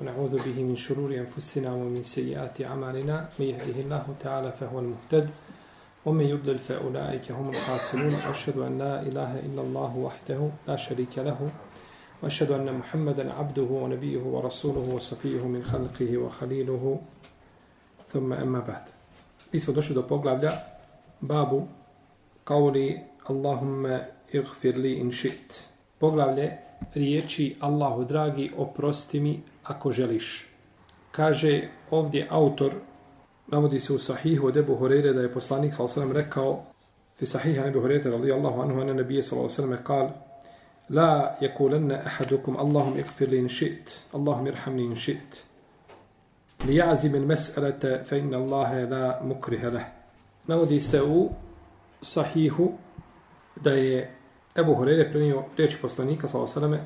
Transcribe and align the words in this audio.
ونعوذ 0.00 0.34
به 0.44 0.62
من 0.62 0.76
شرور 0.76 1.10
أنفسنا 1.14 1.74
ومن 1.74 2.02
سيئات 2.02 2.60
أعمالنا. 2.62 3.28
من 3.38 3.46
يهده 3.46 3.80
الله 3.80 4.06
تعالى 4.20 4.52
فهو 4.52 4.78
المهتد 4.78 5.30
ومن 6.06 6.24
يضلل 6.24 6.58
فأولئك 6.58 7.32
هم 7.32 7.48
الخاسرون. 7.48 8.14
وأشهد 8.14 8.58
أن 8.58 8.78
لا 8.78 9.02
إله 9.02 9.38
إلا 9.46 9.62
الله 9.62 9.96
وحده 9.96 10.50
لا 10.68 10.76
شريك 10.76 11.18
له 11.18 11.38
وأشهد 12.22 12.50
أن 12.50 12.74
محمدا 12.74 13.32
عبده 13.32 13.62
ونبيه 13.62 14.22
ورسوله 14.22 14.94
وصفيه 14.94 15.42
من 15.46 15.64
خلقه 15.64 16.18
وخليله. 16.18 17.00
ثم 18.08 18.32
أما 18.32 18.60
بعد. 18.60 18.84
Mi 19.52 19.60
smo 19.60 19.72
došli 19.72 19.94
do 19.94 20.02
poglavlja 20.02 20.52
babu 21.20 21.68
kauli 22.44 23.00
Allahumma 23.24 24.00
igfir 24.32 24.76
li 24.76 24.94
in 24.94 25.12
šit. 25.12 25.68
Poglavlje 25.98 26.58
riječi 26.94 27.56
Allahu 27.60 28.04
dragi 28.04 28.52
oprosti 28.56 29.20
mi 29.20 29.42
ako 29.68 29.92
želiš. 29.92 30.46
Kaže 31.10 31.68
ovdje 31.90 32.26
autor, 32.30 32.72
navodi 33.46 33.80
se 33.80 33.92
u 33.92 33.98
sahihu 33.98 34.46
od 34.46 34.56
Ebu 34.56 34.74
Horeire 34.74 35.12
da 35.12 35.20
je 35.20 35.32
poslanik 35.32 35.74
s.a.v. 35.74 36.12
rekao 36.12 36.64
fi 37.18 37.26
sahiha 37.26 37.66
Ebu 37.66 37.80
Horeire 37.80 38.10
radijallahu 38.10 38.60
anhu 38.60 38.80
ana 38.80 38.94
nebije 38.94 39.22
s.a.v. 39.22 39.76
kal 39.84 40.10
La 40.90 41.36
yakulanna 41.40 42.00
ahadukum 42.06 42.56
Allahum 42.56 42.98
ikfir 42.98 43.28
li 43.28 43.38
in 43.38 43.48
šit, 43.48 43.90
Allahum 44.12 44.46
irhamni 44.46 44.84
in 44.84 44.96
šit. 44.96 45.44
Li 46.66 46.74
jazim 46.74 47.14
il 47.14 47.26
mes'alata 47.26 48.04
fa 48.04 48.16
inna 48.16 48.38
Allahe 48.38 48.86
la 48.90 49.20
mukriha 49.22 49.70
leh. 49.70 49.84
Navodi 50.46 50.80
se 50.80 51.02
u 51.02 51.28
sahihu 52.02 52.72
da 53.60 53.70
je 53.70 54.10
Ebu 54.56 54.74
Horeire 54.74 55.10
prenio 55.10 55.44
riječi 55.56 55.76
poslanika 55.82 56.28
s.a.v. 56.28 56.78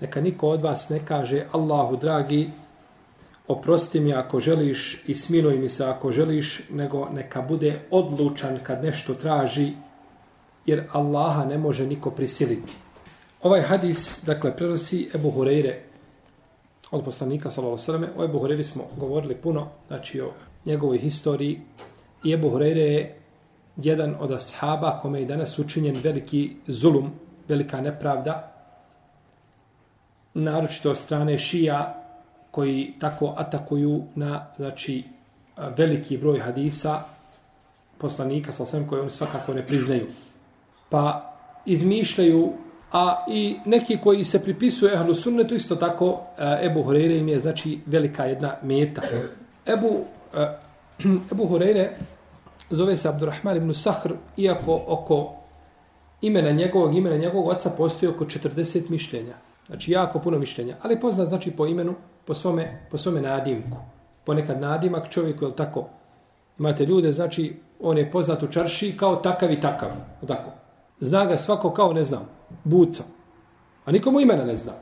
Neka 0.00 0.20
niko 0.20 0.48
od 0.48 0.62
vas 0.62 0.88
ne 0.88 1.00
kaže 1.06 1.46
Allahu 1.52 1.96
dragi 1.96 2.48
oprosti 3.48 4.00
mi 4.00 4.14
ako 4.14 4.40
želiš 4.40 5.02
i 5.06 5.14
smiluj 5.14 5.58
mi 5.58 5.68
se 5.68 5.84
ako 5.84 6.10
želiš, 6.10 6.60
nego 6.70 7.08
neka 7.08 7.42
bude 7.42 7.80
odlučan 7.90 8.58
kad 8.62 8.84
nešto 8.84 9.14
traži, 9.14 9.72
jer 10.66 10.84
Allaha 10.92 11.44
ne 11.44 11.58
može 11.58 11.86
niko 11.86 12.10
prisiliti. 12.10 12.72
Ovaj 13.42 13.62
hadis, 13.62 14.24
dakle, 14.26 14.56
prenosi 14.56 15.10
Ebu 15.14 15.30
Hureyre 15.30 15.74
od 16.90 17.04
poslanika, 17.04 17.50
s.a.v. 17.50 18.08
O 18.16 18.24
Ebu 18.24 18.38
Hureyri 18.38 18.62
smo 18.62 18.84
govorili 18.96 19.34
puno, 19.34 19.68
znači 19.88 20.20
o 20.20 20.30
njegovoj 20.66 20.98
historiji. 20.98 21.60
I 22.24 22.32
Ebu 22.32 22.50
Hureyre 22.50 22.76
je 22.76 23.18
jedan 23.76 24.16
od 24.20 24.32
ashaba 24.32 24.98
kome 25.02 25.20
je 25.20 25.26
danas 25.26 25.58
učinjen 25.58 25.96
veliki 26.02 26.56
zulum, 26.66 27.10
velika 27.48 27.80
nepravda, 27.80 28.53
naročito 30.34 30.90
od 30.90 30.98
strane 30.98 31.38
šija 31.38 32.04
koji 32.50 32.94
tako 32.98 33.34
atakuju 33.36 34.02
na 34.14 34.46
znači, 34.56 35.04
veliki 35.76 36.16
broj 36.16 36.38
hadisa 36.38 37.02
poslanika 37.98 38.52
sa 38.52 38.62
osvijem 38.62 38.88
koje 38.88 39.00
oni 39.00 39.10
svakako 39.10 39.54
ne 39.54 39.66
priznaju. 39.66 40.06
Pa 40.88 41.34
izmišljaju, 41.66 42.52
a 42.92 43.24
i 43.28 43.56
neki 43.64 43.98
koji 44.02 44.24
se 44.24 44.42
pripisuju 44.42 44.92
ehlu 44.92 45.14
sunnetu, 45.14 45.54
isto 45.54 45.76
tako 45.76 46.20
e, 46.38 46.66
Ebu 46.66 46.82
Hureyre 46.82 47.18
im 47.18 47.28
je 47.28 47.40
znači 47.40 47.78
velika 47.86 48.24
jedna 48.24 48.56
meta. 48.62 49.02
Ebu, 49.66 50.00
e, 50.34 50.58
Ebu 51.32 51.48
Hureyre 51.48 51.88
zove 52.70 52.96
se 52.96 53.08
Abdurrahman 53.08 53.56
ibn 53.56 53.74
Sahr, 53.74 54.12
iako 54.36 54.84
oko 54.86 55.34
imena 56.20 56.50
njegovog, 56.50 56.94
imena 56.94 57.16
njegovog 57.16 57.48
oca 57.48 57.70
postoji 57.70 58.10
oko 58.10 58.24
40 58.24 58.90
mišljenja. 58.90 59.34
Znači, 59.66 59.92
jako 59.92 60.18
puno 60.18 60.38
mišljenja. 60.38 60.76
Ali 60.82 61.00
poznat, 61.00 61.28
znači, 61.28 61.50
po 61.50 61.66
imenu, 61.66 61.94
po 62.24 62.34
svome, 62.34 62.86
po 62.90 62.98
svome 62.98 63.20
nadimku. 63.20 63.76
Ponekad 64.24 64.60
nadimak 64.60 65.08
čovjeku, 65.08 65.44
je 65.44 65.56
tako? 65.56 65.88
Imate 66.58 66.86
ljude, 66.86 67.12
znači, 67.12 67.56
on 67.80 67.98
je 67.98 68.10
poznat 68.10 68.42
u 68.42 68.46
čarši 68.46 68.96
kao 68.96 69.16
takav 69.16 69.52
i 69.52 69.60
takav. 69.60 69.88
Tako. 70.28 70.50
Zna 71.00 71.24
ga 71.24 71.36
svako 71.36 71.70
kao, 71.70 71.92
ne 71.92 72.04
znam, 72.04 72.28
buca. 72.64 73.02
A 73.84 73.92
nikomu 73.92 74.20
imena 74.20 74.44
ne 74.44 74.56
zna. 74.56 74.72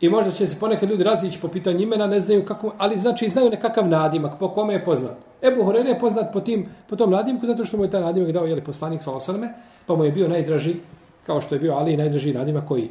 I 0.00 0.08
možda 0.08 0.30
će 0.30 0.46
se 0.46 0.56
ponekad 0.60 0.90
ljudi 0.90 1.04
razići 1.04 1.40
po 1.40 1.48
pitanju 1.48 1.80
imena, 1.80 2.06
ne 2.06 2.20
znaju 2.20 2.44
kako, 2.44 2.72
ali 2.78 2.98
znači 2.98 3.28
znaju 3.28 3.50
nekakav 3.50 3.88
nadimak 3.88 4.38
po 4.38 4.48
kome 4.48 4.74
je 4.74 4.84
poznat. 4.84 5.16
Ebu 5.42 5.64
Horeire 5.64 5.88
je 5.90 5.98
poznat 5.98 6.32
po, 6.32 6.40
tim, 6.40 6.68
po 6.88 6.96
tom 6.96 7.10
nadimku 7.10 7.46
zato 7.46 7.64
što 7.64 7.76
mu 7.76 7.84
je 7.84 7.90
taj 7.90 8.00
nadimak 8.00 8.32
dao 8.32 8.46
jeli, 8.46 8.64
poslanik 8.64 9.02
Salasaleme, 9.02 9.54
pa 9.86 9.96
mu 9.96 10.04
je 10.04 10.12
bio 10.12 10.28
najdraži, 10.28 10.74
kao 11.26 11.40
što 11.40 11.54
je 11.54 11.58
bio 11.58 11.74
Ali 11.74 11.96
najdraži 11.96 12.32
nadimak 12.32 12.68
koji 12.68 12.90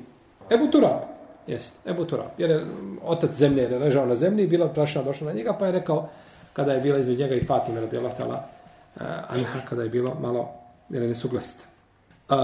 Ebu 0.49 0.67
Turab. 0.71 1.01
Jest, 1.47 1.87
Ebu 1.87 2.05
Turab. 2.05 2.37
Jer 2.37 2.49
je 2.49 2.65
otac 3.03 3.33
zemlje 3.33 3.63
je 3.63 3.79
ležao 3.79 4.05
na 4.05 4.15
zemlji 4.15 4.43
i 4.43 4.47
bila 4.47 4.67
prašina 4.67 5.03
došla 5.03 5.27
na 5.27 5.33
njega, 5.33 5.53
pa 5.53 5.65
je 5.65 5.71
rekao, 5.71 6.09
kada 6.53 6.73
je 6.73 6.81
bila 6.81 6.99
između 6.99 7.19
njega 7.19 7.35
i 7.35 7.43
Fatime, 7.43 7.81
radi 7.81 7.97
Allah 7.97 8.17
tala, 8.17 8.35
uh, 8.35 9.01
eh, 9.01 9.05
Anha, 9.29 9.59
kada 9.69 9.83
je 9.83 9.89
bilo 9.89 10.17
malo 10.21 10.49
jer 10.89 11.01
je 11.01 11.09
nesuglasite. 11.09 11.65
Uh, 12.29 12.35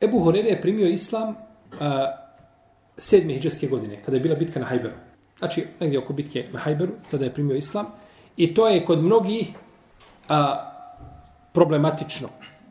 Ebu 0.00 0.18
Horere 0.18 0.48
je 0.48 0.60
primio 0.60 0.88
islam 0.88 1.28
uh, 1.28 1.36
sedme 2.98 3.32
hijđarske 3.32 3.66
godine, 3.66 4.02
kada 4.04 4.16
je 4.16 4.20
bila 4.20 4.34
bitka 4.34 4.60
na 4.60 4.66
Hajberu. 4.66 4.94
Znači, 5.38 5.66
negdje 5.80 5.98
oko 5.98 6.12
bitke 6.12 6.44
na 6.52 6.58
Hajberu, 6.58 6.92
tada 7.10 7.24
je 7.24 7.34
primio 7.34 7.56
islam. 7.56 7.86
I 8.36 8.54
to 8.54 8.68
je 8.68 8.84
kod 8.84 9.02
mnogih 9.02 9.48
a, 10.28 10.70
problematično 11.52 12.28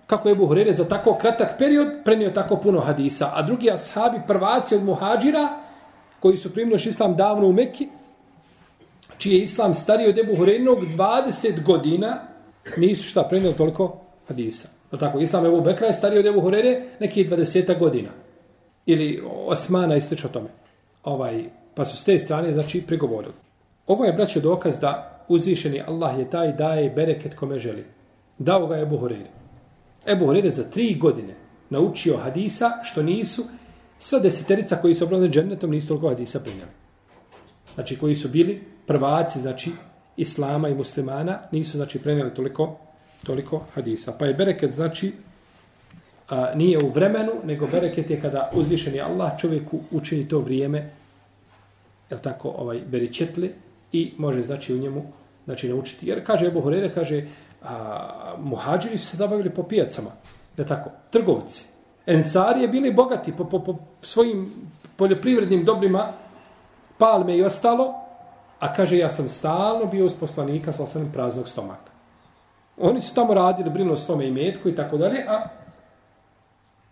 kako 0.08 0.30
je 0.30 0.36
Buhurere 0.36 0.74
za 0.74 0.86
tako 0.88 1.18
kratak 1.22 1.58
period 1.58 1.88
prenio 2.06 2.30
tako 2.30 2.58
puno 2.58 2.80
hadisa, 2.80 3.32
a 3.34 3.42
drugi 3.42 3.72
ashabi, 3.72 4.22
prvaci 4.28 4.76
od 4.76 4.84
muhađira, 4.84 5.48
koji 6.20 6.38
su 6.38 6.54
primili 6.54 6.80
islam 6.86 7.16
davno 7.16 7.48
u 7.48 7.54
Mekki, 7.54 7.90
čiji 9.18 9.34
je 9.34 9.44
islam 9.44 9.76
stariji 9.76 10.10
od 10.10 10.18
Ebu 10.18 10.36
Hurerenog 10.36 10.80
20 10.80 11.64
godina, 11.64 12.22
nisu 12.78 13.04
šta 13.04 13.24
prenio 13.24 13.52
toliko 13.52 14.00
hadisa. 14.28 14.70
Pa 14.90 14.98
tako, 14.98 15.20
islam 15.20 15.46
Ebu 15.46 15.62
Bekra 15.62 15.88
je 15.88 15.94
stariji 15.94 16.20
od 16.20 16.26
Ebu 16.26 16.42
Hurere 16.42 16.82
neki 17.00 17.30
20 17.30 17.80
godina. 17.80 18.10
Ili 18.86 19.24
Osmana 19.46 19.96
i 19.96 20.00
o 20.26 20.28
tome. 20.28 20.50
Ovaj, 21.04 21.44
pa 21.76 21.86
su 21.86 21.98
s 21.98 22.04
te 22.04 22.20
strane, 22.20 22.54
znači, 22.54 22.82
prigovorili. 22.82 23.34
Ovo 23.88 24.06
je, 24.06 24.14
braćo, 24.14 24.40
dokaz 24.40 24.80
da 24.80 25.26
uzvišeni 25.28 25.82
Allah 25.88 26.20
je 26.20 26.30
taj 26.30 26.52
daje 26.52 26.90
bereket 26.90 27.36
kome 27.36 27.60
želi. 27.60 27.86
Dao 28.38 28.68
ga 28.68 28.76
je 28.76 28.82
Ebu 28.82 28.98
Hurere. 28.98 29.43
Ebu 30.06 30.26
Horeire 30.26 30.50
za 30.50 30.64
tri 30.64 30.96
godine 30.96 31.36
naučio 31.70 32.18
hadisa 32.18 32.72
što 32.84 33.04
nisu 33.04 33.44
sva 34.00 34.20
deseterica 34.20 34.76
koji 34.76 34.94
su 34.94 35.04
obradili 35.04 35.30
džennetom 35.30 35.72
nisu 35.72 35.88
toliko 35.88 36.10
hadisa 36.10 36.40
primjeli. 36.40 36.72
Znači 37.74 37.98
koji 37.98 38.16
su 38.16 38.30
bili 38.30 38.64
prvaci 38.88 39.40
znači 39.40 39.72
islama 40.18 40.70
i 40.70 40.76
muslimana 40.76 41.40
nisu 41.52 41.78
znači 41.78 42.00
prenijeli 42.00 42.34
toliko 42.34 42.78
toliko 43.24 43.66
hadisa. 43.74 44.14
Pa 44.20 44.26
je 44.26 44.34
bereket 44.34 44.74
znači 44.74 45.14
a, 46.30 46.56
nije 46.56 46.84
u 46.84 46.90
vremenu, 46.90 47.32
nego 47.44 47.68
bereket 47.68 48.10
je 48.10 48.22
kada 48.22 48.52
uzvišeni 48.54 49.02
Allah 49.02 49.32
čovjeku 49.40 49.80
učini 49.92 50.28
to 50.28 50.40
vrijeme 50.40 50.90
je 52.10 52.22
tako 52.22 52.50
ovaj 52.50 52.82
beričetli 52.88 53.52
i 53.92 54.12
može 54.18 54.42
znači 54.42 54.74
u 54.74 54.78
njemu 54.78 55.04
znači 55.46 55.70
naučiti. 55.70 56.08
Jer 56.08 56.26
kaže 56.26 56.48
Ebu 56.48 56.62
Horeire, 56.62 56.90
kaže 56.94 57.26
a, 57.64 58.36
muhađiri 58.40 58.98
su 58.98 59.08
se 59.08 59.18
zabavili 59.18 59.50
po 59.50 59.64
pijacama, 59.64 60.10
da 60.58 60.66
tako, 60.66 60.90
trgovci. 61.10 61.66
Ensari 62.06 62.62
je 62.62 62.68
bili 62.68 62.94
bogati 62.94 63.34
po, 63.38 63.46
po, 63.46 63.60
po 63.60 63.76
svojim 64.02 64.52
poljoprivrednim 64.96 65.66
dobrima, 65.66 66.08
palme 66.98 67.38
i 67.38 67.44
ostalo, 67.44 67.94
a 68.60 68.74
kaže, 68.74 68.98
ja 68.98 69.10
sam 69.10 69.30
stalno 69.30 69.86
bio 69.86 70.06
uz 70.06 70.14
poslanika 70.20 70.72
sa 70.72 70.84
osanem 70.84 71.12
praznog 71.12 71.50
stomaka. 71.50 71.92
Oni 72.78 73.02
su 73.02 73.14
tamo 73.14 73.34
radili, 73.34 73.70
brinuo 73.70 73.96
svome 73.96 74.28
imetku 74.28 74.70
i 74.70 74.76
tako 74.76 74.98
dalje, 74.98 75.26
a 75.28 75.48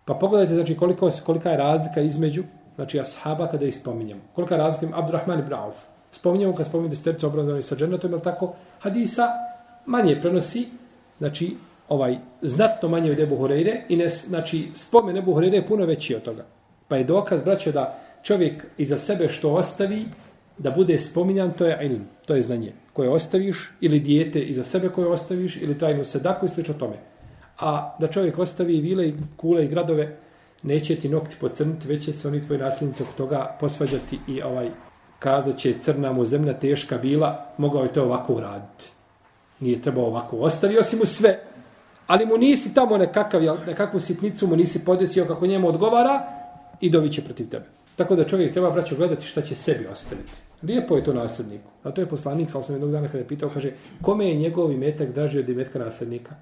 pa 0.06 0.14
pogledajte, 0.14 0.56
znači, 0.56 0.78
koliko, 0.78 1.10
kolika 1.26 1.50
je 1.50 1.58
razlika 1.58 2.02
između, 2.02 2.44
znači, 2.76 3.00
ashaba 3.00 3.48
kada 3.48 3.66
ih 3.66 3.76
spominjemo. 3.76 4.22
Kolika 4.36 4.56
je 4.56 4.60
razlika, 4.60 4.98
Abdurrahman 4.98 5.40
ibn 5.40 5.54
Auf. 5.54 5.76
Spominjemo 6.12 6.56
kad 6.56 6.66
spominjamo 6.66 6.90
destercu 6.90 7.28
obradovani 7.28 7.64
sa 7.64 7.76
džennetom, 7.76 8.14
je 8.14 8.20
tako, 8.20 8.54
hadisa, 8.80 9.28
manje 9.86 10.22
prenosi, 10.22 10.66
znači, 11.20 11.56
ovaj, 11.90 12.18
znatno 12.42 12.90
manje 12.90 13.12
od 13.12 13.20
Ebu 13.20 13.36
Horeire, 13.36 13.82
i 13.90 13.98
ne, 13.98 14.10
znači, 14.10 14.68
spomen 14.74 15.18
Ebu 15.18 15.34
Horeire 15.34 15.58
je 15.58 15.68
puno 15.68 15.86
veći 15.86 16.16
od 16.16 16.22
toga. 16.22 16.46
Pa 16.88 16.98
je 16.98 17.04
dokaz, 17.04 17.44
braćo, 17.44 17.72
da 17.72 18.00
čovjek 18.24 18.66
iza 18.78 18.98
sebe 18.98 19.30
što 19.30 19.54
ostavi, 19.54 20.06
da 20.58 20.72
bude 20.72 20.98
spominjan, 20.98 21.52
to 21.52 21.66
je 21.66 21.78
ilm, 21.82 22.06
to 22.26 22.36
je 22.36 22.42
znanje 22.42 22.74
koje 22.94 23.10
ostaviš, 23.10 23.72
ili 23.82 24.00
dijete 24.00 24.42
iza 24.42 24.64
sebe 24.64 24.90
koje 24.90 25.08
ostaviš, 25.08 25.58
ili 25.58 25.78
tajnu 25.78 26.04
sedaku 26.04 26.46
i 26.46 26.50
slično 26.50 26.74
tome. 26.74 26.96
A 27.60 27.96
da 28.00 28.08
čovjek 28.08 28.40
ostavi 28.40 28.78
i 28.78 28.82
vile 28.82 29.08
i 29.08 29.14
kule 29.38 29.66
i 29.66 29.68
gradove, 29.68 30.18
neće 30.64 30.96
ti 30.96 31.10
nokti 31.10 31.36
pocrniti, 31.40 31.88
već 31.88 32.06
će 32.06 32.12
se 32.12 32.28
oni 32.28 32.42
tvoji 32.42 32.60
nasljednici 32.60 33.04
oko 33.04 33.12
toga 33.18 33.58
posvađati 33.60 34.20
i 34.28 34.42
ovaj 34.42 34.70
kazat 35.20 35.58
će 35.58 35.80
crna 35.80 36.12
mu 36.12 36.26
zemlja 36.26 36.54
teška 36.54 36.98
bila, 36.98 37.54
mogao 37.58 37.84
je 37.84 37.94
to 37.94 38.04
ovako 38.04 38.34
uraditi 38.34 38.92
nije 39.62 39.82
trebao 39.82 40.06
ovako. 40.06 40.38
Ostavio 40.38 40.84
si 40.84 40.96
mu 40.96 41.06
sve, 41.06 41.40
ali 42.08 42.26
mu 42.26 42.38
nisi 42.38 42.74
tamo 42.74 42.98
nekakav, 42.98 43.42
nekakvu 43.68 44.00
sitnicu 44.00 44.48
mu 44.48 44.56
nisi 44.56 44.86
podesio 44.86 45.26
kako 45.26 45.48
njemu 45.48 45.68
odgovara 45.68 46.22
i 46.82 46.90
doviće 46.90 47.22
protiv 47.22 47.50
tebe. 47.50 47.66
Tako 47.96 48.16
da 48.16 48.24
čovjek 48.24 48.54
treba 48.54 48.72
braćo 48.72 48.96
gledati 48.96 49.26
šta 49.26 49.42
će 49.42 49.56
sebi 49.56 49.88
ostaviti. 49.88 50.32
Lijepo 50.64 50.96
je 50.96 51.04
to 51.04 51.14
nasljedniku. 51.14 51.70
A 51.84 51.92
to 51.92 52.02
je 52.02 52.10
poslanik, 52.10 52.52
sal 52.52 52.64
sam 52.64 52.76
jednog 52.76 52.92
dana 52.92 53.08
kada 53.08 53.18
je 53.18 53.28
pitao, 53.28 53.50
kaže, 53.50 53.72
kome 54.02 54.28
je 54.28 54.36
njegov 54.36 54.72
imetak 54.72 55.14
draži 55.14 55.40
od 55.40 55.50
imetka 55.50 55.80
nasljednika? 55.80 56.36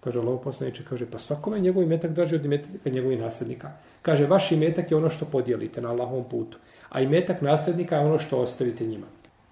Kaže 0.00 0.20
Allah 0.20 0.40
poslaniče, 0.44 0.84
kaže, 0.88 1.06
pa 1.06 1.18
svakome 1.18 1.56
je 1.56 1.60
njegov 1.60 1.82
imetak 1.82 2.10
draži 2.10 2.34
od 2.36 2.44
imetka 2.44 2.90
njegovih 2.90 3.20
nasljednika. 3.20 3.70
Kaže, 4.02 4.26
vaš 4.26 4.52
imetak 4.52 4.90
je 4.90 4.96
ono 4.96 5.10
što 5.10 5.24
podijelite 5.24 5.80
na 5.80 5.90
Allahovom 5.90 6.24
putu. 6.24 6.58
A 6.88 7.00
imetak 7.00 7.40
nasljednika 7.42 7.96
je 7.96 8.06
ono 8.06 8.18
što 8.18 8.38
ostavite 8.38 8.86
njima. 8.86 9.06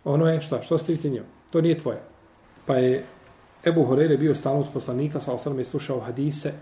Ono 0.04 0.28
je 0.28 0.40
šta? 0.40 0.62
Što 0.62 0.74
ostavite 0.74 1.08
njima? 1.08 1.26
To 1.50 1.60
nije 1.60 1.78
tvoje. 1.78 2.11
Pa 2.66 2.76
je 2.76 3.04
Ebu 3.64 3.84
Horeire 3.84 4.16
bio 4.16 4.34
stalno 4.34 4.60
uz 4.60 4.68
poslanika, 4.74 5.20
sa 5.20 5.32
osam 5.32 5.58
je 5.58 5.64
slušao 5.64 6.00
hadise 6.00 6.52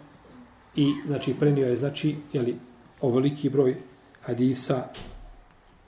i 0.77 0.93
znači 1.07 1.35
prenio 1.41 1.67
je, 1.67 1.77
znači, 1.77 2.17
jeli, 2.33 2.57
ovoliki 3.01 3.49
broj 3.49 3.77
hadisa 4.21 4.85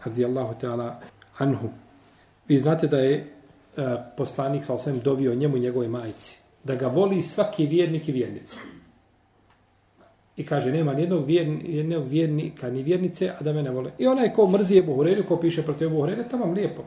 radijallahu 0.05 0.55
ta'ala 0.61 1.01
anhu. 1.39 1.69
Vi 2.49 2.59
znate 2.59 2.87
da 2.87 2.99
je 2.99 3.15
e, 3.15 3.27
poslanik 4.17 4.65
sa 4.65 4.75
osam 4.75 5.01
dovio 5.05 5.35
njemu 5.35 5.57
i 5.57 5.61
njegove 5.61 5.89
majici. 5.89 6.39
Da 6.65 6.75
ga 6.75 6.87
voli 6.87 7.23
svaki 7.23 7.67
vjernik 7.67 8.09
i 8.09 8.13
vjernica. 8.13 8.59
I 10.37 10.47
kaže, 10.47 10.73
nema 10.73 10.95
nijednog, 10.95 11.27
vjerni, 11.27 11.61
jednog 11.65 12.09
vjernika 12.09 12.71
ni 12.71 12.83
vjernice, 12.83 13.31
a 13.41 13.43
da 13.43 13.53
me 13.53 13.63
ne 13.63 13.71
vole. 13.71 13.93
I 13.99 14.07
onaj 14.07 14.35
ko 14.35 14.47
mrzi 14.47 14.79
Ebu 14.79 14.97
Hureyre, 14.97 15.27
ko 15.27 15.37
piše 15.37 15.63
protiv 15.63 15.89
Ebu 15.89 15.97
Hureyre, 15.97 16.31
tamo 16.31 16.45
vam 16.45 16.55
lijepo. 16.55 16.83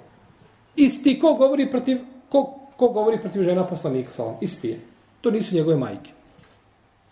Isti 0.75 1.19
ko 1.19 1.33
govori 1.33 1.71
protiv, 1.71 1.97
ko, 2.29 2.64
ko 2.77 2.87
govori 2.87 3.17
protiv 3.17 3.43
žena 3.43 3.67
poslanika, 3.67 4.11
sa 4.11 4.23
isti 4.41 4.69
je. 4.69 4.79
To 5.21 5.31
nisu 5.31 5.55
njegove 5.55 5.77
majke. 5.77 6.11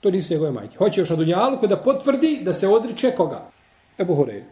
To 0.01 0.09
nisu 0.09 0.33
njegove 0.33 0.51
majke. 0.51 0.77
Hoće 0.77 1.01
još 1.01 1.09
na 1.09 1.15
Dunjalu 1.15 1.67
da 1.67 1.77
potvrdi 1.77 2.41
da 2.43 2.53
se 2.53 2.67
odriče 2.67 3.11
koga? 3.11 3.49
Ebu 3.99 4.15
Hureyre. 4.15 4.43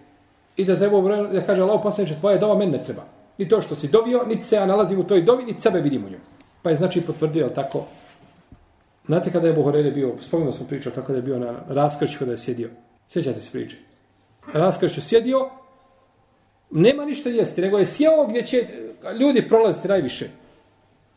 I 0.57 0.65
da, 0.65 0.85
Ebu 0.85 1.01
Hureyre, 1.01 1.33
da 1.33 1.41
kaže 1.41 1.61
Allah 1.61 1.79
poslaniče, 1.83 2.15
tvoje 2.15 2.37
dova 2.37 2.55
meni 2.55 2.71
ne 2.71 2.83
treba. 2.83 3.03
Ni 3.37 3.49
to 3.49 3.61
što 3.61 3.75
si 3.75 3.87
dovio, 3.87 4.23
niti 4.27 4.43
se 4.43 4.55
ja 4.55 4.65
nalazim 4.65 4.99
u 4.99 5.03
toj 5.03 5.21
dovi, 5.21 5.43
niti 5.45 5.61
sebe 5.61 5.81
vidim 5.81 6.05
u 6.05 6.09
njoj. 6.09 6.19
Pa 6.61 6.69
je 6.69 6.75
znači 6.75 7.01
potvrdio, 7.01 7.49
tako? 7.49 7.85
Znate 9.05 9.31
kada 9.31 9.47
je 9.47 9.53
Ebu 9.53 9.63
Hureyre 9.63 9.93
bio, 9.93 10.15
spomenuo 10.21 10.51
sam 10.51 10.67
pričao, 10.67 10.91
tako 10.91 11.11
da 11.11 11.17
je 11.17 11.21
bio 11.21 11.39
na 11.39 11.53
raskršću 11.67 12.19
kada 12.19 12.31
je 12.31 12.37
sjedio. 12.37 12.69
Sjećate 13.07 13.41
se 13.41 13.51
priče. 13.51 13.77
Na 14.53 14.59
raskršću 14.59 15.01
sjedio, 15.01 15.49
nema 16.71 17.05
ništa 17.05 17.29
jesti, 17.29 17.61
nego 17.61 17.77
je 17.77 17.85
sjeo 17.85 18.27
gdje 18.27 18.45
će 18.45 18.67
ljudi 19.19 19.47
prolaziti 19.47 19.87
najviše. 19.87 20.29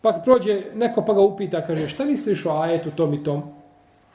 Pa 0.05 0.13
prođe 0.13 0.63
neko 0.75 1.03
pa 1.03 1.15
ga 1.15 1.21
upita, 1.21 1.63
kaže, 1.67 1.89
šta 1.89 2.05
misliš 2.05 2.47
o 2.47 2.51
ajetu 2.61 2.91
tom 2.91 3.15
i 3.15 3.23
tom? 3.25 3.43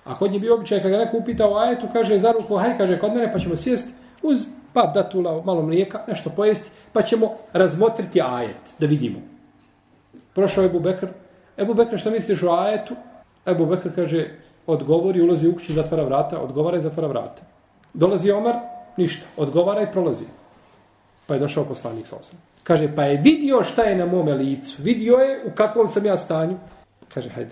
A 0.03 0.17
kod 0.17 0.31
nje 0.31 0.39
bi 0.39 0.49
običaj, 0.49 0.81
kada 0.81 0.89
ga 0.89 0.97
neko 0.97 1.17
upita 1.17 1.47
o 1.49 1.57
ajetu, 1.57 1.87
kaže, 1.93 2.19
za 2.19 2.31
ruku, 2.31 2.57
haj, 2.57 2.77
kaže, 2.77 2.99
kod 2.99 3.13
mene, 3.13 3.31
pa 3.33 3.39
ćemo 3.39 3.55
sjest 3.55 3.89
uz 4.21 4.45
par 4.73 4.91
datula, 4.93 5.41
malo 5.45 5.61
mlijeka, 5.61 6.03
nešto 6.07 6.29
pojesti, 6.29 6.69
pa 6.93 7.01
ćemo 7.01 7.31
razmotriti 7.53 8.21
ajet, 8.21 8.75
da 8.79 8.85
vidimo. 8.85 9.19
Prošao 10.33 10.61
je 10.61 10.69
Ebu 10.69 10.79
Bekr. 10.79 11.07
Ebu 11.57 11.73
Bekr, 11.73 11.97
šta 11.97 12.09
misliš 12.09 12.43
o 12.43 12.53
ajetu? 12.53 12.95
Ebu 13.45 13.65
Bekr 13.65 13.89
kaže, 13.95 14.27
odgovori, 14.67 15.21
ulazi 15.21 15.47
u 15.47 15.53
kuću, 15.53 15.73
zatvara 15.73 16.03
vrata, 16.03 16.39
odgovara 16.39 16.77
i 16.77 16.81
zatvara 16.81 17.07
vrata. 17.07 17.41
Dolazi 17.93 18.31
Omar, 18.31 18.55
ništa, 18.97 19.25
odgovara 19.37 19.81
i 19.81 19.91
prolazi. 19.91 20.25
Pa 21.29 21.35
je 21.37 21.39
došao 21.39 21.65
poslanik 21.65 22.07
sa 22.07 22.15
osam. 22.15 22.39
Kaže, 22.63 22.95
pa 22.95 23.03
je 23.03 23.21
vidio 23.21 23.63
šta 23.63 23.83
je 23.83 23.95
na 23.95 24.05
mome 24.05 24.33
licu, 24.33 24.81
vidio 24.81 25.17
je 25.17 25.43
u 25.45 25.51
kakvom 25.55 25.87
sam 25.87 26.05
ja 26.05 26.17
stanju. 26.17 26.57
Kaže, 27.13 27.29
hajde, 27.29 27.51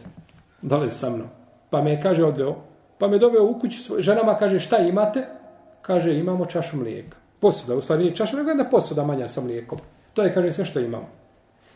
dole 0.61 0.89
sa 0.89 1.09
mnom. 1.09 1.27
Pa 1.69 1.81
me 1.81 2.01
kaže, 2.01 2.23
odveo. 2.25 2.55
Pa 2.97 3.07
me 3.07 3.19
doveo 3.21 3.43
u 3.45 3.59
kuću, 3.59 4.01
ženama 4.01 4.33
kaže, 4.37 4.59
šta 4.59 4.77
imate? 4.77 5.25
Kaže, 5.81 6.15
imamo 6.17 6.45
čašu 6.45 6.77
mlijeka. 6.77 7.17
Posuda, 7.39 7.75
u 7.75 7.81
stvari 7.81 8.03
nije 8.03 8.15
čaša, 8.15 8.37
nego 8.37 8.49
jedna 8.49 8.69
posuda 8.69 9.05
manja 9.05 9.27
sa 9.27 9.41
mlijekom. 9.41 9.79
To 10.13 10.23
je, 10.23 10.33
kaže, 10.33 10.51
sve 10.51 10.65
što 10.65 10.79
imamo. 10.79 11.09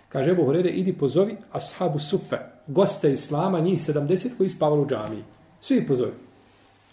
Kaže, 0.10 0.32
Ebu 0.32 0.46
Horede, 0.46 0.70
idi 0.70 0.94
pozovi 0.94 1.38
ashabu 1.52 2.00
sufe, 2.00 2.38
goste 2.68 3.12
islama, 3.12 3.60
njih 3.60 3.80
70 3.80 4.38
koji 4.38 4.50
spavali 4.50 4.82
u 4.82 4.88
džamiji. 4.88 5.24
Svi 5.62 5.78
ih 5.78 5.86
pozovi. 5.88 6.14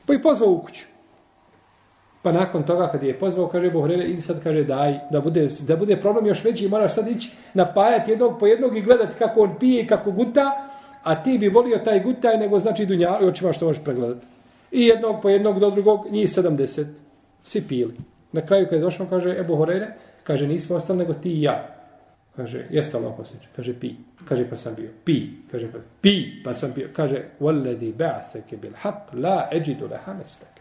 Pa 0.07 0.15
ih 0.15 0.21
pozvao 0.23 0.51
u 0.51 0.61
kuću. 0.61 0.85
Pa 2.28 2.32
nakon 2.32 2.64
toga 2.64 2.88
kad 2.88 3.04
je 3.04 3.20
pozvao, 3.20 3.48
kaže 3.48 3.68
Ebu 3.68 3.82
Horede, 3.82 4.06
idi 4.06 4.22
sad, 4.22 4.44
kaže, 4.44 4.64
daj, 4.64 5.00
da 5.12 5.22
bude, 5.22 5.48
da 5.68 5.76
bude 5.76 5.98
problem 6.00 6.26
još 6.26 6.44
veći, 6.44 6.68
moraš 6.68 6.94
sad 6.94 7.08
ići 7.08 7.32
napajati 7.54 8.12
jednog 8.12 8.40
po 8.40 8.48
jednog 8.48 8.78
i 8.78 8.82
gledati 8.82 9.16
kako 9.20 9.42
on 9.42 9.56
pije 9.60 9.84
i 9.84 9.88
kako 9.88 10.12
guta, 10.12 10.70
a 11.04 11.24
ti 11.24 11.38
bi 11.38 11.50
volio 11.50 11.78
taj 11.78 12.00
gutaj, 12.00 12.38
nego 12.38 12.60
znači 12.60 12.86
dunja, 12.86 13.20
i 13.22 13.26
očima 13.26 13.54
što 13.54 13.66
možeš 13.66 13.84
pregledati. 13.84 14.28
I 14.72 14.88
jednog 14.88 15.22
po 15.22 15.30
jednog 15.30 15.60
do 15.60 15.70
drugog, 15.70 16.12
njih 16.12 16.30
70. 16.30 16.86
Svi 17.44 17.62
pili. 17.62 17.94
Na 18.32 18.46
kraju 18.46 18.66
kad 18.66 18.74
je 18.74 18.80
došao, 18.80 19.08
kaže 19.10 19.36
Ebu 19.40 19.56
Horeire, 19.56 19.88
kaže 20.24 20.48
nismo 20.48 20.76
ostali 20.76 21.00
nego 21.00 21.14
ti 21.14 21.32
i 21.32 21.42
ja. 21.42 21.76
Kaže, 22.36 22.66
jeste 22.70 22.98
Allah 22.98 23.14
posljednje? 23.18 23.48
Kaže, 23.56 23.80
pi. 23.80 23.96
Kaže, 24.28 24.50
pa 24.50 24.56
sam 24.56 24.76
bio. 24.76 24.90
Pi. 25.04 25.30
Kaže, 25.52 25.72
pa, 25.72 25.78
pi. 26.02 26.44
Pa 26.44 26.54
sam 26.54 26.72
bio. 26.76 26.88
Kaže, 26.94 27.24
وَلَّذِي 27.40 27.94
بَعْثَكَ 27.98 28.56
بِالْحَقْ 28.62 29.14
لَا 29.14 29.50
اَجِدُ 29.54 29.82
لَهَا 29.82 30.14
مَسْتَكَ 30.22 30.57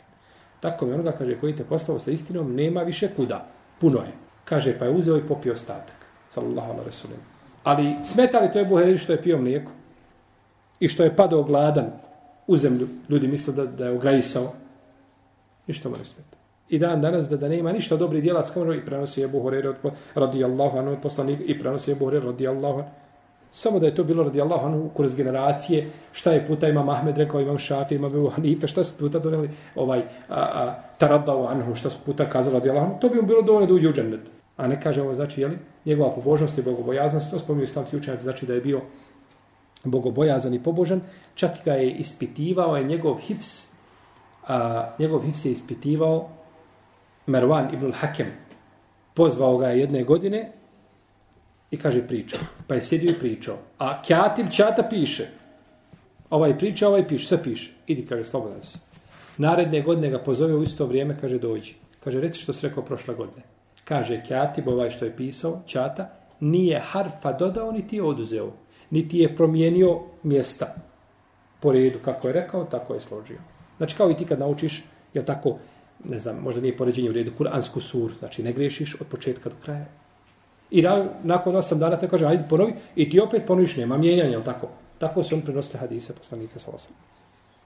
Tako 0.60 0.86
mi 0.86 0.94
onoga, 0.94 1.12
kaže, 1.12 1.40
koji 1.40 1.56
te 1.56 1.64
poslao 1.64 2.00
sa 2.00 2.12
istinom, 2.12 2.56
nema 2.56 2.82
više 2.82 3.10
kuda. 3.16 3.46
Puno 3.80 3.98
je. 3.98 4.12
Kaže, 4.46 4.80
pa 4.80 4.86
je 4.86 4.92
uzeo 4.92 5.18
i 5.18 5.28
popio 5.28 5.54
ostatak. 5.54 5.96
Sallallahu 6.30 6.72
ala 6.72 6.84
rasulim. 6.84 7.18
Ali 7.64 7.96
smeta 8.04 8.40
li 8.40 8.52
to 8.52 8.60
je 8.60 8.66
Buhari 8.66 8.98
što 8.98 9.12
je 9.12 9.22
pio 9.22 9.38
mlijeko? 9.38 9.72
I 10.80 10.88
što 10.88 11.04
je 11.04 11.16
padao 11.16 11.44
gladan 11.44 11.92
u 12.48 12.58
zemlju? 12.58 12.88
Ljudi 13.10 13.28
misle 13.28 13.54
da, 13.54 13.66
da 13.66 13.86
je 13.86 13.92
ograjisao. 13.92 14.54
Ništa 15.68 15.90
mu 15.90 15.98
ne 15.98 16.06
smeta 16.06 16.38
i 16.70 16.80
dan 16.80 17.02
danas 17.02 17.30
da 17.30 17.38
da 17.38 17.48
nema 17.48 17.72
ništa 17.72 17.96
dobri 17.96 18.22
djela 18.22 18.44
s 18.44 18.52
kamerom 18.54 18.76
i 18.76 18.86
prenosi 18.86 19.22
je 19.22 19.28
Buhari 19.28 19.74
radijallahu 20.16 20.78
anhu 20.78 21.02
poslanik 21.02 21.40
i 21.46 21.60
prenosi 21.60 21.92
je 21.92 21.96
Buhari 21.96 22.20
radijallahu 22.20 22.80
anhu. 22.80 22.90
Samo 23.58 23.80
da 23.80 23.86
je 23.86 23.96
to 23.96 24.04
bilo 24.04 24.24
radijallahu 24.24 24.66
anhu 24.66 24.90
kroz 24.96 25.16
generacije, 25.16 25.88
šta 26.12 26.32
je 26.32 26.48
puta 26.48 26.68
ima 26.68 26.84
Mahmed 26.84 27.18
rekao, 27.18 27.42
imam 27.42 27.58
Šafi, 27.58 27.96
imam 27.96 28.16
Ebu 28.16 28.30
Hanife, 28.30 28.68
šta 28.68 28.84
su 28.84 28.94
puta 29.00 29.20
doneli 29.20 29.50
ovaj, 29.76 30.00
a, 30.00 30.04
a, 30.30 30.76
taradao 30.98 31.48
anhu, 31.48 31.76
šta 31.76 31.90
su 31.90 31.98
puta 32.06 32.30
kazali 32.30 32.54
radijallahu 32.54 32.88
anhu, 32.88 33.00
to 33.00 33.10
bi 33.10 33.16
mu 33.16 33.28
bilo 33.28 33.42
dovoljno 33.42 33.68
da 33.68 33.74
uđe 33.74 33.90
u 33.90 33.94
džennet. 33.94 34.30
A 34.58 34.68
ne 34.68 34.82
kaže 34.82 35.02
ovo, 35.02 35.14
znači, 35.14 35.42
jeli, 35.42 35.58
njegova 35.86 36.12
pobožnost 36.16 36.58
i 36.58 36.62
bogobojaznost, 36.62 37.32
to 37.32 37.40
spominju 37.40 37.64
islamski 37.64 37.98
učenjaci, 37.98 38.24
znači 38.24 38.46
da 38.46 38.54
je 38.54 38.62
bio 38.62 38.82
bogobojazan 39.84 40.54
i 40.54 40.64
pobožan, 40.64 41.02
čak 41.36 41.52
ga 41.66 41.74
je 41.74 41.92
ispitivao, 41.92 42.78
je 42.78 42.84
njegov 42.84 43.16
hifs, 43.16 43.74
a, 44.48 44.90
njegov 45.00 45.26
hifs 45.26 45.46
je 45.46 45.52
ispitivao 45.52 46.30
Mervan 47.26 47.74
ibn 47.74 47.92
al-Hakem. 47.92 48.30
pozvao 49.14 49.58
ga 49.58 49.68
je 49.68 49.80
jedne 49.80 50.04
godine 50.04 50.52
i 51.72 51.78
kaže 51.78 52.08
priča. 52.08 52.38
Pa 52.68 52.76
je 52.76 52.84
sjedio 52.84 53.12
i 53.12 53.20
pričao. 53.20 53.58
A 53.80 54.02
Kjatib 54.02 54.46
Čata 54.52 54.84
piše. 54.90 55.28
Ovaj 56.30 56.58
priča, 56.58 56.88
ovaj 56.88 57.08
piše, 57.08 57.28
sve 57.28 57.44
piše. 57.44 57.72
Idi, 57.88 58.06
kaže, 58.06 58.26
slobodan 58.26 58.64
se. 58.64 58.80
Naredne 59.38 59.82
godine 59.82 60.10
ga 60.10 60.20
pozove 60.20 60.56
u 60.56 60.64
isto 60.64 60.86
vrijeme, 60.86 61.18
kaže, 61.22 61.38
dođi. 61.38 61.76
Kaže, 62.04 62.22
reci 62.22 62.40
što 62.40 62.54
se 62.54 62.68
rekao 62.68 62.84
prošle 62.84 63.16
godine. 63.16 63.44
Kaže, 63.84 64.24
Kjatib, 64.28 64.68
ovaj 64.68 64.90
što 64.90 65.06
je 65.06 65.16
pisao, 65.16 65.62
Čata, 65.66 66.10
nije 66.40 66.80
harfa 66.80 67.34
dodao, 67.34 67.72
niti 67.72 67.96
je 67.96 68.04
oduzeo. 68.04 68.52
Niti 68.90 69.20
je 69.20 69.36
promijenio 69.36 70.00
mjesta 70.24 70.76
po 71.60 71.72
redu. 71.72 72.00
Kako 72.06 72.28
je 72.28 72.34
rekao, 72.34 72.64
tako 72.64 72.94
je 72.94 73.00
složio. 73.00 73.38
Znači, 73.78 73.96
kao 73.96 74.12
i 74.12 74.18
ti 74.18 74.26
kad 74.26 74.40
naučiš, 74.40 74.84
je 75.14 75.26
tako, 75.26 75.58
ne 76.04 76.18
znam, 76.18 76.38
možda 76.44 76.62
nije 76.62 76.78
poređenje 76.78 77.10
u 77.10 77.14
redu, 77.14 77.32
kuransku 77.38 77.82
sur, 77.82 78.14
znači 78.20 78.44
ne 78.44 78.54
grešiš 78.54 79.02
od 79.02 79.08
početka 79.08 79.50
do 79.50 79.56
kraja. 79.64 79.86
I 80.72 80.82
na, 80.82 81.06
nakon 81.24 81.56
osam 81.56 81.80
dana 81.80 81.98
te 81.98 82.08
kaže, 82.08 82.26
ajde 82.26 82.44
ponovi, 82.50 82.74
i 82.96 83.10
ti 83.10 83.20
opet 83.20 83.46
ponoviš, 83.48 83.76
nema 83.76 83.98
mijenjanja, 83.98 84.32
jel 84.32 84.44
tako? 84.44 84.68
Tako 84.98 85.24
su 85.24 85.36
on 85.36 85.42
prenosili 85.42 85.80
hadise 85.80 86.14
poslanika 86.14 86.60
sa 86.60 86.72
osam. 86.76 86.94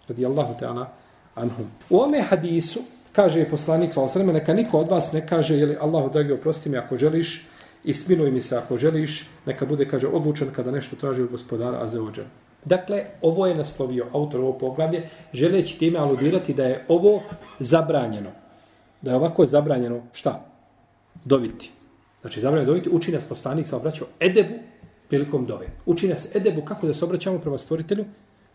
Radi 0.07 0.25
Allahu 0.25 0.53
te 0.59 0.65
ana 0.65 0.87
anhum. 1.35 1.67
U 1.89 1.99
ome 1.99 2.21
hadisu, 2.21 2.79
kaže 3.11 3.49
poslanik 3.49 3.93
sa 3.93 4.01
osam, 4.01 4.25
neka 4.25 4.53
niko 4.53 4.79
od 4.79 4.89
vas 4.89 5.11
ne 5.11 5.27
kaže, 5.27 5.57
jeli 5.57 5.77
Allahu 5.81 6.09
dragi, 6.09 6.33
oprosti 6.33 6.69
mi 6.69 6.77
ako 6.77 6.97
želiš, 6.97 7.45
i 7.83 7.93
sminuj 7.93 8.31
mi 8.31 8.41
se 8.41 8.57
ako 8.57 8.77
želiš, 8.77 9.25
neka 9.45 9.65
bude, 9.65 9.85
kaže, 9.85 10.07
odlučan 10.07 10.47
kada 10.55 10.71
nešto 10.71 10.95
traži 10.95 11.21
od 11.21 11.29
gospodara 11.29 11.83
Azeođa. 11.83 12.23
Dakle, 12.65 13.05
ovo 13.21 13.47
je 13.47 13.55
naslovio 13.55 14.07
autor 14.13 14.41
ovo 14.41 14.53
poglavlje, 14.53 15.09
želeći 15.33 15.79
time 15.79 15.99
aludirati 15.99 16.53
da 16.53 16.63
je 16.63 16.85
ovo 16.87 17.21
zabranjeno. 17.59 18.29
Da 19.01 19.11
je 19.11 19.17
ovako 19.17 19.47
zabranjeno 19.47 20.01
šta? 20.13 20.45
Doviti. 21.25 21.71
Znači, 22.21 22.41
zabranjeno 22.41 22.67
doviti, 22.67 22.89
uči 22.89 23.11
nas 23.11 23.25
poslanik 23.25 23.67
sa 23.67 23.77
obraćao 23.77 24.07
edebu 24.19 24.55
prilikom 25.07 25.45
dove. 25.45 25.67
Uči 25.85 26.07
nas 26.07 26.35
edebu 26.35 26.61
kako 26.61 26.87
da 26.87 26.93
se 26.93 27.05
obraćamo 27.05 27.39
prema 27.39 27.57
stvoritelju, 27.57 28.05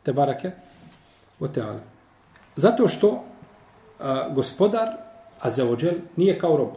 te 0.03 0.13
barake, 0.13 0.51
o 1.41 1.49
teale. 1.49 1.81
Zato 2.57 2.89
što 2.89 3.25
a, 3.99 4.29
gospodar, 4.35 4.89
a 5.41 5.51
za 5.51 5.69
ođel, 5.69 5.95
nije 6.17 6.39
kao 6.39 6.57
rob. 6.57 6.71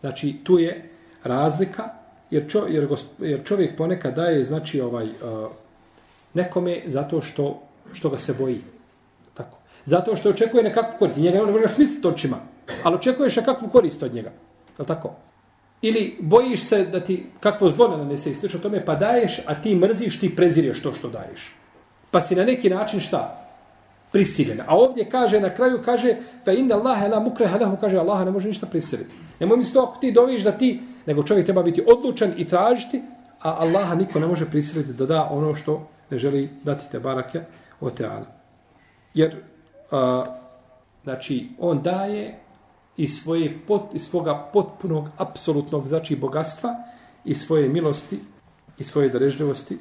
Znači, 0.00 0.36
tu 0.44 0.58
je 0.58 0.90
razlika, 1.24 1.88
jer, 2.30 2.50
čo, 2.50 2.66
jer, 2.68 2.88
jer 3.18 3.44
čovjek 3.44 3.76
ponekad 3.76 4.14
daje, 4.14 4.44
znači, 4.44 4.80
ovaj, 4.80 5.06
a, 5.22 5.48
nekome 6.34 6.82
zato 6.86 7.20
što, 7.20 7.62
što 7.92 8.10
ga 8.10 8.18
se 8.18 8.34
boji. 8.34 8.60
Tako. 9.34 9.58
Zato 9.84 10.16
što 10.16 10.30
očekuje 10.30 10.62
nekakvu 10.62 10.98
korist. 10.98 11.20
Njega 11.20 11.44
ne 11.44 11.52
može 11.52 11.68
smisliti 11.68 12.08
očima. 12.08 12.36
Ali 12.82 12.96
očekuješ 12.96 13.36
nekakvu 13.36 13.68
korist 13.68 14.02
od 14.02 14.14
njega. 14.14 14.32
Je 14.78 14.86
tako? 14.86 15.14
Ili 15.82 16.16
bojiš 16.20 16.60
se 16.60 16.84
da 16.84 17.00
ti 17.00 17.24
kakvo 17.40 17.70
zlo 17.70 17.88
ne 17.88 17.96
nanese 17.96 18.30
i 18.30 18.34
slično 18.34 18.60
tome, 18.60 18.84
pa 18.84 18.94
daješ, 18.94 19.40
a 19.46 19.54
ti 19.54 19.74
mrziš, 19.74 20.20
ti 20.20 20.36
prezireš 20.36 20.82
to 20.82 20.94
što 20.94 21.08
daješ. 21.08 21.52
Pa 22.10 22.20
si 22.20 22.34
na 22.34 22.44
neki 22.44 22.70
način 22.70 23.00
šta? 23.00 23.48
Prisiljen. 24.12 24.60
A 24.66 24.76
ovdje 24.76 25.10
kaže, 25.10 25.40
na 25.40 25.54
kraju 25.54 25.82
kaže, 25.84 26.16
fa 26.44 26.52
inna 26.52 26.76
Allahe 26.76 27.08
la 27.08 27.20
mukreha 27.20 27.58
lahu, 27.58 27.76
kaže, 27.80 27.98
Allah 27.98 28.24
ne 28.24 28.30
može 28.30 28.48
ništa 28.48 28.66
prisiliti. 28.66 29.10
Nemoj 29.40 29.56
misli 29.56 29.74
to 29.74 29.82
ako 29.82 30.00
ti 30.00 30.12
doviš 30.12 30.42
da 30.42 30.52
ti, 30.52 30.80
nego 31.06 31.22
čovjek 31.22 31.46
treba 31.46 31.62
biti 31.62 31.84
odlučan 31.86 32.32
i 32.36 32.48
tražiti, 32.48 33.02
a 33.40 33.56
Allaha 33.58 33.94
niko 33.94 34.18
ne 34.20 34.26
može 34.26 34.50
prisiliti 34.50 34.92
da 34.92 35.06
da 35.06 35.28
ono 35.30 35.54
što 35.54 35.88
ne 36.10 36.18
želi 36.18 36.50
dati 36.64 36.90
te 36.90 36.98
barake 37.00 37.40
o 37.80 37.90
teala. 37.90 38.26
Jer, 39.14 39.36
a, 39.90 40.24
znači, 41.04 41.48
on 41.58 41.82
daje 41.82 42.38
i 42.96 43.08
svoje 43.08 43.58
pot, 43.66 43.94
i 43.94 43.98
svoga 43.98 44.50
potpunog, 44.52 45.08
apsolutnog, 45.16 45.86
znači, 45.88 46.16
bogatstva 46.16 46.74
i 47.24 47.34
svoje 47.34 47.68
milosti 47.68 48.18
i 48.78 48.84
svoje 48.84 49.08
darežljivosti 49.08 49.78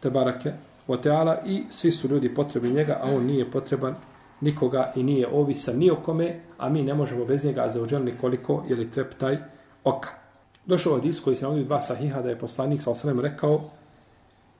te 0.00 0.10
barake 0.10 0.52
o 0.88 0.96
teala 0.96 1.38
i 1.46 1.64
svi 1.70 1.90
su 1.90 2.08
ljudi 2.08 2.34
potrebni 2.34 2.72
njega, 2.72 3.00
a 3.02 3.14
on 3.14 3.26
nije 3.26 3.50
potreban 3.50 3.94
nikoga 4.40 4.92
i 4.96 5.02
nije 5.02 5.28
ovisan 5.28 5.76
ni 5.76 5.90
o 5.90 5.96
kome, 5.96 6.40
a 6.58 6.68
mi 6.68 6.82
ne 6.82 6.94
možemo 6.94 7.24
bez 7.24 7.44
njega 7.44 7.68
zaođelni 7.68 8.18
koliko 8.20 8.64
je 8.68 8.76
li 8.76 8.90
trep 8.90 9.14
taj 9.18 9.38
oka. 9.84 10.10
Došao 10.66 10.94
od 10.94 11.04
isko 11.04 11.24
koji 11.24 11.36
se 11.36 11.44
navodio 11.44 11.64
dva 11.64 11.80
sahiha 11.80 12.22
da 12.22 12.28
je 12.28 12.38
poslanik 12.38 12.82
sa 12.82 12.90
osanem 12.90 13.20
rekao 13.20 13.60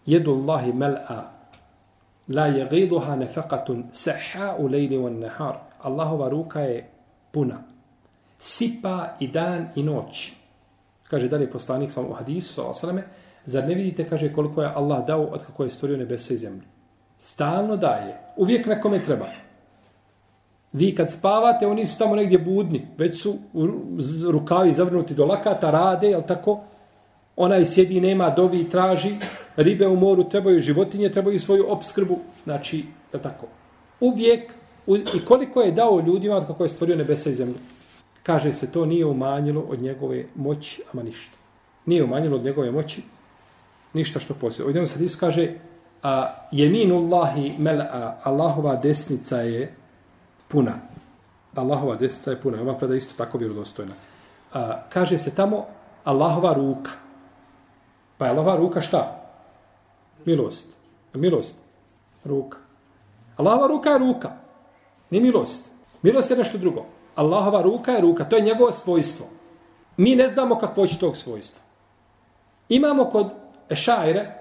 jedu 0.06 0.32
Allahi 0.32 0.72
mel'a 0.72 1.22
la 2.28 2.46
je 2.46 2.68
giduha 2.70 3.16
nefaqatun 3.16 3.84
seha 3.92 4.54
u 4.58 4.66
lejli 4.66 4.96
on 4.96 5.18
nehar. 5.18 5.58
Allahova 5.82 6.28
ruka 6.28 6.60
je 6.60 6.90
puna. 7.32 7.71
Sipa 8.44 9.16
i 9.20 9.28
dan 9.28 9.68
i 9.76 9.82
noć. 9.82 10.32
Kaže 11.10 11.28
dalje 11.28 11.50
poslanik 11.50 11.92
sa 11.92 12.00
u 12.00 12.12
hadisu 12.12 12.54
sa 12.54 12.62
osaleme, 12.64 13.04
zar 13.46 13.68
ne 13.68 13.74
vidite, 13.74 14.04
kaže, 14.04 14.32
koliko 14.32 14.62
je 14.62 14.72
Allah 14.74 15.06
dao 15.06 15.24
od 15.24 15.44
kako 15.44 15.64
je 15.64 15.70
stvorio 15.70 15.96
nebesa 15.96 16.34
i 16.34 16.36
zemlju. 16.36 16.62
Stalno 17.18 17.76
daje. 17.76 18.18
Uvijek 18.36 18.66
na 18.66 18.80
kome 18.80 18.98
treba. 18.98 19.26
Vi 20.72 20.94
kad 20.94 21.12
spavate, 21.12 21.66
oni 21.66 21.86
su 21.86 21.98
tamo 21.98 22.16
negdje 22.16 22.38
budni, 22.38 22.86
već 22.98 23.22
su 23.22 23.36
rukavi 24.30 24.72
zavrnuti 24.72 25.14
do 25.14 25.24
lakata, 25.24 25.70
rade, 25.70 26.08
jel 26.10 26.22
tako? 26.22 26.60
Onaj 27.36 27.66
sjedi, 27.66 28.00
nema, 28.00 28.30
dovi 28.30 28.60
i 28.60 28.70
traži, 28.70 29.14
ribe 29.56 29.86
u 29.86 29.96
moru 29.96 30.24
trebaju, 30.24 30.60
životinje 30.60 31.12
trebaju 31.12 31.40
svoju 31.40 31.66
obskrbu, 31.68 32.18
znači, 32.44 32.84
jel 33.12 33.22
tako? 33.22 33.46
Uvijek, 34.00 34.52
i 34.88 35.24
koliko 35.28 35.60
je 35.60 35.72
dao 35.72 36.00
ljudima 36.06 36.36
od 36.36 36.46
kako 36.46 36.62
je 36.62 36.68
stvorio 36.68 36.96
nebesa 36.96 37.30
i 37.30 37.34
zemlju. 37.34 37.58
Kaže 38.22 38.52
se, 38.52 38.72
to 38.72 38.86
nije 38.86 39.06
umanjilo 39.06 39.60
od 39.60 39.82
njegove 39.82 40.24
moći, 40.34 40.82
ama 40.92 41.02
ništa. 41.02 41.36
Nije 41.86 42.04
umanjilo 42.04 42.36
od 42.36 42.44
njegove 42.44 42.70
moći, 42.70 43.02
ništa 43.92 44.20
što 44.20 44.34
poslije. 44.34 44.66
Ovdje 44.66 44.86
sad 44.86 45.00
Isus 45.00 45.20
kaže, 45.20 45.54
a 46.02 46.34
jeminullahi 46.52 47.54
mel'a, 47.58 48.12
Allahova 48.22 48.76
desnica 48.76 49.36
je 49.36 49.74
puna. 50.48 50.74
Allahova 51.54 51.96
desnica 51.96 52.30
je 52.30 52.40
puna. 52.40 52.62
Ova 52.62 52.74
preda 52.74 52.94
isto 52.94 53.14
tako 53.16 53.38
vjerodostojna. 53.38 53.94
A, 54.52 54.82
kaže 54.88 55.18
se 55.18 55.34
tamo 55.34 55.66
Allahova 56.04 56.54
ruka. 56.54 56.90
Pa 58.18 58.24
je 58.26 58.30
Allahova 58.30 58.56
ruka 58.56 58.80
šta? 58.80 59.22
Milost. 60.24 60.68
Milost. 61.14 61.54
Ruka. 62.24 62.58
Allahova 63.36 63.66
ruka 63.66 63.90
je 63.90 63.98
ruka. 63.98 64.30
Ni 65.10 65.20
milost. 65.20 65.70
Milost 66.02 66.30
je 66.30 66.36
nešto 66.36 66.58
drugo. 66.58 66.86
Allahova 67.14 67.62
ruka 67.62 67.92
je 67.92 68.00
ruka. 68.00 68.24
To 68.24 68.36
je 68.36 68.42
njegovo 68.42 68.72
svojstvo. 68.72 69.26
Mi 69.96 70.16
ne 70.16 70.30
znamo 70.30 70.58
kakvo 70.58 70.86
će 70.86 70.98
tog 70.98 71.16
svojstva. 71.16 71.62
Imamo 72.68 73.04
kod 73.04 73.30
Ešajre 73.70 74.34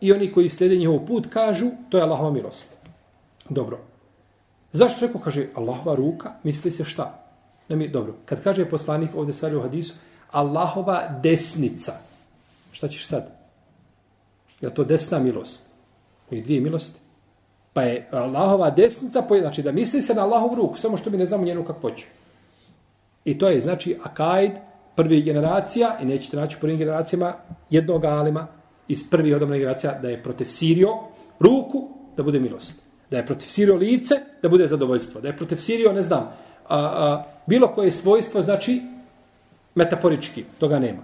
i 0.00 0.12
oni 0.12 0.32
koji 0.32 0.48
slijede 0.48 0.76
njihov 0.76 1.06
put 1.06 1.26
kažu 1.26 1.66
to 1.88 1.96
je 1.96 2.02
Allahova 2.02 2.30
milost. 2.30 2.76
Dobro. 3.48 3.78
Zašto 4.72 5.06
rekao, 5.06 5.20
kaže, 5.20 5.46
Allahova 5.54 5.94
ruka, 5.94 6.32
misli 6.42 6.70
se 6.70 6.84
šta? 6.84 7.24
Ne 7.68 7.76
mi, 7.76 7.88
dobro, 7.88 8.14
kad 8.24 8.42
kaže 8.42 8.70
poslanik 8.70 9.10
ovdje 9.16 9.34
stvari 9.34 9.56
u 9.56 9.62
hadisu, 9.62 9.94
Allahova 10.30 11.08
desnica. 11.22 11.92
Šta 12.72 12.88
ćeš 12.88 13.06
sad? 13.06 13.30
Je 14.60 14.74
to 14.74 14.84
desna 14.84 15.18
milost? 15.18 15.66
Ili 16.30 16.42
dvije 16.42 16.60
milosti? 16.60 17.00
Pa 17.72 17.82
je 17.82 18.08
Allahova 18.12 18.70
desnica, 18.70 19.22
znači 19.40 19.62
da 19.62 19.72
misli 19.72 20.02
se 20.02 20.14
na 20.14 20.22
Allahovu 20.22 20.54
ruku, 20.54 20.78
samo 20.78 20.96
što 20.96 21.10
mi 21.10 21.16
ne 21.16 21.26
znamo 21.26 21.44
njenu 21.44 21.64
kakvoću. 21.64 22.06
I 23.30 23.38
to 23.38 23.48
je, 23.48 23.60
znači, 23.60 23.96
akajd 24.02 24.52
prvi 24.94 25.22
generacija, 25.22 25.98
i 26.02 26.04
nećete 26.04 26.36
naći 26.36 26.56
u 26.56 26.60
prvim 26.60 26.78
generacijama 26.78 27.34
jednog 27.70 28.04
alima 28.04 28.46
iz 28.88 29.10
prvih 29.10 29.36
odobne 29.36 29.58
generacija, 29.58 29.98
da 30.02 30.08
je 30.08 30.22
protiv 30.22 30.44
Sirio 30.44 30.94
ruku, 31.40 31.88
da 32.16 32.22
bude 32.22 32.40
milost 32.40 32.88
da 33.10 33.16
je 33.16 33.26
protiv 33.26 33.48
sirio 33.48 33.76
lice, 33.76 34.14
da 34.42 34.48
bude 34.48 34.66
zadovoljstvo. 34.66 35.20
Da 35.20 35.28
je 35.28 35.36
protiv 35.36 35.56
sirio, 35.56 35.92
ne 35.92 36.02
znam, 36.02 36.20
a, 36.68 36.78
a, 36.78 37.24
bilo 37.46 37.68
koje 37.68 37.90
svojstvo, 37.90 38.42
znači, 38.42 38.82
metaforički, 39.74 40.44
toga 40.58 40.78
nema. 40.78 41.02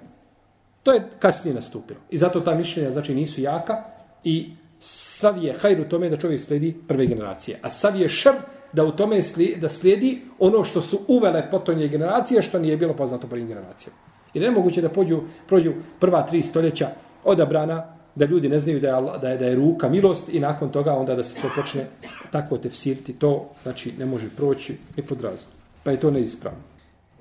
To 0.82 0.92
je 0.92 1.08
kasnije 1.18 1.54
nastupilo. 1.54 2.00
I 2.10 2.18
zato 2.18 2.40
ta 2.40 2.54
mišljenja, 2.54 2.90
znači, 2.90 3.14
nisu 3.14 3.40
jaka 3.40 3.84
i 4.24 4.50
sav 4.78 5.44
je 5.44 5.52
hajr 5.52 5.80
u 5.80 5.88
tome 5.88 6.10
da 6.10 6.16
čovjek 6.16 6.40
sledi 6.40 6.76
prve 6.88 7.06
generacije. 7.06 7.58
A 7.62 7.70
sav 7.70 8.00
je 8.00 8.08
šr 8.08 8.34
da 8.74 8.84
u 8.84 8.92
tome 8.92 9.22
slijedi, 9.22 9.60
da 9.60 9.68
slijedi 9.68 10.22
ono 10.38 10.64
što 10.64 10.80
su 10.80 11.00
uvele 11.08 11.50
potonje 11.50 11.88
generacije, 11.88 12.42
što 12.42 12.58
nije 12.58 12.76
bilo 12.76 12.94
poznato 12.94 13.26
prvim 13.26 13.48
generacijama. 13.48 13.98
I 14.34 14.40
nemoguće 14.40 14.82
da 14.82 14.88
pođu, 14.88 15.20
prođu 15.46 15.72
prva 16.00 16.22
tri 16.22 16.42
stoljeća 16.42 16.88
odabrana 17.24 17.84
da 18.14 18.24
ljudi 18.24 18.48
ne 18.48 18.60
znaju 18.60 18.80
da 18.80 18.86
je, 18.86 18.92
Allah, 18.92 19.20
da 19.20 19.28
je, 19.28 19.38
da 19.38 19.46
je 19.46 19.54
ruka 19.54 19.88
milost 19.88 20.28
i 20.34 20.40
nakon 20.40 20.70
toga 20.70 20.92
onda 20.92 21.14
da 21.14 21.24
se 21.24 21.42
to 21.42 21.48
počne 21.56 21.86
tako 22.30 22.58
tefsiriti, 22.58 23.12
to 23.12 23.50
znači 23.62 23.92
ne 23.98 24.06
može 24.06 24.28
proći 24.36 24.76
ni 24.96 25.02
pod 25.02 25.20
razum. 25.20 25.50
Pa 25.84 25.90
je 25.90 26.00
to 26.00 26.10
neispravno. 26.10 26.60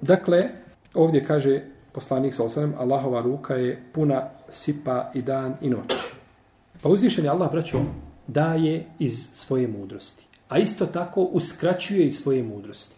Dakle, 0.02 0.50
ovdje 0.94 1.26
kaže 1.26 1.62
poslanik 1.92 2.36
sa 2.36 2.44
osanem, 2.44 2.74
Allahova 2.78 3.22
ruka 3.22 3.56
je 3.56 3.84
puna 3.94 4.30
sipa 4.50 5.12
i 5.14 5.22
dan 5.22 5.56
i 5.62 5.70
noć. 5.70 5.94
Pa 6.82 6.90
uzvišen 6.90 7.26
je 7.26 7.30
Allah, 7.30 7.52
braćo, 7.52 7.82
daje 8.28 8.86
iz 9.00 9.30
svoje 9.34 9.68
mudrosti. 9.68 10.33
A 10.54 10.58
isto 10.58 10.86
tako 10.86 11.22
uskraćuje 11.22 12.06
i 12.06 12.12
svoje 12.12 12.44
mudrosti. 12.44 12.96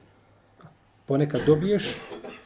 Ponekad 1.05 1.41
dobiješ 1.45 1.95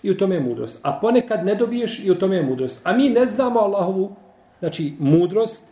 i 0.03 0.11
u 0.11 0.17
tome 0.17 0.35
je 0.35 0.41
mudrost. 0.41 0.79
A 0.83 0.99
ponekad 1.01 1.45
ne 1.45 1.55
dobiješ 1.55 1.99
i 1.99 2.11
u 2.11 2.15
tome 2.15 2.35
je 2.35 2.43
mudrost. 2.43 2.81
A 2.83 2.93
mi 2.93 3.09
ne 3.09 3.25
znamo 3.25 3.59
Allahovu 3.59 4.15
znači 4.59 4.93
mudrost 4.99 5.63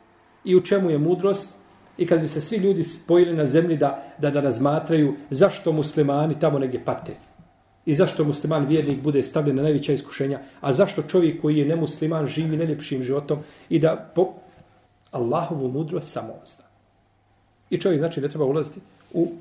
i 0.44 0.56
u 0.56 0.62
čemu 0.62 0.90
je 0.90 0.98
mudrost 0.98 1.54
i 1.98 2.08
kad 2.08 2.22
bi 2.22 2.28
se 2.28 2.42
svi 2.42 2.58
ljudi 2.58 2.84
spojili 2.84 3.34
na 3.34 3.46
zemlji 3.46 3.78
da, 3.78 4.04
da, 4.18 4.30
da 4.30 4.42
razmatraju 4.42 5.14
zašto 5.30 5.72
muslimani 5.72 6.40
tamo 6.40 6.60
negdje 6.60 6.86
pate 6.86 7.14
i 7.86 7.94
zašto 7.94 8.24
musliman 8.24 8.66
vjernik 8.66 9.02
bude 9.02 9.24
stavljen 9.24 9.56
na 9.56 9.64
najveća 9.64 9.94
iskušenja, 9.94 10.40
a 10.62 10.74
zašto 10.74 11.02
čovjek 11.02 11.42
koji 11.42 11.58
je 11.58 11.66
nemusliman 11.66 12.28
živi 12.28 12.58
najljepšim 12.58 13.04
životom 13.04 13.40
i 13.70 13.80
da 13.80 14.12
po 14.16 14.34
Allahovu 15.12 15.70
mudrost 15.70 16.12
samo 16.12 16.34
zna. 16.46 16.66
I 17.70 17.78
čovjek 17.78 18.00
znači 18.00 18.22
ne 18.22 18.30
treba 18.30 18.46
ulaziti 18.46 18.80
u 19.14 19.32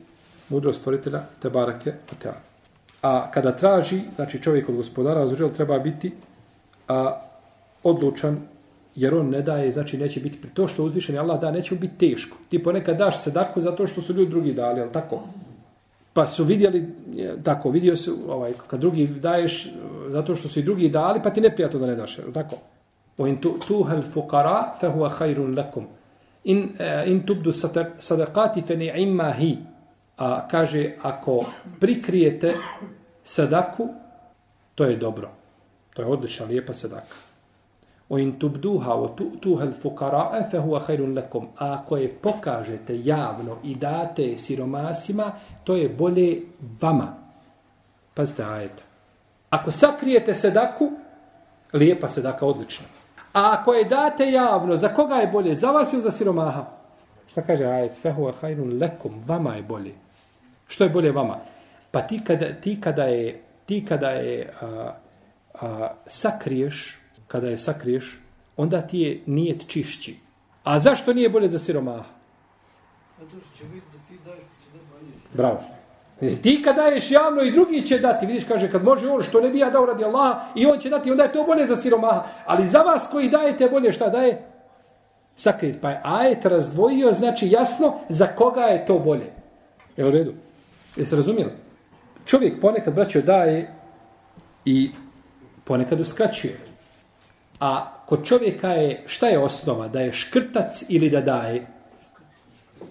mudrost 0.48 0.80
stvoritelja 0.80 1.22
te 1.42 1.50
barake 1.50 1.92
A 3.02 3.30
kada 3.30 3.52
traži, 3.56 4.00
znači 4.14 4.42
čovjek 4.42 4.68
od 4.68 4.74
gospodara, 4.74 5.28
treba 5.56 5.78
biti 5.78 6.12
a, 6.88 7.20
odlučan 7.82 8.38
jer 8.96 9.14
on 9.14 9.30
ne 9.30 9.42
daje, 9.42 9.70
znači 9.70 9.98
neće 9.98 10.20
biti, 10.20 10.48
to 10.54 10.68
što 10.68 10.84
uzvišen 10.84 11.18
Allah 11.18 11.40
da, 11.40 11.50
neće 11.50 11.74
biti 11.74 12.10
teško. 12.10 12.36
Ti 12.48 12.62
ponekad 12.62 12.96
daš 12.96 13.22
sedaku 13.22 13.60
zato 13.60 13.86
što 13.86 14.02
su 14.02 14.12
ljudi 14.12 14.30
drugi 14.30 14.52
dali, 14.52 14.80
ali 14.80 14.92
tako? 14.92 15.22
Pa 16.12 16.26
su 16.26 16.44
vidjeli, 16.44 16.88
tako, 17.42 17.70
vidio 17.70 17.96
se, 17.96 18.10
ovaj, 18.28 18.52
kad 18.66 18.80
drugi 18.80 19.06
daješ 19.06 19.66
e, 19.66 19.70
zato 20.10 20.36
što 20.36 20.48
su 20.48 20.60
i 20.60 20.62
drugi 20.62 20.88
dali, 20.88 21.20
pa 21.22 21.30
ti 21.30 21.40
ne 21.40 21.50
prijatno 21.54 21.78
da 21.78 21.86
ne 21.86 21.94
daš, 21.94 22.18
ali 22.18 22.32
tako? 22.32 22.56
O 23.18 23.26
in 23.26 23.40
tu, 23.40 23.58
tuhel 23.68 24.02
fukara, 24.02 24.74
fe 24.80 24.86
huwa 24.86 25.10
hajrun 25.10 25.56
lakum. 25.56 25.86
In, 26.46 26.76
uh, 26.78 27.10
in 27.10 27.24
tubdu 27.26 27.52
sadakati 27.98 28.62
fe 28.62 28.76
ne 28.76 28.92
imma 29.02 29.32
hi. 29.32 29.56
A 30.16 30.48
kaže, 30.48 30.94
ako 31.02 31.44
prikrijete 31.80 32.54
sadaku, 33.24 33.88
to 34.74 34.84
je 34.84 34.96
dobro. 34.96 35.30
To 35.94 36.02
je 36.02 36.08
odlična, 36.08 36.46
lijepa 36.46 36.74
sadaka. 36.74 37.14
O 38.08 38.18
in 38.18 38.38
tubduha 38.38 38.94
o 38.94 39.08
tuha 39.40 39.64
l-fukara'a 39.64 40.50
fe 40.50 40.58
huwa 40.58 40.80
khairun 40.80 41.14
lakum. 41.14 41.48
A 41.58 41.72
ako 41.74 41.96
je 41.96 42.08
pokažete 42.08 43.00
javno 43.04 43.58
i 43.64 43.74
date 43.74 44.36
siromasima, 44.36 45.32
to 45.64 45.76
je 45.76 45.88
bolje 45.88 46.42
vama. 46.80 47.14
Pazite 48.14 48.44
ajeta. 48.44 48.82
Ako 49.50 49.70
sakrijete 49.70 50.34
sedaku, 50.34 50.92
lijepa 51.72 52.08
sedaka, 52.08 52.46
odlična. 52.46 52.86
A 53.36 53.52
ako 53.52 53.74
je 53.74 53.84
date 53.84 54.30
javno, 54.30 54.76
za 54.76 54.88
koga 54.88 55.14
je 55.14 55.26
bolje? 55.26 55.54
Za 55.54 55.70
vas 55.70 55.92
ili 55.92 56.02
za 56.02 56.10
siromaha? 56.10 56.64
Šta 57.30 57.42
kaže 57.42 57.64
ajet? 57.64 57.92
Fe 58.02 58.12
huwa 58.12 58.32
khairun 58.40 58.78
lakum. 58.80 59.22
Vama 59.26 59.54
je 59.54 59.62
bolje. 59.62 59.94
Što 60.68 60.84
je 60.84 60.90
bolje 60.90 61.12
vama? 61.12 61.38
Pa 61.90 62.00
ti 62.00 62.20
kada, 62.24 62.52
ti 62.60 62.80
kada 62.80 63.04
je, 63.04 63.42
ti 63.66 63.84
kada 63.88 64.10
je 64.10 64.52
a, 64.60 64.92
a, 65.60 65.88
sakriješ 66.06 66.96
kada 67.26 67.48
je 67.48 67.58
sakriješ, 67.58 68.18
onda 68.56 68.80
ti 68.80 68.98
je 68.98 69.22
nijet 69.26 69.66
čišći. 69.68 70.16
A 70.64 70.78
zašto 70.78 71.14
nije 71.14 71.30
bolje 71.30 71.48
za 71.48 71.58
siromaha? 71.58 72.04
Zato 73.18 73.30
što 73.30 73.58
će 73.58 73.64
vidjeti 73.64 73.86
da 73.92 73.98
ti 74.08 74.18
daješ, 74.24 74.40
će 74.40 74.70
da. 74.72 75.42
Bravo. 75.42 75.60
E, 76.20 76.36
ti 76.42 76.62
kad 76.64 76.76
daješ 76.76 77.10
javno 77.10 77.42
i 77.42 77.52
drugi 77.52 77.86
će 77.86 77.98
dati, 77.98 78.26
vidiš, 78.26 78.44
kaže, 78.44 78.70
kad 78.70 78.84
može 78.84 79.08
on 79.08 79.22
što 79.22 79.40
ne 79.40 79.48
bi 79.48 79.58
ja 79.58 79.70
dao 79.70 79.86
radi 79.86 80.04
Allaha 80.04 80.40
i 80.54 80.66
on 80.66 80.78
će 80.78 80.90
dati, 80.90 81.10
onda 81.10 81.22
je 81.22 81.32
to 81.32 81.44
bolje 81.44 81.66
za 81.66 81.76
siromaha. 81.76 82.22
Ali 82.46 82.68
za 82.68 82.78
vas 82.78 83.08
koji 83.10 83.28
dajete 83.28 83.68
bolje, 83.68 83.92
šta 83.92 84.08
daje? 84.08 84.42
Sakrit. 85.36 85.80
Pa 85.80 85.90
je 85.90 86.00
ajet 86.04 86.44
razdvojio, 86.44 87.12
znači 87.12 87.48
jasno 87.50 87.94
za 88.08 88.26
koga 88.26 88.60
je 88.60 88.86
to 88.86 88.98
bolje. 88.98 89.32
Je 89.96 90.06
u 90.06 90.10
redu? 90.10 90.32
Jeste 90.96 91.16
razumijeli? 91.16 91.52
Čovjek 92.24 92.60
ponekad, 92.60 92.94
braćo, 92.94 93.20
daje 93.20 93.74
i 94.64 94.90
ponekad 95.64 96.00
uskraćuje. 96.00 96.58
A 97.60 97.92
kod 98.06 98.24
čovjeka 98.24 98.68
je, 98.68 99.04
šta 99.06 99.26
je 99.26 99.38
osnova? 99.38 99.88
Da 99.88 100.00
je 100.00 100.12
škrtac 100.12 100.84
ili 100.88 101.10
da 101.10 101.20
daje? 101.20 101.66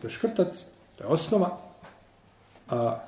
To 0.01 0.08
je 0.08 0.12
škrtac, 0.12 0.65
to 0.96 1.03
je 1.03 1.08
osnova. 1.08 1.58
A, 2.70 3.00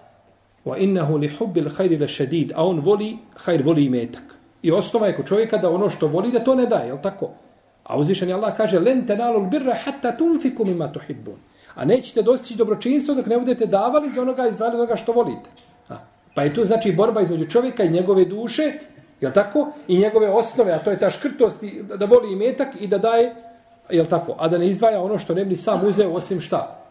wa 0.68 0.78
innahu 0.78 1.18
li 1.18 1.30
hubbil 1.38 1.70
khayri 1.70 2.00
le 2.00 2.08
šedid, 2.08 2.52
a 2.56 2.66
on 2.66 2.80
voli, 2.80 3.18
hajr 3.46 3.64
voli 3.64 3.90
metak. 3.90 4.36
I 4.62 4.72
osnova 4.72 5.08
je 5.08 5.16
kod 5.16 5.28
čovjeka 5.28 5.58
da 5.58 5.70
ono 5.70 5.90
što 5.90 6.08
voli 6.08 6.32
da 6.32 6.44
to 6.44 6.56
ne 6.56 6.66
daje, 6.66 6.90
je 6.90 7.02
tako? 7.02 7.30
A 7.84 7.98
uzvišeni 7.98 8.34
Allah 8.34 8.58
kaže, 8.58 8.80
len 8.80 9.06
tenalul 9.08 9.48
birra 9.50 9.76
hatta 9.84 10.12
tunfiku 10.18 10.66
mimma 10.66 10.92
tuhibbun. 10.92 11.40
A 11.76 11.86
nećete 11.86 12.22
dostići 12.22 12.58
dobročinstvo 12.58 13.16
dok 13.16 13.26
ne 13.26 13.40
budete 13.40 13.66
davali 13.66 14.10
za 14.10 14.22
onoga 14.22 14.48
iz 14.48 14.62
onoga 14.62 14.96
što 14.96 15.12
volite. 15.14 15.50
A, 15.90 15.96
pa 16.36 16.44
je 16.44 16.54
tu 16.54 16.66
znači 16.66 16.92
borba 16.92 17.22
između 17.22 17.50
čovjeka 17.50 17.84
i 17.84 17.90
njegove 17.90 18.26
duše, 18.26 18.74
je 19.22 19.34
tako? 19.34 19.72
I 19.88 19.98
njegove 19.98 20.30
osnove, 20.30 20.72
a 20.72 20.80
to 20.80 20.92
je 20.92 21.00
ta 21.00 21.10
škrtost 21.10 21.64
i 21.64 21.84
da, 21.84 21.98
da 21.98 22.06
voli 22.06 22.34
imetak 22.34 22.82
i 22.82 22.88
da 22.88 22.98
daje, 22.98 23.36
je 23.90 24.06
tako? 24.06 24.36
A 24.40 24.48
da 24.48 24.58
ne 24.58 24.68
izdvaja 24.68 25.02
ono 25.02 25.20
što 25.20 25.34
ne 25.34 25.46
bi 25.46 25.56
sam 25.56 25.88
uzeo 25.88 26.12
osim 26.12 26.42
šta? 26.42 26.84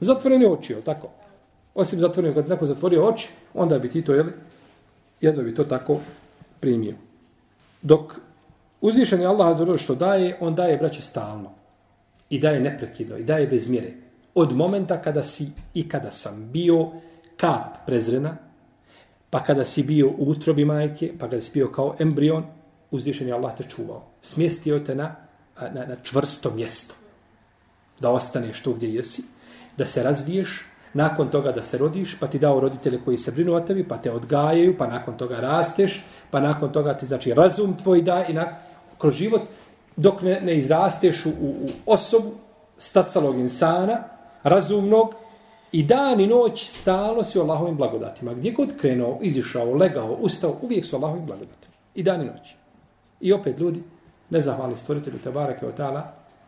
Zatvoreni 0.00 0.46
oči, 0.46 0.72
je 0.72 0.80
tako? 0.84 1.08
Osim 1.78 2.00
zatvoreni, 2.00 2.34
kad 2.34 2.48
neko 2.48 2.66
zatvorio 2.66 3.04
oči, 3.06 3.28
onda 3.54 3.78
bi 3.78 3.90
ti 3.90 4.02
to, 4.02 4.14
jeli, 4.14 4.32
jedno 5.20 5.42
bi 5.42 5.54
to 5.54 5.64
tako 5.64 6.00
primio. 6.60 6.94
Dok 7.82 8.14
uzvišen 8.80 9.20
je 9.20 9.26
Allah 9.26 9.56
za 9.56 9.76
što 9.76 9.94
daje, 9.94 10.36
on 10.40 10.54
daje, 10.54 10.76
braće, 10.76 11.02
stalno. 11.02 11.50
I 12.30 12.38
daje 12.38 12.60
neprekidno, 12.60 13.16
i 13.16 13.24
daje 13.24 13.46
bez 13.46 13.68
mjere. 13.68 13.92
Od 14.34 14.56
momenta 14.56 15.02
kada 15.02 15.24
si 15.24 15.46
i 15.74 15.88
kada 15.88 16.10
sam 16.10 16.50
bio 16.52 16.88
kap 17.36 17.86
prezrena, 17.86 18.36
pa 19.30 19.44
kada 19.44 19.64
si 19.64 19.82
bio 19.82 20.08
u 20.08 20.30
utrobi 20.30 20.64
majke, 20.64 21.12
pa 21.18 21.30
kada 21.30 21.40
si 21.40 21.50
bio 21.54 21.68
kao 21.68 21.94
embrion, 21.98 22.44
uzvišen 22.90 23.28
je 23.28 23.34
Allah 23.34 23.56
te 23.56 23.64
čuvao. 23.64 24.02
Smjestio 24.22 24.78
te 24.78 24.94
na, 24.94 25.14
na, 25.60 25.86
na 25.86 25.96
čvrsto 26.02 26.50
mjesto. 26.50 26.94
Da 28.00 28.10
ostaneš 28.10 28.62
tu 28.62 28.74
gdje 28.74 28.94
jesi, 28.94 29.22
da 29.76 29.86
se 29.86 30.02
razviješ, 30.02 30.67
nakon 30.94 31.28
toga 31.28 31.52
da 31.52 31.62
se 31.62 31.78
rodiš, 31.78 32.16
pa 32.20 32.26
ti 32.26 32.38
dao 32.38 32.60
roditelje 32.60 33.00
koji 33.04 33.18
se 33.18 33.30
brinu 33.30 33.54
o 33.54 33.60
tebi, 33.60 33.88
pa 33.88 33.96
te 33.96 34.12
odgajaju, 34.12 34.76
pa 34.78 34.86
nakon 34.86 35.16
toga 35.16 35.40
rasteš, 35.40 36.04
pa 36.30 36.40
nakon 36.40 36.72
toga 36.72 36.94
ti 36.94 37.06
znači 37.06 37.34
razum 37.34 37.76
tvoj 37.76 38.02
da 38.02 38.24
i 38.28 38.32
na, 38.32 38.46
kroz 38.98 39.14
život, 39.14 39.42
dok 39.96 40.22
ne, 40.22 40.40
ne 40.40 40.56
izrasteš 40.56 41.26
u, 41.26 41.30
u 41.40 41.68
osobu 41.86 42.32
stasalog 42.78 43.38
insana, 43.38 43.98
razumnog, 44.42 45.14
i 45.72 45.82
dan 45.82 46.20
i 46.20 46.26
noć 46.26 46.68
stalo 46.68 47.24
si 47.24 47.38
u 47.38 47.42
Allahovim 47.42 47.76
blagodatima. 47.76 48.34
Gdje 48.34 48.52
god 48.52 48.76
krenuo, 48.80 49.18
izišao, 49.22 49.74
legao, 49.74 50.12
ustao, 50.12 50.56
uvijek 50.62 50.84
su 50.84 50.96
Allahovim 50.96 51.26
blagodatima. 51.26 51.74
I 51.94 52.02
dan 52.02 52.22
i 52.22 52.24
noć. 52.24 52.54
I 53.20 53.32
opet 53.32 53.58
ljudi, 53.58 53.82
ne 54.30 54.40
zahvali 54.40 54.76
stvoritelju 54.76 55.18
Tabarake 55.18 55.66
od 55.66 55.80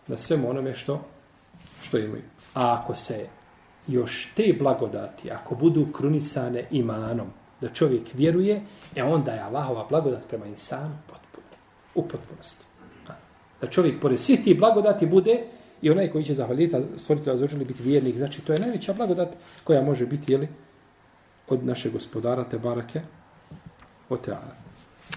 na 0.07 0.17
svemu 0.17 0.51
onome 0.51 0.75
što, 0.75 1.01
što 1.83 1.99
imaju. 1.99 2.23
A 2.55 2.79
ako 2.81 2.95
se 2.95 3.27
još 3.91 4.29
te 4.37 4.55
blagodati, 4.59 5.31
ako 5.31 5.55
budu 5.55 5.87
krunisane 5.93 6.65
imanom, 6.71 7.27
da 7.61 7.69
čovjek 7.69 8.03
vjeruje, 8.15 8.63
e 8.97 9.03
onda 9.03 9.33
je 9.33 9.41
Allahova 9.41 9.87
blagodat 9.91 10.29
prema 10.29 10.47
insanu 10.47 10.97
potpuna, 11.07 11.47
U 11.95 12.03
potpunosti. 12.03 12.67
Da 13.61 13.67
čovjek, 13.67 14.01
pored 14.01 14.19
svih 14.19 14.45
tih 14.45 14.59
blagodati, 14.59 15.07
bude 15.07 15.45
i 15.83 15.91
onaj 15.91 16.11
koji 16.11 16.25
će 16.25 16.35
zahvaliti, 16.35 16.77
stvoriti 16.97 17.31
vas 17.31 17.55
biti 17.55 17.83
vjernik, 17.83 18.17
znači 18.17 18.41
to 18.41 18.53
je 18.53 18.59
najveća 18.59 18.93
blagodat 18.93 19.29
koja 19.65 19.83
može 19.83 20.07
biti, 20.07 20.33
jeli, 20.33 20.49
od 21.49 21.65
naše 21.65 21.91
gospodara, 21.91 22.45
te 22.45 22.59
barake, 22.59 23.01
oteana. 24.09 24.55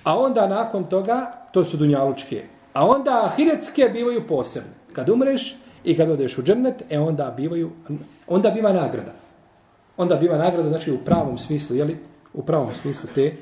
A 0.04 0.20
onda 0.20 0.48
nakon 0.48 0.84
toga, 0.84 1.32
to 1.52 1.64
su 1.64 1.78
dunjalučke, 1.78 2.44
a 2.74 2.86
onda 2.86 3.26
ahiretske 3.26 3.90
bivaju 3.94 4.28
posebne. 4.28 4.74
Kad 4.94 5.10
umreš 5.10 5.56
i 5.84 5.98
kad 5.98 6.10
odeš 6.10 6.38
u 6.38 6.44
džennet, 6.44 6.84
e 6.90 7.00
onda 7.00 7.34
bivaju, 7.38 7.72
onda 8.28 8.50
biva 8.50 8.74
nagrada. 8.74 9.14
Onda 9.98 10.16
biva 10.16 10.38
nagrada, 10.38 10.70
znači 10.70 10.92
u 10.92 10.98
pravom 11.06 11.38
smislu, 11.38 11.76
jeli, 11.76 11.98
u 12.34 12.44
pravom 12.44 12.70
smislu 12.74 13.10
te, 13.16 13.36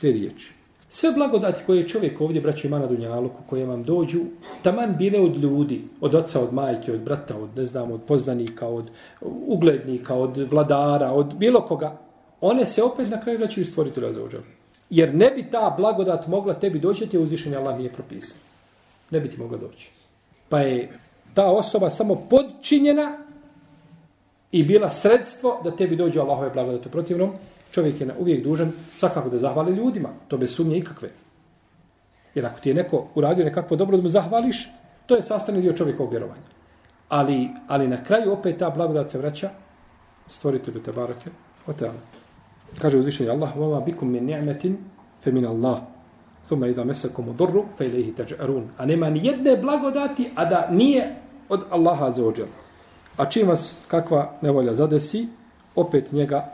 te 0.00 0.12
riječi. 0.12 0.52
Sve 0.88 1.12
blagodati 1.12 1.62
koje 1.66 1.88
čovjek 1.88 2.20
ovdje, 2.20 2.40
braćo, 2.40 2.66
ima 2.66 2.78
na 2.78 2.86
Dunjaluku, 2.86 3.42
koje 3.46 3.66
vam 3.66 3.82
dođu, 3.82 4.20
taman 4.62 4.94
bile 4.98 5.20
od 5.20 5.36
ljudi, 5.36 5.84
od 6.00 6.14
oca, 6.14 6.40
od 6.40 6.54
majke, 6.54 6.92
od 6.92 7.00
brata, 7.00 7.36
od, 7.36 7.56
ne 7.56 7.64
znam, 7.64 7.92
od 7.92 8.00
poznanika, 8.06 8.66
od 8.68 8.90
uglednika, 9.46 10.14
od 10.14 10.36
vladara, 10.36 11.12
od 11.12 11.34
bilo 11.34 11.60
koga, 11.60 11.98
one 12.40 12.66
se 12.66 12.82
opet 12.82 13.10
na 13.10 13.20
kraju 13.20 13.38
vraćaju 13.38 13.64
stvoriti 13.64 14.00
razođer. 14.00 14.40
Jer 14.90 15.14
ne 15.14 15.30
bi 15.30 15.50
ta 15.50 15.74
blagodat 15.78 16.26
mogla 16.26 16.54
tebi 16.54 16.78
doći, 16.78 17.06
te 17.06 17.16
je 17.16 17.22
uzvišenje 17.22 17.56
Allah 17.56 17.78
nije 17.78 17.92
propisao. 17.92 18.38
Ne 19.10 19.20
bi 19.20 19.30
ti 19.30 19.38
mogla 19.38 19.58
doći. 19.58 19.90
Pa 20.48 20.60
je 20.60 20.90
ta 21.34 21.46
osoba 21.46 21.90
samo 21.90 22.14
podčinjena 22.30 23.18
i 24.52 24.62
bila 24.64 24.90
sredstvo 24.90 25.60
da 25.64 25.76
tebi 25.76 25.96
dođe 25.96 26.20
Allahove 26.20 26.50
blagodati. 26.50 26.88
Protivnom, 26.88 27.32
čovjek 27.70 28.00
je 28.00 28.14
uvijek 28.18 28.44
dužan 28.44 28.72
svakako 28.94 29.28
da 29.28 29.38
zahvali 29.38 29.76
ljudima. 29.76 30.08
To 30.28 30.36
bez 30.36 30.54
sumnje 30.54 30.76
ikakve. 30.78 31.10
Jer 32.34 32.46
ako 32.46 32.60
ti 32.60 32.70
je 32.70 32.74
neko 32.74 33.06
uradio 33.14 33.44
nekakvo 33.44 33.76
dobro 33.76 33.96
da 33.96 34.02
mu 34.02 34.08
zahvališ, 34.08 34.68
to 35.06 35.16
je 35.16 35.22
sastavni 35.22 35.60
dio 35.60 35.72
čovjekovog 35.72 36.10
vjerovanja. 36.10 36.52
Ali, 37.08 37.48
ali 37.68 37.88
na 37.88 38.04
kraju 38.04 38.32
opet 38.32 38.58
ta 38.58 38.70
blagodat 38.70 39.10
se 39.10 39.18
vraća 39.18 39.50
stvoritelju 40.26 40.82
te 40.82 40.92
barake 40.92 41.30
o 41.66 41.72
teala. 41.72 42.00
Kaže 42.78 42.98
uzvišenje 42.98 43.30
Allah, 43.30 43.56
vama 43.56 43.80
bikum 43.80 44.10
min 44.10 44.24
ni'metin 44.24 44.76
fe 45.20 45.32
min 45.32 45.46
Allah. 45.46 45.80
Thumma 46.46 46.66
idha 46.66 46.84
mesakum 46.84 47.28
udurru 47.28 47.64
fe 47.78 47.86
ilaihi 47.86 48.14
taj'arun. 48.16 48.64
A 48.78 48.86
nema 48.86 49.10
ni 49.10 49.26
jedne 49.26 49.56
blagodati, 49.56 50.30
a 50.34 50.44
da 50.44 50.68
nije 50.70 51.21
od 51.49 51.63
Allaha 51.69 52.11
za 52.11 52.25
ođel. 52.25 52.47
A 53.17 53.25
čim 53.25 53.47
vas 53.47 53.79
kakva 53.87 54.31
nevolja 54.41 54.73
zadesi, 54.73 55.27
opet 55.75 56.11
njega 56.11 56.53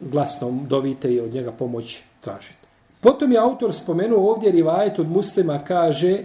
glasno 0.00 0.50
dovite 0.68 1.12
i 1.12 1.20
od 1.20 1.34
njega 1.34 1.52
pomoć 1.52 2.02
tražite. 2.20 2.64
Potom 3.00 3.32
je 3.32 3.38
autor 3.38 3.72
spomenuo 3.72 4.30
ovdje 4.30 4.52
rivajet 4.52 4.98
od 4.98 5.10
muslima, 5.10 5.58
kaže 5.58 6.24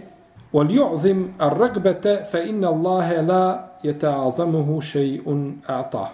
وَلْيُعْظِمْ 0.52 1.38
الرَّقْبَةَ 1.38 2.26
فَإِنَّ 2.32 2.64
اللَّهَ 2.64 3.08
لَا 3.22 3.46
يَتَعَظَمُهُ 3.82 4.80
شَيْءٌ 4.80 5.24
أَعْطَهُ 5.68 6.08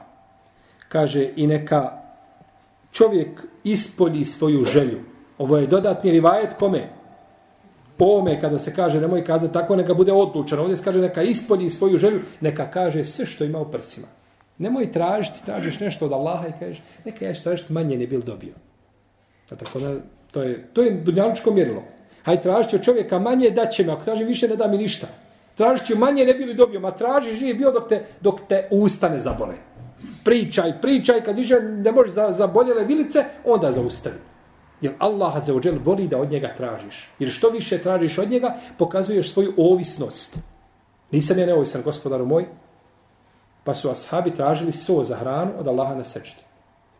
Kaže, 0.88 1.32
i 1.36 1.46
neka 1.46 1.92
čovjek 2.92 3.46
ispolji 3.64 4.24
svoju 4.24 4.64
želju. 4.64 5.00
Ovo 5.38 5.56
je 5.56 5.66
dodatni 5.66 6.10
rivajet 6.10 6.54
kome? 6.58 6.88
Po 8.01 8.05
ome, 8.05 8.39
kada 8.41 8.59
se 8.59 8.73
kaže, 8.73 9.01
nemoj 9.01 9.23
kazati 9.23 9.53
tako, 9.53 9.75
neka 9.75 9.93
bude 9.93 10.11
odlučan. 10.11 10.59
Ovdje 10.59 10.75
se 10.75 10.83
kaže, 10.83 11.01
neka 11.01 11.21
ispolji 11.21 11.69
svoju 11.69 11.97
želju, 11.97 12.21
neka 12.41 12.71
kaže 12.71 13.05
sve 13.05 13.25
što 13.25 13.43
ima 13.43 13.59
u 13.59 13.71
prsima. 13.71 14.07
Nemoj 14.57 14.91
tražiti, 14.91 15.45
tražiš 15.45 15.79
nešto 15.79 16.05
od 16.05 16.13
Allaha 16.13 16.47
i 16.47 16.53
kažeš, 16.59 16.81
neka 17.05 17.25
ja 17.25 17.33
tražiti 17.33 17.73
manje 17.73 17.97
ne 17.97 18.07
bil 18.07 18.21
dobio. 18.21 18.53
A 19.49 19.55
tako 19.55 19.79
da, 19.79 19.95
to 20.31 20.41
je, 20.41 20.67
to 20.73 20.81
je 20.81 20.91
dunjalučko 20.91 21.51
mjerilo. 21.51 21.83
Haj 22.23 22.41
tražiti 22.41 22.75
od 22.75 22.83
čovjeka 22.83 23.19
manje, 23.19 23.49
da 23.49 23.65
će 23.65 23.85
me, 23.85 23.93
ako 23.93 24.03
traži 24.03 24.23
više, 24.23 24.47
ne 24.47 24.55
da 24.55 24.67
mi 24.67 24.77
ništa. 24.77 25.07
Tražit 25.55 25.87
ću 25.87 25.97
manje, 25.97 26.25
ne 26.25 26.33
bili 26.33 26.53
dobio, 26.53 26.79
ma 26.79 26.91
traži, 26.91 27.35
živi 27.35 27.53
bio 27.53 27.71
dok 27.71 27.89
te, 27.89 28.03
dok 28.21 28.39
te 28.49 28.67
usta 28.71 29.09
ne 29.09 29.19
zabole. 29.19 29.55
Pričaj, 30.23 30.81
pričaj, 30.81 31.21
kad 31.21 31.37
više 31.37 31.59
ne 31.61 31.91
možeš 31.91 32.13
za, 32.13 32.31
zaboljele 32.31 32.85
vilice, 32.85 33.25
onda 33.45 33.71
zaustavi. 33.71 34.30
Jer 34.81 34.93
Allah 34.99 35.45
za 35.45 35.55
ođel 35.55 35.75
voli 35.83 36.07
da 36.07 36.17
od 36.17 36.31
njega 36.31 36.53
tražiš. 36.57 37.09
Jer 37.19 37.29
što 37.29 37.49
više 37.49 37.77
tražiš 37.77 38.17
od 38.17 38.29
njega, 38.29 38.57
pokazuješ 38.77 39.31
svoju 39.31 39.53
ovisnost. 39.57 40.37
Nisam 41.11 41.39
ja 41.39 41.45
neovisan, 41.45 41.81
gospodaru 41.83 42.25
moj, 42.25 42.45
Pa 43.63 43.73
su 43.73 43.89
ashabi 43.89 44.31
tražili 44.31 44.71
so 44.71 45.03
za 45.03 45.15
hranu 45.15 45.51
od 45.59 45.67
Allaha 45.67 45.95
na 45.95 46.03
seždi. 46.03 46.41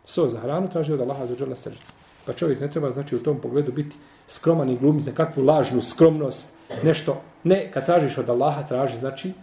So 0.05 0.29
za 0.29 0.39
hranu 0.39 0.69
tražili 0.69 0.95
od 0.95 1.01
Allaha 1.01 1.25
za 1.25 1.45
na 1.45 1.55
seždi. 1.55 1.85
Pa 2.25 2.33
čovjek 2.33 2.59
ne 2.59 2.69
treba, 2.71 2.91
znači, 2.91 3.15
u 3.15 3.23
tom 3.23 3.39
pogledu 3.41 3.71
biti 3.71 3.95
skroman 4.27 4.69
i 4.69 4.77
glumiti 4.77 5.09
nekakvu 5.09 5.43
lažnu 5.43 5.81
skromnost, 5.81 6.53
nešto. 6.83 7.21
Ne, 7.43 7.71
kad 7.71 7.85
tražiš 7.85 8.17
od 8.17 8.29
Allaha, 8.29 8.63
traži, 8.63 8.97
znači, 8.97 9.33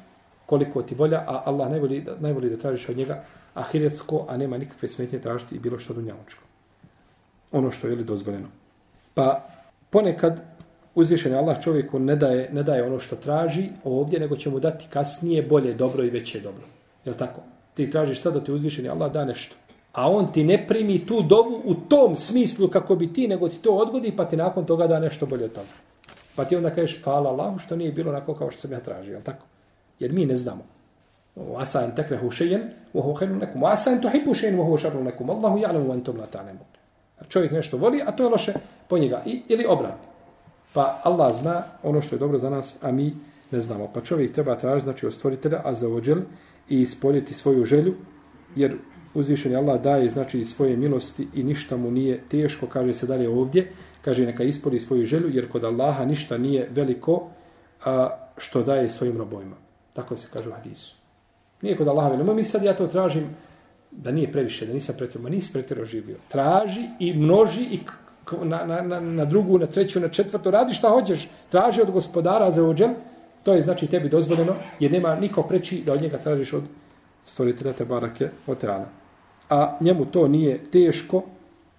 koliko 0.46 0.82
ti 0.82 0.94
volja, 0.94 1.24
a 1.26 1.42
Allah 1.46 1.70
najvoli, 1.70 2.06
najvoli 2.20 2.50
da 2.50 2.56
tražiš 2.56 2.88
od 2.88 2.96
njega 2.96 3.24
ahiretsko, 3.54 4.26
a 4.28 4.36
nema 4.36 4.58
nikakve 4.58 4.88
smetnje 4.88 5.18
tražiti 5.18 5.54
i 5.54 5.58
bilo 5.58 5.78
što 5.78 5.94
dunjavučko. 5.94 6.47
Ono 7.52 7.70
što 7.70 7.86
je 7.86 7.96
li 7.96 8.04
dozvoljeno. 8.04 8.48
Pa 9.14 9.48
ponekad 9.90 10.40
uzvišen 10.94 11.34
Allah 11.34 11.62
čovjeku 11.62 11.98
ne 11.98 12.16
daje, 12.16 12.48
ne 12.52 12.62
daje 12.62 12.82
ono 12.82 12.98
što 13.00 13.16
traži 13.16 13.68
ovdje, 13.84 14.20
nego 14.20 14.36
će 14.36 14.50
mu 14.50 14.60
dati 14.60 14.86
kasnije 14.90 15.42
bolje 15.42 15.74
dobro 15.74 16.04
i 16.04 16.10
veće 16.10 16.40
dobro. 16.40 16.64
Je 17.04 17.16
tako? 17.16 17.40
Ti 17.74 17.90
tražiš 17.90 18.20
sad 18.20 18.34
da 18.34 18.44
ti 18.44 18.52
uzvišen 18.52 18.90
Allah 18.90 19.12
da 19.12 19.24
nešto. 19.24 19.54
A 19.92 20.10
on 20.10 20.32
ti 20.32 20.44
ne 20.44 20.66
primi 20.66 21.06
tu 21.06 21.22
dovu 21.22 21.62
u 21.64 21.74
tom 21.74 22.16
smislu 22.16 22.68
kako 22.68 22.96
bi 22.96 23.12
ti, 23.12 23.28
nego 23.28 23.48
ti 23.48 23.58
to 23.58 23.72
odgodi, 23.72 24.12
pa 24.16 24.24
ti 24.24 24.36
nakon 24.36 24.64
toga 24.64 24.86
da 24.86 25.00
nešto 25.00 25.26
bolje 25.26 25.44
od 25.44 25.52
toga. 25.52 25.74
Pa 26.36 26.44
ti 26.44 26.56
onda 26.56 26.70
kažeš, 26.70 27.02
hvala 27.02 27.30
Allahu 27.30 27.58
što 27.58 27.76
nije 27.76 27.92
bilo 27.92 28.10
onako 28.10 28.34
kao 28.34 28.50
što 28.50 28.60
sam 28.60 28.72
ja 28.72 28.80
tražio, 28.80 29.16
je 29.16 29.24
tako? 29.24 29.46
Jer 29.98 30.12
mi 30.12 30.26
ne 30.26 30.36
znamo. 30.36 30.62
Asa 31.56 31.84
en 31.84 31.94
tekrehu 31.94 32.30
šejen, 32.30 32.62
uhu 32.92 33.14
henu 33.14 33.36
nekum. 33.36 33.64
Asa 33.64 33.90
en 33.90 34.00
tuhibu 34.00 34.34
šejen, 34.34 34.60
uhu 34.60 34.76
šarnu 34.78 35.04
nekum. 35.04 35.30
Allahu 35.30 35.58
ja'lamu 35.58 35.86
wa 35.86 35.92
antum 35.92 36.16
la 36.16 36.26
ta'lamun. 36.26 36.77
Čovjek 37.28 37.52
nešto 37.52 37.76
voli, 37.76 38.02
a 38.06 38.12
to 38.12 38.22
je 38.22 38.28
loše 38.28 38.52
po 38.88 38.98
njega. 38.98 39.22
I, 39.26 39.42
ili 39.48 39.66
obratno. 39.68 40.08
Pa 40.72 41.00
Allah 41.04 41.34
zna 41.34 41.62
ono 41.82 42.00
što 42.00 42.16
je 42.16 42.20
dobro 42.20 42.38
za 42.38 42.50
nas, 42.50 42.76
a 42.82 42.92
mi 42.92 43.14
ne 43.50 43.60
znamo. 43.60 43.90
Pa 43.94 44.00
čovjek 44.00 44.32
treba 44.32 44.56
tražiti, 44.56 44.84
znači, 44.84 45.06
od 45.06 45.14
stvoritelja, 45.14 45.60
a 45.64 45.74
za 45.74 45.88
ođel, 45.88 46.18
i 46.68 46.80
ispoljiti 46.80 47.34
svoju 47.34 47.64
želju, 47.64 47.94
jer 48.56 48.76
uzvišeni 49.14 49.56
Allah 49.56 49.80
daje, 49.82 50.10
znači, 50.10 50.44
svoje 50.44 50.76
milosti 50.76 51.28
i 51.34 51.42
ništa 51.42 51.76
mu 51.76 51.90
nije 51.90 52.20
teško, 52.28 52.66
kaže 52.66 52.94
se 52.94 53.06
dalje 53.06 53.28
ovdje, 53.28 53.72
kaže 54.02 54.26
neka 54.26 54.44
ispoli 54.44 54.80
svoju 54.80 55.06
želju, 55.06 55.28
jer 55.32 55.48
kod 55.48 55.64
Allaha 55.64 56.04
ništa 56.04 56.38
nije 56.38 56.68
veliko 56.70 57.30
a, 57.84 58.08
što 58.36 58.62
daje 58.62 58.90
svojim 58.90 59.18
robojima. 59.18 59.56
Tako 59.92 60.16
se 60.16 60.28
kaže 60.32 60.48
u 60.48 60.52
hadisu. 60.52 60.94
Nije 61.62 61.76
kod 61.76 61.88
Allaha 61.88 62.08
veliko. 62.08 62.34
Mi 62.34 62.44
sad 62.44 62.62
ja 62.62 62.76
to 62.76 62.86
tražim 62.86 63.36
da 63.90 64.10
nije 64.10 64.32
previše, 64.32 64.66
da 64.66 64.72
nisam 64.72 64.94
pretjerao, 64.98 65.30
nisi 65.30 65.52
pretjerao 65.52 65.84
živio. 65.84 66.16
Traži 66.28 66.88
i 66.98 67.12
množi 67.12 67.62
i 67.62 67.80
na, 68.42 68.64
na, 68.66 68.82
na, 68.82 69.00
na 69.00 69.24
drugu, 69.24 69.58
na 69.58 69.66
treću, 69.66 70.00
na 70.00 70.08
četvrtu, 70.08 70.50
radi 70.50 70.74
šta 70.74 70.88
hoćeš, 70.88 71.28
traži 71.50 71.82
od 71.82 71.90
gospodara 71.90 72.50
za 72.50 72.64
ođem, 72.64 72.94
to 73.44 73.54
je 73.54 73.62
znači 73.62 73.86
tebi 73.86 74.08
dozvoljeno, 74.08 74.54
jer 74.80 74.92
nema 74.92 75.14
niko 75.14 75.42
preći 75.42 75.82
da 75.86 75.92
od 75.92 76.02
njega 76.02 76.18
tražiš 76.18 76.52
od 76.52 76.62
stvoritelja 77.26 77.72
te 77.72 77.84
barake 77.84 78.28
od 78.46 78.64
rana. 78.64 78.86
A 79.50 79.78
njemu 79.80 80.04
to 80.04 80.28
nije 80.28 80.70
teško, 80.72 81.22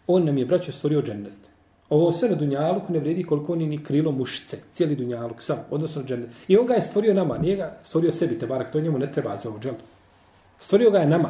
on 0.07 0.25
nam 0.25 0.37
je 0.37 0.45
braćo 0.45 0.71
stvorio 0.71 1.01
džennet. 1.01 1.49
Ovo 1.89 2.11
sve 2.11 2.29
na 2.29 2.35
Dunjaluk 2.35 2.89
ne 2.89 2.99
vredi 2.99 3.23
koliko 3.23 3.53
oni 3.53 3.67
ni 3.67 3.83
krilo 3.83 4.11
mušice, 4.11 4.57
cijeli 4.73 4.95
Dunjaluk 4.95 5.41
sam, 5.41 5.57
odnosno 5.69 6.03
džennet. 6.03 6.29
I 6.47 6.57
on 6.57 6.65
ga 6.65 6.73
je 6.73 6.81
stvorio 6.81 7.13
nama, 7.13 7.37
nije 7.37 7.55
ga 7.55 7.77
stvorio 7.83 8.11
sebi 8.11 8.39
te 8.39 8.47
barak, 8.47 8.71
to 8.71 8.81
njemu 8.81 8.99
ne 8.99 9.11
treba 9.11 9.37
za 9.37 9.49
ođel. 9.49 9.73
Stvorio 10.59 10.91
ga 10.91 10.99
je 10.99 11.05
nama 11.05 11.29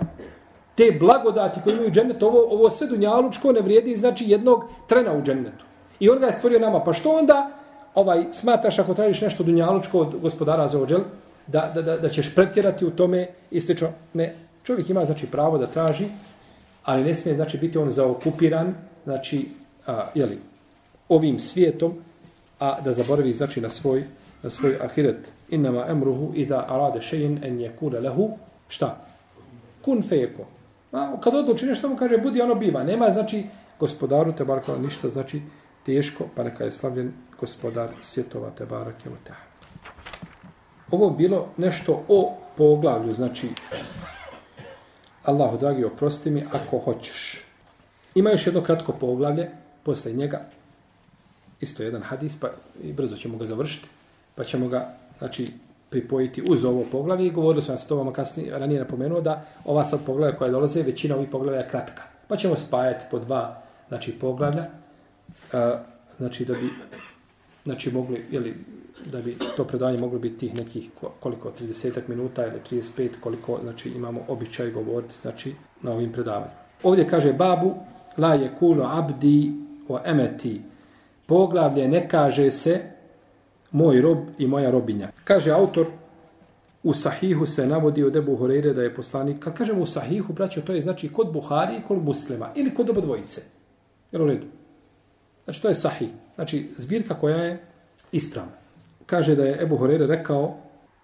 te 0.79 0.97
blagodati 0.99 1.59
koje 1.63 1.73
imaju 1.73 1.91
džennet, 1.91 2.23
ovo, 2.23 2.47
ovo 2.51 2.69
sve 2.69 2.87
dunjalučko 2.87 3.51
ne 3.51 3.61
vrijedi 3.61 3.97
znači 3.97 4.25
jednog 4.27 4.63
trena 4.87 5.13
u 5.13 5.21
džennetu. 5.21 5.65
I 5.99 6.09
on 6.09 6.19
ga 6.19 6.25
je 6.25 6.33
stvorio 6.33 6.59
nama. 6.59 6.83
Pa 6.83 6.93
što 6.93 7.09
onda 7.09 7.49
ovaj 7.95 8.25
smatraš 8.31 8.79
ako 8.79 8.93
tražiš 8.93 9.21
nešto 9.21 9.43
dunjalučko 9.43 9.99
od 9.99 10.15
gospodara 10.21 10.67
za 10.67 10.81
ođel, 10.81 11.01
da, 11.47 11.71
da, 11.75 11.81
da, 11.81 11.97
da 11.97 12.09
ćeš 12.09 12.35
pretjerati 12.35 12.85
u 12.85 12.91
tome 12.91 13.27
i 13.51 13.61
slično? 13.61 13.89
Ne. 14.13 14.35
Čovjek 14.63 14.89
ima 14.89 15.05
znači 15.05 15.27
pravo 15.27 15.57
da 15.57 15.65
traži, 15.65 16.05
ali 16.83 17.03
ne 17.03 17.15
smije 17.15 17.35
znači 17.35 17.57
biti 17.57 17.77
on 17.77 17.89
zaokupiran 17.89 18.75
znači, 19.03 19.49
a, 19.87 20.07
jeli, 20.15 20.37
ovim 21.09 21.39
svijetom, 21.39 21.93
a 22.59 22.81
da 22.81 22.91
zaboravi 22.91 23.33
znači 23.33 23.61
na 23.61 23.69
svoj 23.69 24.03
na 24.43 24.49
svoj 24.49 24.77
ahiret. 24.81 25.27
Innama 25.49 25.85
emruhu 25.89 26.31
ida 26.35 26.65
arade 26.69 27.01
šein 27.01 27.39
en 27.43 27.59
yakula 27.59 28.03
lahu 28.03 28.21
lehu. 28.21 28.37
Šta? 28.67 29.05
Kun 29.81 30.01
fejeko. 30.01 30.45
A 30.91 31.21
kad 31.21 31.36
odluči 31.36 31.65
nešto 31.65 31.89
mu 31.89 31.97
kaže, 31.97 32.17
budi 32.17 32.41
ono 32.41 32.56
biva. 32.56 32.84
Nema, 32.84 33.12
znači, 33.12 33.43
gospodaru 33.80 34.32
te 34.32 34.45
baraka 34.45 34.78
ništa, 34.78 35.10
znači, 35.10 35.41
teško, 35.86 36.23
pa 36.36 36.43
neka 36.43 36.63
je 36.63 36.71
slavljen 36.71 37.13
gospodar 37.39 37.89
svjetova 38.02 38.49
te 38.49 38.65
barake 38.65 39.10
o 39.10 39.13
Ovo 40.91 41.10
bilo 41.10 41.47
nešto 41.58 42.04
o 42.08 42.38
poglavlju, 42.58 43.13
znači, 43.13 43.49
Allahu 45.23 45.58
dragi, 45.58 45.84
oprosti 45.84 46.32
mi 46.32 46.43
ako 46.52 46.80
hoćeš. 46.80 47.43
Ima 48.15 48.30
još 48.30 48.47
jedno 48.47 48.63
kratko 48.63 48.91
poglavlje, 48.91 49.49
posle 49.84 50.12
njega, 50.12 50.41
isto 51.62 51.84
jedan 51.84 52.02
hadis, 52.02 52.39
pa 52.39 52.49
i 52.82 52.93
brzo 52.93 53.15
ćemo 53.15 53.38
ga 53.38 53.45
završiti, 53.45 53.88
pa 54.36 54.43
ćemo 54.43 54.67
ga, 54.67 54.95
znači, 55.17 55.54
pripojiti 55.89 56.43
uz 56.49 56.65
ovo 56.65 56.86
poglavlje 56.91 57.28
i 57.28 57.32
govorili 57.32 57.62
smo 57.62 57.78
se 57.78 57.88
to 57.88 57.95
vama 57.95 58.13
kasnije 58.13 58.60
ranije 58.60 58.80
napomenuo 58.80 59.21
da 59.21 59.45
ova 59.65 59.86
sad 59.86 59.99
poglavlja 60.06 60.38
koja 60.38 60.52
dolaze, 60.52 60.84
većina 60.84 61.15
ovih 61.15 61.30
poglavlja 61.30 61.60
je 61.60 61.69
kratka. 61.69 62.04
Pa 62.28 62.36
ćemo 62.38 62.56
spajati 62.56 63.06
po 63.12 63.19
dva 63.19 63.62
znači, 63.88 64.12
poglavlja, 64.12 64.65
a, 65.54 65.80
znači 66.17 66.45
da 66.45 66.54
bi 66.54 66.69
znači, 67.65 67.91
mogli, 67.91 68.25
jeli, 68.32 68.56
da 69.12 69.21
bi 69.21 69.38
to 69.58 69.63
predavanje 69.63 69.97
moglo 69.97 70.19
biti 70.19 70.38
tih 70.38 70.56
nekih 70.56 70.89
koliko, 71.19 71.52
30 71.62 71.99
minuta 72.08 72.45
ili 72.45 72.82
35, 72.82 73.10
koliko 73.19 73.60
znači, 73.63 73.89
imamo 73.89 74.21
običaj 74.28 74.71
govoriti 74.71 75.13
znači, 75.21 75.56
na 75.82 75.91
ovim 75.91 76.12
predavanjima. 76.12 76.60
Ovdje 76.84 77.08
kaže 77.08 77.34
babu, 77.34 77.75
la 78.17 78.34
je 78.34 78.52
kulo 78.60 78.86
abdi 78.86 79.52
o 79.88 79.99
emeti. 80.06 80.62
Poglavlje 81.25 81.88
ne 81.88 82.10
kaže 82.10 82.52
se 82.52 82.82
moj 83.71 84.01
rob 84.01 84.17
i 84.38 84.47
moja 84.47 84.71
robinja. 84.71 85.12
Kaže 85.23 85.51
autor, 85.51 85.88
u 86.84 86.93
sahihu 86.93 87.45
se 87.45 87.67
navodi 87.67 88.03
od 88.03 88.15
Ebu 88.15 88.36
Horeire 88.36 88.73
da 88.73 88.84
je 88.84 88.95
poslanik, 88.95 89.39
kad 89.39 89.58
kažemo 89.58 89.82
u 89.82 89.86
sahihu, 89.86 90.34
braćo, 90.34 90.62
to 90.62 90.73
je 90.73 90.82
znači 90.82 91.10
kod 91.10 91.34
Buhari 91.34 91.75
i 91.75 91.82
kod 91.88 92.03
muslima, 92.03 92.49
ili 92.55 92.73
kod 92.73 92.89
oba 92.89 93.01
dvojice. 93.01 93.41
Jel 94.12 94.23
u 94.23 94.27
redu? 94.27 94.45
Znači, 95.43 95.62
to 95.62 95.67
je 95.67 95.75
sahih. 95.75 96.10
Znači, 96.36 96.69
zbirka 96.77 97.13
koja 97.19 97.38
je 97.38 97.63
ispravna. 98.12 98.51
Kaže 99.05 99.36
da 99.36 99.45
je 99.45 99.62
Ebu 99.62 99.77
Horeire 99.77 100.08
rekao, 100.08 100.58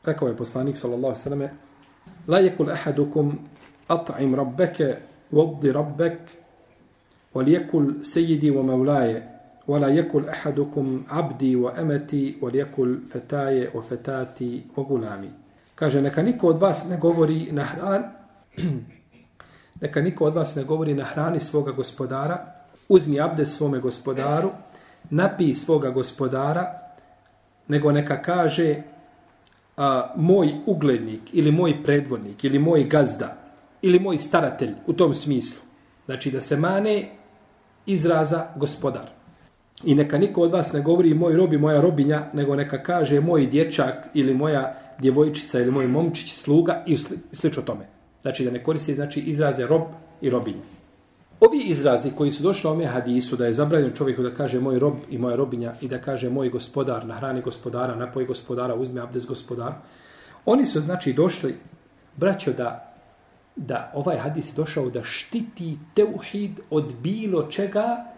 rekao 0.04 0.28
je 0.28 0.38
poslanik, 0.38 0.78
sallallahu 0.78 1.20
sallam, 1.20 1.50
La 2.28 2.42
yekul 2.42 2.72
ahadukum 2.72 3.40
at'im 3.88 4.36
rabbeke, 4.36 4.96
voddi 5.32 5.72
rabbek, 5.72 6.20
wal 7.34 7.46
yekul 7.46 8.04
sejidi 8.04 8.52
wa 8.52 8.64
mevlaje, 8.64 9.35
ولا 9.69 9.89
يكل 9.89 10.29
أحدكم 10.29 11.03
عبدي 11.09 11.57
وأمتي 11.57 12.37
وليكل 12.41 12.99
فتاي 13.11 13.69
وفتاتي 13.75 14.63
وغلامي 14.77 15.31
kaže 15.81 16.01
neka 16.01 16.23
niko 16.23 16.47
od 16.47 16.59
vas 16.59 16.89
ne 16.89 16.97
govori 16.97 17.49
na 17.53 17.65
hran 17.65 18.03
neka 19.81 20.01
niko 20.01 20.25
od 20.25 20.35
vas 20.35 20.55
ne 20.57 20.65
govori 20.65 20.95
na 20.95 21.05
hrani 21.05 21.41
svoga 21.41 21.73
gospodara 21.73 22.55
uzmi 22.89 23.21
abdes 23.21 23.57
svome 23.57 23.79
gospodaru 23.79 24.51
napij 25.11 25.55
svoga 25.55 25.91
gospodara 25.91 26.81
nego 27.69 27.93
neka 27.93 28.23
kaže 28.23 28.83
a, 29.77 30.13
moj 30.17 30.55
uglednik 30.67 31.21
ili 31.33 31.53
moj 31.53 31.83
predvodnik 31.83 32.45
ili 32.45 32.59
moj 32.59 32.85
gazda 32.85 33.37
ili 33.83 33.99
moj 34.01 34.19
staratelj 34.19 34.75
u 34.87 34.93
tom 34.93 35.15
smislu 35.15 35.63
znači 36.05 36.31
da 36.31 36.41
se 36.41 36.57
mane 36.57 37.09
izraza 37.87 38.47
gospodar 38.57 39.14
I 39.86 39.96
neka 39.96 40.18
niko 40.18 40.42
od 40.42 40.52
vas 40.52 40.74
ne 40.74 40.82
govori 40.82 41.14
moj 41.14 41.36
rob 41.36 41.54
i 41.54 41.58
moja 41.58 41.82
robinja, 41.82 42.30
nego 42.34 42.56
neka 42.56 42.84
kaže 42.84 43.20
moj 43.20 43.46
dječak 43.46 44.08
ili 44.14 44.34
moja 44.34 44.76
djevojčica 45.00 45.60
ili 45.60 45.72
moj 45.72 45.88
momčić, 45.88 46.34
sluga 46.34 46.84
i 46.88 46.98
slično 47.32 47.62
tome. 47.62 47.86
Znači 48.22 48.46
da 48.46 48.52
ne 48.52 48.64
koristi 48.64 48.96
znači, 48.96 49.20
izraze 49.20 49.68
rob 49.68 49.82
i 50.22 50.30
robinja. 50.30 50.62
Ovi 51.40 51.60
izrazi 51.60 52.12
koji 52.12 52.32
su 52.32 52.44
došli 52.44 52.70
ome 52.70 52.86
hadisu 52.86 53.36
da 53.36 53.46
je 53.46 53.54
zabranjeno 53.54 53.96
čovjeku 53.96 54.24
da 54.24 54.34
kaže 54.34 54.60
moj 54.60 54.80
rob 54.80 54.94
i 55.10 55.18
moja 55.18 55.36
robinja 55.36 55.74
i 55.82 55.88
da 55.88 56.02
kaže 56.02 56.30
moj 56.30 56.50
gospodar, 56.50 57.06
nahrani 57.06 57.42
gospodara, 57.42 57.96
napoji 57.96 58.26
gospodara, 58.26 58.76
uzme 58.76 59.02
abdes 59.02 59.28
gospodar, 59.28 59.74
oni 60.46 60.66
su 60.66 60.82
znači 60.82 61.14
došli, 61.14 61.56
braćo, 62.18 62.54
da, 62.54 62.94
da 63.56 63.92
ovaj 63.96 64.18
hadis 64.18 64.50
je 64.50 64.56
došao 64.56 64.90
da 64.90 65.04
štiti 65.04 65.78
teuhid 65.94 66.60
od 66.70 66.94
bilo 67.04 67.44
čega 67.44 68.15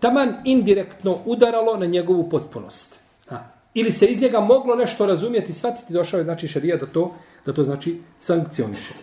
taman 0.00 0.34
indirektno 0.44 1.18
udaralo 1.24 1.76
na 1.76 1.86
njegovu 1.86 2.30
potpunost. 2.30 3.00
Ha. 3.28 3.44
Ili 3.74 3.92
se 3.92 4.06
iz 4.06 4.22
njega 4.22 4.40
moglo 4.40 4.74
nešto 4.74 5.06
razumjeti, 5.06 5.52
shvatiti, 5.52 5.92
došao 5.92 6.18
je 6.18 6.24
znači 6.24 6.48
šarija 6.48 6.76
da 6.76 6.86
to, 6.86 7.14
da 7.46 7.52
to 7.52 7.64
znači 7.64 8.00
sankcioniše. 8.20 8.94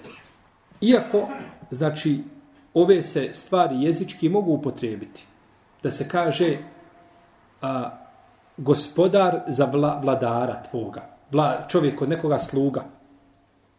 Iako, 0.82 1.27
znači, 1.71 2.23
ove 2.73 3.01
se 3.01 3.29
stvari 3.32 3.75
jezički 3.84 4.29
mogu 4.29 4.51
upotrijebiti. 4.51 5.25
Da 5.84 5.91
se 5.91 6.08
kaže 6.08 6.58
a, 7.62 7.89
gospodar 8.58 9.41
za 9.47 9.65
vla, 9.65 9.99
vladara 10.03 10.63
tvoga. 10.71 11.10
Vla, 11.32 11.65
čovjek 11.69 12.01
od 12.01 12.10
nekoga 12.10 12.39
sluga. 12.39 12.84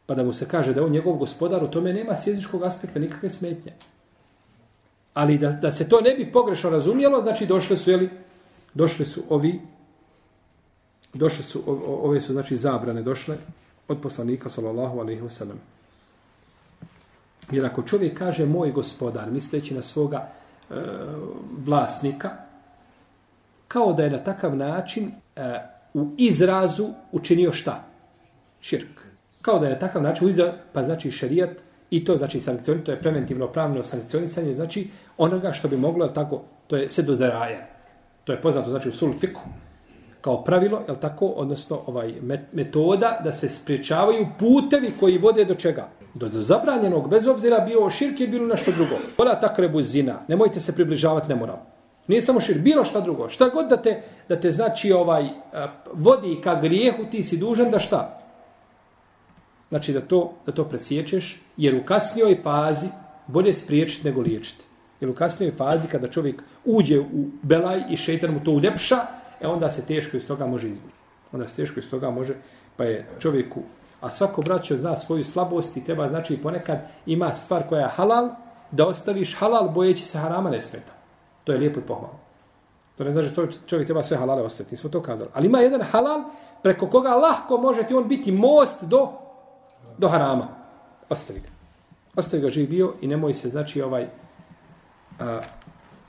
Pa 0.07 0.15
da 0.15 0.25
mu 0.25 0.33
se 0.33 0.49
kaže 0.49 0.75
da 0.75 0.85
on 0.85 0.91
njegov 0.91 1.17
gospodar, 1.17 1.65
u 1.65 1.69
tome 1.69 1.93
nema 1.93 2.17
s 2.17 2.27
jezičkog 2.27 2.63
aspekta 2.63 2.99
nikakve 2.99 3.31
smetnje. 3.31 3.73
Ali 5.15 5.39
da, 5.39 5.51
da 5.51 5.71
se 5.73 5.89
to 5.89 6.01
ne 6.01 6.15
bi 6.15 6.33
pogrešno 6.33 6.71
razumjelo, 6.71 7.21
znači 7.23 7.47
došle 7.47 7.77
su, 7.77 7.91
jeli, 7.91 8.11
došle 8.75 9.05
su 9.05 9.23
ovi, 9.29 9.61
došle 11.15 11.43
su, 11.43 11.63
ove 12.03 12.21
su, 12.21 12.33
znači, 12.33 12.57
zabrane 12.57 13.03
došle 13.03 13.37
od 13.89 14.01
poslanika, 14.03 14.51
sallallahu 14.51 14.99
alaihi 14.99 15.23
wasallam. 15.23 15.59
Jer 17.51 17.67
ako 17.67 17.83
čovjek 17.83 18.19
kaže 18.19 18.47
moj 18.47 18.73
gospodar, 18.73 19.31
misleći 19.31 19.75
na 19.75 19.83
svoga 19.83 20.17
e, 20.71 20.75
vlasnika, 21.67 22.31
kao 23.69 23.93
da 23.93 24.05
je 24.05 24.11
na 24.11 24.19
takav 24.19 24.57
način 24.57 25.13
e, 25.37 25.75
u 25.95 26.11
izrazu 26.19 26.89
učinio 27.13 27.53
šta? 27.53 27.85
Širk. 28.61 29.01
Kao 29.43 29.59
da 29.59 29.67
je 29.67 29.73
na 29.73 29.79
takav 29.79 30.03
način 30.03 30.27
u 30.27 30.31
izrazu, 30.31 30.53
pa 30.73 30.83
znači 30.83 31.11
šerijat, 31.11 31.51
i 31.95 32.05
to 32.05 32.17
znači 32.17 32.41
sankcioni, 32.41 32.85
to 32.85 32.91
je 32.91 32.99
preventivno 32.99 33.47
pravno 33.47 33.85
sankcionisanje, 33.85 34.53
znači 34.53 34.89
onoga 35.19 35.53
što 35.53 35.69
bi 35.69 35.77
moglo, 35.77 36.09
tako, 36.09 36.43
to 36.67 36.77
je 36.77 36.91
sve 36.91 37.05
do 37.05 37.15
zaraja. 37.15 37.67
To 38.25 38.33
je 38.33 38.41
poznato, 38.41 38.71
znači 38.71 38.89
u 38.89 38.93
sulfiku, 38.93 39.41
kao 40.21 40.45
pravilo, 40.45 40.81
je 40.89 41.01
tako, 41.01 41.27
odnosno 41.27 41.81
ovaj 41.87 42.15
metoda 42.53 43.21
da 43.25 43.33
se 43.33 43.49
spriječavaju 43.49 44.27
putevi 44.39 44.93
koji 45.01 45.19
vode 45.19 45.45
do 45.45 45.55
čega? 45.55 45.89
Do 46.15 46.29
zabranjenog, 46.29 47.09
bez 47.11 47.27
obzira 47.27 47.61
bio 47.61 47.91
širk 47.91 48.21
je 48.21 48.29
bilo 48.29 48.47
nešto 48.47 48.73
drugo. 48.73 48.99
Vola 49.19 49.35
takrebu 49.41 49.83
zina, 49.83 50.19
nemojte 50.29 50.61
se 50.61 50.75
približavati 50.75 51.29
nemoral. 51.29 51.59
Nije 52.07 52.23
samo 52.23 52.41
širk, 52.41 52.61
bilo 52.61 52.85
šta 52.85 53.01
drugo. 53.01 53.29
Šta 53.29 53.49
god 53.49 53.69
da 53.69 53.77
te, 53.77 54.03
da 54.29 54.41
te 54.41 54.51
znači 54.51 54.93
ovaj 54.93 55.29
vodi 55.93 56.41
ka 56.43 56.61
grijehu, 56.61 57.05
ti 57.11 57.23
si 57.23 57.39
dužan 57.39 57.71
da 57.71 57.79
šta? 57.79 58.21
Znači 59.69 59.93
da 59.93 60.01
to, 60.01 60.33
da 60.47 60.53
to 60.53 60.65
presječeš, 60.65 61.44
jer 61.57 61.75
u 61.75 61.85
kasnijoj 61.85 62.41
fazi 62.43 62.89
bolje 63.27 63.55
spriječiti 63.55 64.09
nego 64.09 64.21
liječiti. 64.21 64.65
Jer 65.01 65.11
u 65.11 65.15
kasnijoj 65.15 65.53
fazi 65.53 65.89
kada 65.89 66.09
čovjek 66.09 66.43
uđe 66.65 67.01
u 67.01 67.27
belaj 67.43 67.83
i 67.91 67.97
šeitan 67.97 68.31
mu 68.31 68.41
to 68.45 68.51
uljepša, 68.51 68.97
e 69.41 69.47
onda 69.47 69.71
se 69.71 69.87
teško 69.87 70.17
iz 70.17 70.27
toga 70.27 70.47
može 70.47 70.69
izvući. 70.69 70.95
Onda 71.33 71.49
se 71.49 71.57
teško 71.57 71.81
iz 71.81 71.91
toga 71.91 72.11
može, 72.11 72.35
pa 72.77 72.85
je 72.85 73.07
čovjeku, 73.19 73.61
a 74.01 74.11
svako 74.11 74.43
braćo 74.43 74.77
zna 74.77 74.97
svoju 74.97 75.25
slabost 75.25 75.77
i 75.77 75.85
treba 75.85 76.09
znači 76.09 76.37
ponekad 76.43 76.79
ima 77.07 77.33
stvar 77.33 77.69
koja 77.69 77.81
je 77.81 77.89
halal, 77.89 78.31
da 78.71 78.87
ostaviš 78.87 79.37
halal 79.37 79.69
bojeći 79.69 80.05
se 80.05 80.19
harama 80.19 80.51
ne 80.51 80.61
smeta. 80.61 80.93
To 81.45 81.53
je 81.53 81.59
lijepo 81.59 81.81
i 81.81 81.83
pohvalno. 81.83 82.19
To 82.99 83.05
ne 83.05 83.13
znači 83.13 83.29
da 83.29 83.47
čovjek 83.67 83.87
treba 83.87 84.03
sve 84.03 84.17
halale 84.17 84.43
ostaviti, 84.43 84.73
nismo 84.73 84.91
to 84.91 85.03
kazali. 85.03 85.31
Ali 85.35 85.47
ima 85.47 85.61
jedan 85.61 85.83
halal 85.83 86.23
preko 86.63 86.87
koga 86.87 87.15
lahko 87.15 87.57
može 87.57 87.83
ti 87.83 87.95
on 87.95 88.09
biti 88.09 88.33
most 88.33 88.85
do, 88.85 89.09
do 89.99 90.09
harama. 90.09 90.64
Ostavi 91.09 91.41
ga. 91.41 91.49
Ostavi 92.17 92.43
ga 92.43 92.49
živ 92.49 92.69
bio 92.69 92.95
i 93.01 93.07
nemoj 93.07 93.35
se, 93.35 93.51
znači, 93.51 93.83
ovaj... 93.83 94.07
A, 95.21 95.41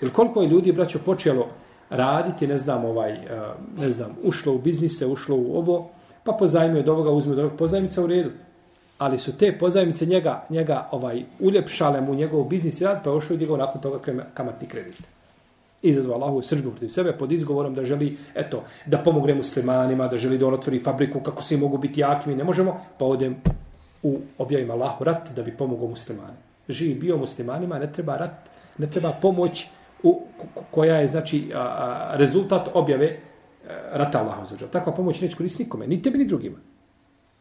ili 0.02 0.12
koliko 0.12 0.42
je 0.42 0.50
ljudi, 0.50 0.72
braćo, 0.72 1.00
počelo 1.06 1.48
raditi, 1.90 2.48
ne 2.48 2.58
znam, 2.58 2.86
ovaj, 2.86 3.12
a, 3.12 3.54
ne 3.78 3.92
znam, 3.92 4.16
ušlo 4.24 4.54
u 4.54 4.58
biznise, 4.58 5.06
ušlo 5.06 5.36
u 5.36 5.58
ovo, 5.58 5.90
pa 6.24 6.32
pozajmio 6.32 6.80
od 6.80 6.90
ovoga, 6.90 7.12
uzme 7.12 7.34
od 7.34 7.40
ovoga, 7.40 7.58
pozajmica 7.58 8.04
u 8.04 8.08
redu. 8.08 8.32
Ali 8.98 9.20
su 9.20 9.38
te 9.38 9.58
pozajmice 9.58 10.06
njega, 10.06 10.46
njega 10.50 10.88
ovaj, 10.92 11.24
uljepšale 11.40 12.02
mu 12.02 12.16
njegov 12.16 12.44
biznis 12.44 12.82
rad, 12.82 13.04
pa 13.04 13.10
je 13.10 13.16
ošao 13.16 13.36
i 13.36 13.38
digao 13.38 13.58
nakon 13.58 13.82
toga 13.82 14.00
kamatni 14.34 14.68
kredit 14.68 15.16
izazvao 15.86 16.16
Allahu 16.16 16.42
sržbu 16.42 16.72
protiv 16.72 16.90
sebe 16.90 17.14
pod 17.18 17.32
izgovorom 17.32 17.76
da 17.76 17.86
želi, 17.86 18.18
eto, 18.36 18.64
da 18.86 18.98
pomogne 18.98 19.34
muslimanima, 19.34 20.08
da 20.08 20.18
želi 20.18 20.38
da 20.38 20.48
on 20.48 20.54
otvori 20.54 20.80
fabriku 20.80 21.20
kako 21.20 21.44
svi 21.44 21.58
mogu 21.58 21.78
biti 21.78 22.02
jaki, 22.02 22.30
mi 22.30 22.36
ne 22.36 22.44
možemo, 22.44 22.80
pa 22.98 23.06
odem 23.06 23.36
u 24.06 24.20
objavima 24.38 24.74
Allahu 24.74 25.04
rat 25.04 25.30
da 25.36 25.44
bi 25.44 25.58
pomogao 25.58 25.88
muslimani. 25.88 26.38
Živi 26.70 26.94
bio 26.94 27.18
muslimanima, 27.18 27.80
ne 27.80 27.92
treba 27.94 28.18
rat, 28.18 28.32
ne 28.78 28.88
treba 28.88 29.12
pomoć 29.22 29.68
u, 30.04 30.22
koja 30.72 30.96
je, 30.96 31.08
znači, 31.08 31.52
a, 31.56 31.60
a, 31.60 32.18
rezultat 32.18 32.70
objave 32.74 33.18
a, 33.18 33.98
rata 33.98 34.22
Allahu 34.22 34.46
zađer. 34.46 34.70
Takva 34.70 34.94
pomoć 34.94 35.22
neće 35.22 35.38
koristiti 35.38 35.64
nikome, 35.64 35.88
ni 35.88 36.02
tebi, 36.02 36.18
ni 36.18 36.28
drugima. 36.28 36.58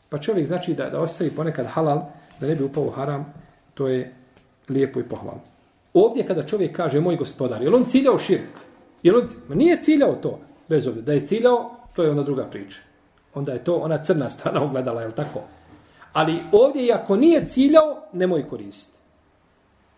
Pa 0.08 0.18
čovjek, 0.18 0.46
znači, 0.46 0.74
da, 0.74 0.90
da 0.90 1.02
ostavi 1.02 1.30
ponekad 1.30 1.66
halal, 1.66 2.02
da 2.40 2.46
ne 2.46 2.54
bi 2.54 2.64
upao 2.64 2.84
u 2.84 2.90
haram, 2.90 3.32
to 3.74 3.88
je 3.88 4.12
lijepo 4.68 5.00
i 5.00 5.08
pohvalno. 5.08 5.40
Ovdje 5.94 6.26
kada 6.26 6.46
čovjek 6.46 6.76
kaže 6.76 7.00
moj 7.00 7.16
gospodar, 7.16 7.62
je 7.62 7.74
on 7.74 7.84
ciljao 7.84 8.18
širk? 8.18 8.64
Je 9.02 9.16
on, 9.16 9.28
ma 9.48 9.54
nije 9.54 9.82
ciljao 9.82 10.14
to, 10.14 10.40
bez 10.68 10.86
obzira. 10.86 11.06
Da 11.06 11.12
je 11.12 11.26
ciljao, 11.26 11.70
to 11.96 12.02
je 12.02 12.10
ona 12.10 12.22
druga 12.22 12.44
priča. 12.44 12.78
Onda 13.34 13.52
je 13.52 13.64
to 13.64 13.76
ona 13.76 14.04
crna 14.04 14.28
strana 14.28 14.62
ogledala, 14.62 15.02
je 15.02 15.12
tako? 15.12 15.40
Ali 16.14 16.42
ovdje, 16.52 16.92
ako 16.92 17.16
nije 17.16 17.46
ciljao, 17.46 18.02
nemoj 18.12 18.48
koristiti. 18.48 18.98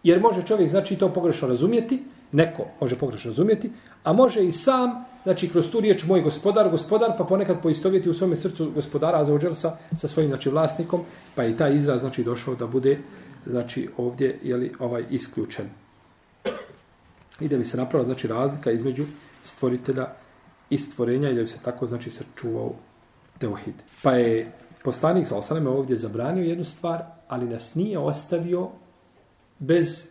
Jer 0.03 0.21
može 0.21 0.43
čovjek, 0.43 0.71
znači, 0.71 0.97
to 0.97 1.13
pogrešno 1.13 1.49
razumjeti, 1.49 2.03
neko 2.33 2.67
može 2.81 2.99
pogrešno 2.99 3.31
razumjeti, 3.31 3.71
a 4.05 4.13
može 4.13 4.45
i 4.45 4.53
sam, 4.53 5.05
znači, 5.23 5.49
kroz 5.49 5.71
tu 5.71 5.81
riječ 5.81 6.05
moj 6.05 6.21
gospodar, 6.21 6.71
gospodar, 6.71 7.13
pa 7.19 7.25
ponekad 7.25 7.63
poistovjeti 7.63 8.11
u 8.11 8.15
svome 8.15 8.37
srcu 8.37 8.71
gospodara 8.75 9.25
za 9.25 9.55
sa, 9.55 9.77
sa 9.97 10.09
svojim, 10.09 10.31
znači, 10.31 10.51
vlasnikom, 10.51 11.01
pa 11.35 11.45
i 11.45 11.57
taj 11.57 11.77
izraz, 11.77 12.01
znači, 12.01 12.25
došao 12.25 12.55
da 12.55 12.67
bude, 12.67 12.99
znači, 13.47 13.89
ovdje, 13.97 14.39
jeli, 14.43 14.73
ovaj, 14.79 15.05
isključen 15.11 15.67
i 17.41 17.49
da 17.49 17.57
bi 17.57 17.65
se 17.65 17.77
napravila 17.77 18.05
znači 18.05 18.29
razlika 18.29 18.71
između 18.71 19.05
stvoritelja 19.45 20.09
i 20.71 20.79
stvorenja 20.79 21.31
i 21.31 21.35
da 21.35 21.43
bi 21.43 21.49
se 21.49 21.59
tako 21.65 21.87
znači 21.87 22.11
sačuvao 22.11 22.73
teohid. 23.39 23.75
Pa 24.03 24.13
je 24.13 24.53
poslanik 24.87 25.29
sa 25.29 25.39
osaname 25.39 25.71
ovdje 25.71 25.97
zabranio 25.97 26.45
jednu 26.45 26.65
stvar, 26.65 27.03
ali 27.29 27.49
nas 27.49 27.75
nije 27.75 27.99
ostavio 27.99 28.69
bez 29.59 30.09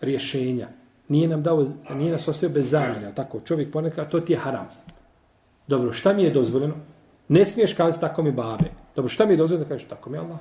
rješenja. 0.00 0.68
Nije 1.08 1.28
nam 1.28 1.42
dao, 1.42 1.64
nije 1.94 2.12
nas 2.12 2.28
ostavio 2.28 2.54
bez 2.54 2.70
zamjena. 2.70 3.10
Tako, 3.14 3.40
čovjek 3.44 3.72
ponekad, 3.72 4.10
to 4.10 4.20
ti 4.20 4.32
je 4.32 4.38
haram. 4.38 4.68
Dobro, 5.66 5.92
šta 5.92 6.12
mi 6.12 6.22
je 6.22 6.30
dozvoljeno? 6.30 6.74
Ne 7.28 7.44
smiješ 7.44 7.74
kazati 7.74 8.00
tako 8.00 8.22
mi 8.22 8.32
babe. 8.32 8.70
Dobro, 8.96 9.08
šta 9.08 9.26
mi 9.26 9.32
je 9.32 9.36
dozvoljeno 9.36 9.64
da 9.64 9.74
kažeš 9.74 9.88
tako 9.88 10.10
mi 10.10 10.18
Allah? 10.18 10.38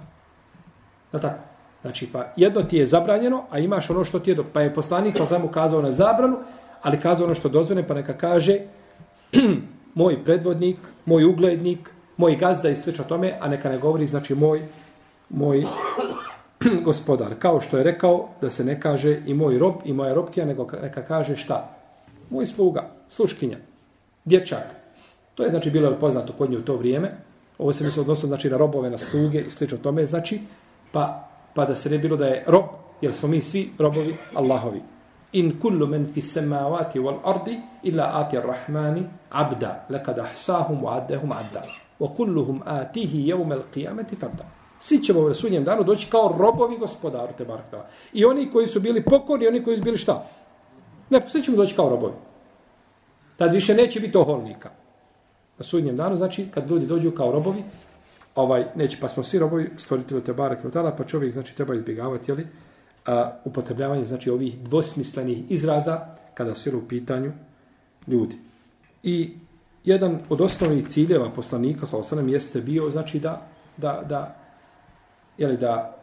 Da 1.11 1.19
tako. 1.19 1.43
Znači, 1.81 2.09
pa 2.13 2.33
jedno 2.35 2.63
ti 2.63 2.77
je 2.77 2.85
zabranjeno, 2.85 3.43
a 3.49 3.59
imaš 3.59 3.89
ono 3.89 4.05
što 4.05 4.19
ti 4.19 4.31
je 4.31 4.35
do... 4.35 4.45
Pa 4.53 4.61
je 4.61 4.73
poslanik 4.73 5.17
sa 5.17 5.23
osanem 5.23 5.47
ukazao 5.47 5.81
na 5.81 5.91
zabranu, 5.91 6.37
ali 6.81 6.99
kazao 6.99 7.25
ono 7.25 7.35
što 7.35 7.49
dozvoljeno, 7.49 7.87
pa 7.87 7.93
neka 7.93 8.17
kaže 8.17 8.59
moj 10.01 10.23
predvodnik, 10.23 10.77
moj 11.05 11.25
uglednik, 11.25 11.89
moj 12.21 12.35
gazda 12.35 12.69
i 12.69 12.75
sve 12.75 12.93
o 12.99 13.03
tome, 13.03 13.33
a 13.41 13.49
neka 13.49 13.69
ne 13.69 13.77
govori, 13.77 14.07
znači, 14.07 14.35
moj, 14.35 14.61
moj 15.29 15.63
gospodar. 16.87 17.35
Kao 17.39 17.61
što 17.61 17.77
je 17.77 17.83
rekao 17.83 18.29
da 18.41 18.49
se 18.49 18.63
ne 18.65 18.79
kaže 18.79 19.21
i 19.25 19.33
moj 19.33 19.57
rob 19.57 19.73
i 19.85 19.93
moja 19.93 20.13
robkija, 20.13 20.45
nego 20.45 20.67
neka 20.81 21.01
kaže 21.01 21.35
šta? 21.35 21.69
Moj 22.29 22.45
sluga, 22.45 22.89
sluškinja, 23.09 23.57
dječak. 24.25 24.63
To 25.35 25.43
je, 25.43 25.49
znači, 25.49 25.71
bilo 25.71 25.95
poznato 25.99 26.33
kod 26.37 26.51
nje 26.51 26.57
u 26.57 26.61
to 26.61 26.75
vrijeme. 26.75 27.11
Ovo 27.57 27.73
se 27.73 27.83
mislo 27.83 28.01
odnosno, 28.01 28.27
znači, 28.27 28.49
na 28.49 28.57
robove, 28.57 28.89
na 28.89 28.97
sluge 28.97 29.41
i 29.41 29.49
slično 29.49 29.77
tome, 29.77 30.05
znači, 30.05 30.39
pa 30.91 31.27
pa 31.53 31.65
da 31.65 31.75
se 31.75 31.89
ne 31.89 31.97
bilo 31.97 32.17
da 32.17 32.25
je 32.25 32.43
rob, 32.47 32.65
jer 33.01 33.13
smo 33.13 33.29
mi 33.29 33.41
svi 33.41 33.71
robovi 33.79 34.15
Allahovi. 34.33 34.81
In 35.33 35.59
kullu 35.59 35.87
men 35.87 36.13
fi 36.13 36.21
samawati 36.21 36.99
wal 36.99 37.19
ardi 37.23 37.59
illa 37.83 38.11
ati 38.13 38.37
rahmani 38.37 39.03
abda 39.29 39.85
lakad 39.89 40.19
ahsahum 40.19 40.81
wa 40.83 40.97
addehum 40.97 41.31
adda 41.31 41.63
wa 42.01 42.15
kulluhum 42.15 42.61
atihi 42.65 43.25
yawm 43.31 43.53
al-qiyamati 43.53 44.15
farda 44.19 44.45
svi 44.81 45.03
ćemo 45.03 45.19
u 45.19 45.33
sudnjem 45.33 45.63
danu 45.63 45.83
doći 45.83 46.07
kao 46.09 46.35
robovi 46.39 46.77
gospodaru 46.77 47.33
te 47.37 47.45
barakta 47.45 47.87
i 48.13 48.25
oni 48.25 48.51
koji 48.51 48.67
su 48.67 48.79
bili 48.79 49.03
pokorni 49.03 49.47
oni 49.47 49.63
koji 49.63 49.77
su 49.77 49.83
bili 49.83 49.97
šta? 49.97 50.25
Ne 51.09 51.21
svi 51.29 51.41
ćemo 51.43 51.57
doći 51.57 51.75
kao 51.75 51.89
robovi. 51.89 52.13
Tad 53.37 53.53
više 53.53 53.75
neće 53.75 53.99
biti 53.99 54.17
oholnika. 54.17 54.69
Na 55.57 55.63
sudnjem 55.63 55.97
danu 55.97 56.15
znači 56.17 56.47
kad 56.53 56.69
ljudi 56.69 56.85
dođu 56.85 57.11
kao 57.11 57.31
robovi 57.31 57.63
ovaj 58.35 58.65
neće 58.75 58.97
pa 59.01 59.09
smo 59.09 59.23
svi 59.23 59.39
robovi 59.39 59.69
stvoritelju 59.77 60.21
te 60.21 60.33
bareke 60.33 60.67
pa 60.97 61.03
čovjek 61.03 61.33
znači 61.33 61.55
treba 61.55 61.75
izbjegavati 61.75 62.31
je 62.31 62.47
a, 63.05 63.31
upotrebljavanje 63.45 64.05
znači 64.05 64.29
ovih 64.29 64.59
dvosmislenih 64.59 65.51
izraza 65.51 66.05
kada 66.33 66.55
su 66.55 66.77
u 66.77 66.87
pitanju 66.87 67.31
ljudi. 68.07 68.37
I 69.03 69.33
jedan 69.83 70.19
od 70.29 70.41
osnovnih 70.41 70.87
ciljeva 70.87 71.29
poslanika 71.29 71.85
sa 71.85 71.97
osanem 71.97 72.29
jeste 72.29 72.61
bio 72.61 72.89
znači 72.89 73.19
da 73.19 73.41
da 73.77 74.01
da 74.09 74.35
je 75.37 75.47
li 75.47 75.57
da 75.57 75.95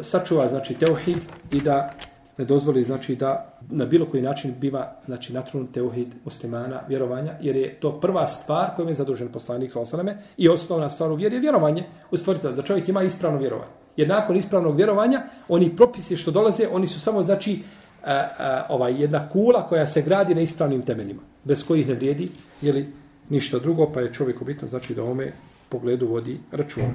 e, 0.00 0.02
sačuva 0.02 0.48
znači 0.48 0.74
tauhid 0.74 1.18
i 1.50 1.60
da 1.60 1.94
ne 2.38 2.44
dozvoli 2.44 2.84
znači 2.84 3.16
da 3.16 3.58
na 3.70 3.84
bilo 3.84 4.06
koji 4.06 4.22
način 4.22 4.54
biva 4.60 4.96
znači 5.06 5.32
natrun 5.32 5.66
teuhid 5.66 6.08
muslimana 6.24 6.80
vjerovanja 6.88 7.32
jer 7.40 7.56
je 7.56 7.74
to 7.80 8.00
prva 8.00 8.26
stvar 8.26 8.76
kojom 8.76 8.88
je 8.88 8.94
zadužen 8.94 9.28
poslanik 9.28 9.72
sa 9.72 9.80
osaneme 9.80 10.18
i 10.36 10.48
osnovna 10.48 10.90
stvar 10.90 11.10
u 11.10 11.14
vjeri 11.14 11.36
je 11.36 11.40
vjerovanje 11.40 11.84
u 12.10 12.16
stvoritelja 12.16 12.54
da 12.54 12.62
čovjek 12.62 12.88
ima 12.88 13.02
ispravno 13.02 13.38
vjerovanje. 13.38 13.70
Jer 13.96 14.08
nakon 14.08 14.36
ispravnog 14.36 14.76
vjerovanja 14.76 15.22
oni 15.48 15.76
propisi 15.76 16.16
što 16.16 16.30
dolaze 16.30 16.68
oni 16.70 16.86
su 16.86 17.00
samo 17.00 17.22
znači 17.22 17.62
a, 18.04 18.28
a, 18.38 18.66
ovaj 18.68 19.00
jedna 19.00 19.28
kula 19.28 19.68
koja 19.68 19.86
se 19.86 20.02
gradi 20.02 20.34
na 20.34 20.40
ispravnim 20.40 20.82
temeljima 20.82 21.22
bez 21.44 21.66
kojih 21.66 21.88
ne 21.88 21.94
vrijedi 21.94 22.28
je 22.60 22.72
li 22.72 22.92
ništa 23.30 23.58
drugo 23.58 23.92
pa 23.92 24.00
je 24.00 24.12
čovjek 24.12 24.42
bitno 24.42 24.68
znači 24.68 24.94
da 24.94 25.04
ome 25.04 25.32
pogledu 25.68 26.06
vodi 26.06 26.40
račun 26.52 26.94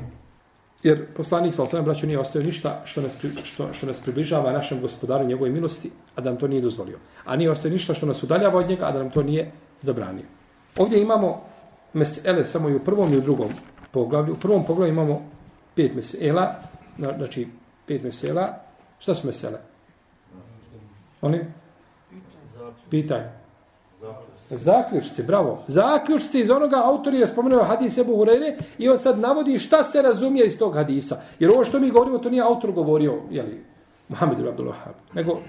Jer 0.84 1.06
poslanik 1.13 1.56
sa 1.56 1.63
osam 1.63 1.86
braću 1.86 2.08
nije 2.08 2.20
ostavio 2.20 2.46
ništa 2.46 2.82
što 2.86 3.02
nas, 3.02 3.17
što, 3.44 3.74
što 3.74 3.86
nas 3.86 4.00
približava 4.00 4.52
našem 4.52 4.82
gospodaru 4.82 5.26
njegove 5.26 5.50
milosti, 5.50 5.91
a 6.15 6.22
da 6.22 6.30
nam 6.30 6.39
to 6.39 6.48
nije 6.48 6.62
dozvolio. 6.62 6.98
A 7.26 7.36
nije 7.36 7.52
ostavio 7.52 7.74
ništa 7.74 7.94
što 7.94 8.06
nas 8.06 8.24
udaljava 8.24 8.60
od 8.60 8.70
njega, 8.70 8.86
a 8.86 8.91
da 8.91 9.00
nam 9.00 9.10
to 9.10 9.24
nije 9.24 9.52
zabranio. 9.82 10.26
Ovdje 10.78 11.02
imamo 11.02 11.41
mesele 11.94 12.46
samo 12.46 12.70
i 12.70 12.76
u 12.76 12.80
prvom 12.80 13.13
i 13.13 13.17
u 13.17 13.22
drugom 13.22 13.50
poglavlju. 13.91 14.34
U 14.34 14.38
prvom 14.38 14.65
poglavlju 14.65 14.94
imamo 14.94 15.22
pet 15.76 15.96
mesela, 15.96 16.56
znači 16.98 17.48
pet 17.88 18.04
mesela. 18.04 18.58
Šta 19.00 19.15
su 19.15 19.28
mesele? 19.28 19.60
Oni? 21.22 21.39
Pitaj. 22.89 23.22
Zaključci, 24.52 25.24
bravo. 25.24 25.64
Zaključci 25.68 26.40
iz 26.40 26.50
onoga 26.50 26.82
autor 26.86 27.14
je 27.14 27.28
spomenuo 27.28 27.64
hadis 27.64 27.98
Ebu 27.98 28.16
Hurere 28.16 28.58
i 28.78 28.90
on 28.90 28.98
sad 28.98 29.20
navodi 29.20 29.60
šta 29.60 29.84
se 29.84 30.02
razumije 30.02 30.46
iz 30.48 30.60
tog 30.60 30.76
hadisa. 30.76 31.22
Jer 31.40 31.52
ovo 31.52 31.66
što 31.66 31.80
mi 31.80 31.92
govorimo, 31.92 32.18
to 32.18 32.30
nije 32.30 32.44
autor 32.44 32.72
govorio, 32.72 33.22
jeli, 33.30 33.64
Muhammed 34.10 34.40
ibn 34.40 34.50
Abdul 34.50 34.68
Wahab, 34.68 34.94
nego 35.14 35.40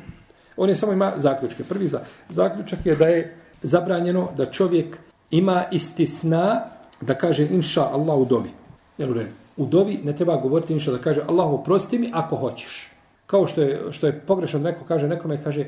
on 0.56 0.68
je 0.68 0.76
samo 0.76 0.92
ima 0.92 1.12
zaključke. 1.16 1.64
Prvi 1.64 1.88
za, 1.88 2.00
zaključak 2.28 2.86
je 2.86 2.96
da 2.96 3.06
je 3.06 3.36
zabranjeno 3.62 4.28
da 4.36 4.50
čovjek 4.50 4.98
ima 5.30 5.64
istisna 5.72 6.60
da 7.00 7.14
kaže 7.14 7.46
inša 7.50 7.82
Allah 7.82 8.18
u 8.18 8.24
dovi. 8.24 8.50
Jel 8.98 9.10
u 9.10 9.14
redu? 9.14 9.30
U 9.56 9.66
dovi 9.66 10.00
ne 10.04 10.16
treba 10.16 10.36
govoriti 10.36 10.72
inša 10.72 10.90
da 10.90 10.98
kaže 10.98 11.20
Allah 11.28 11.52
oprosti 11.52 11.98
mi 11.98 12.10
ako 12.12 12.36
hoćeš. 12.36 12.90
Kao 13.26 13.46
što 13.46 13.62
je, 13.62 13.80
što 13.90 14.06
je 14.06 14.20
pogrešno 14.20 14.58
da 14.60 14.70
neko 14.70 14.84
kaže, 14.84 15.08
nekome 15.08 15.42
kaže 15.44 15.66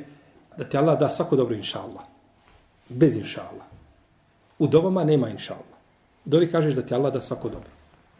da 0.59 0.65
ti 0.65 0.79
Allah 0.79 1.01
da 1.01 1.11
svako 1.11 1.37
dobro 1.37 1.55
inša 1.55 1.79
Allah. 1.79 2.14
Bez 2.89 3.17
inša 3.17 3.41
Allah. 3.41 3.67
U 4.59 4.67
dovama 4.67 5.05
nema 5.05 5.29
inša 5.29 5.55
Allah. 5.55 5.79
Dovi 6.25 6.51
kažeš 6.51 6.75
da 6.75 6.83
ti 6.83 6.95
Allah 6.95 7.13
da 7.13 7.21
svako 7.21 7.49
dobro. 7.49 7.71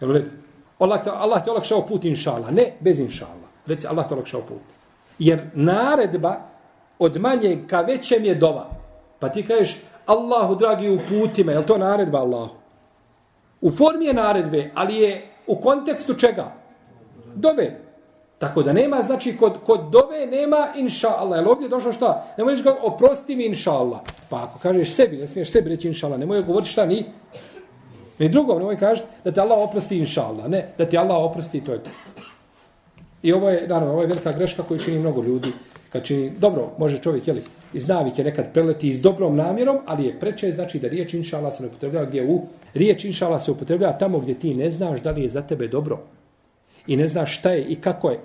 Jel 0.01 0.11
u 0.11 0.13
redu? 0.13 0.31
Allah, 0.79 1.01
Allah 1.07 1.45
ti 1.45 1.51
olakšao 1.51 1.87
put 1.87 2.05
inša 2.05 2.33
Allah. 2.33 2.53
Ne, 2.53 2.73
bez 2.81 2.99
inša 2.99 3.25
Allah. 3.25 3.51
Reci 3.67 3.87
Allah 3.87 4.09
ti 4.09 4.15
olakšao 4.15 4.41
put. 4.41 4.63
Jer 5.19 5.51
naredba 5.55 6.41
od 6.99 7.21
manje 7.21 7.59
ka 7.67 7.81
većem 7.81 8.25
je 8.25 8.35
dova. 8.35 8.71
Pa 9.19 9.29
ti 9.29 9.47
kažeš 9.47 9.77
Allahu 10.07 10.55
dragi 10.55 10.91
u 10.91 10.99
putima, 11.09 11.53
Jel 11.53 11.65
to 11.65 11.79
naredba 11.79 12.19
Allahu? 12.19 12.55
U 13.61 13.71
formi 13.71 14.05
je 14.05 14.15
naredbe, 14.15 14.71
ali 14.75 14.97
je 14.97 15.29
u 15.47 15.57
kontekstu 15.57 16.15
čega? 16.15 16.53
Dove. 17.35 17.84
Tako 18.45 18.63
da 18.63 18.73
nema, 18.73 19.03
znači, 19.03 19.37
kod, 19.37 19.53
kod 19.67 19.81
dove 19.91 20.27
nema 20.27 20.69
inša 20.77 21.09
Allah. 21.09 21.39
Jel 21.39 21.49
ovdje 21.49 21.69
došlo 21.69 21.93
šta? 21.93 22.27
Ne 22.39 22.45
možeš 22.45 22.63
ga 22.63 22.75
oprosti 22.83 23.37
mi 23.37 23.47
inša 23.47 23.73
Allah. 23.73 24.01
Pa 24.31 24.43
ako 24.43 24.59
kažeš 24.59 24.91
sebi, 24.91 25.17
ne 25.17 25.29
smiješ 25.29 25.51
sebi 25.51 25.69
reći 25.69 25.89
inša 25.89 26.07
Allah, 26.07 26.21
ne 26.21 26.27
možeš 26.27 26.47
govoriti 26.47 26.71
šta 26.71 26.87
ni. 26.87 27.05
Ni 28.19 28.29
drugom, 28.29 28.59
ne 28.59 28.65
možeš 28.65 28.81
kaži 28.81 29.03
da 29.25 29.33
te 29.33 29.41
Allah 29.41 29.59
oprosti 29.59 29.99
inša 29.99 30.23
Allah. 30.23 30.49
Ne, 30.49 30.69
da 30.79 30.85
ti 30.85 30.99
Allah 30.99 31.17
oprosti 31.17 31.61
to 31.61 31.73
je 31.73 31.79
to. 31.79 31.91
I 33.23 33.33
ovo 33.33 33.51
je, 33.51 33.69
naravno, 33.69 33.93
ovo 33.93 34.03
je 34.03 34.09
velika 34.09 34.33
greška 34.33 34.63
koju 34.63 34.81
čini 34.81 34.99
mnogo 34.99 35.23
ljudi. 35.23 35.53
Kad 35.93 36.05
čini, 36.05 36.33
dobro, 36.39 36.69
može 36.79 36.99
čovjek, 36.99 37.29
jeli, 37.29 37.43
iz 37.73 37.89
navike 37.89 38.25
nekad 38.25 38.53
preleti 38.53 38.95
s 38.95 39.01
dobrom 39.01 39.37
namjerom, 39.37 39.79
ali 39.87 40.07
je 40.07 40.21
preče, 40.21 40.53
znači 40.53 40.79
da 40.79 40.89
riječ 40.89 41.15
inšala 41.15 41.53
se 41.53 41.63
ne 41.63 41.69
upotrebljava 41.69 42.07
gdje 42.07 42.27
u... 42.27 42.41
Riječ 42.75 43.05
inšala 43.05 43.41
se 43.41 43.51
upotrebljava 43.51 43.99
tamo 43.99 44.19
gdje 44.19 44.35
ti 44.35 44.55
ne 44.55 44.71
znaš 44.71 45.01
da 45.01 45.11
li 45.11 45.23
je 45.23 45.29
za 45.29 45.43
tebe 45.43 45.69
dobro. 45.69 45.99
I 46.87 46.97
ne 46.97 47.09
znaš 47.09 47.39
šta 47.39 47.51
je 47.51 47.65
i 47.65 47.75
kako 47.75 48.11
je. 48.11 48.19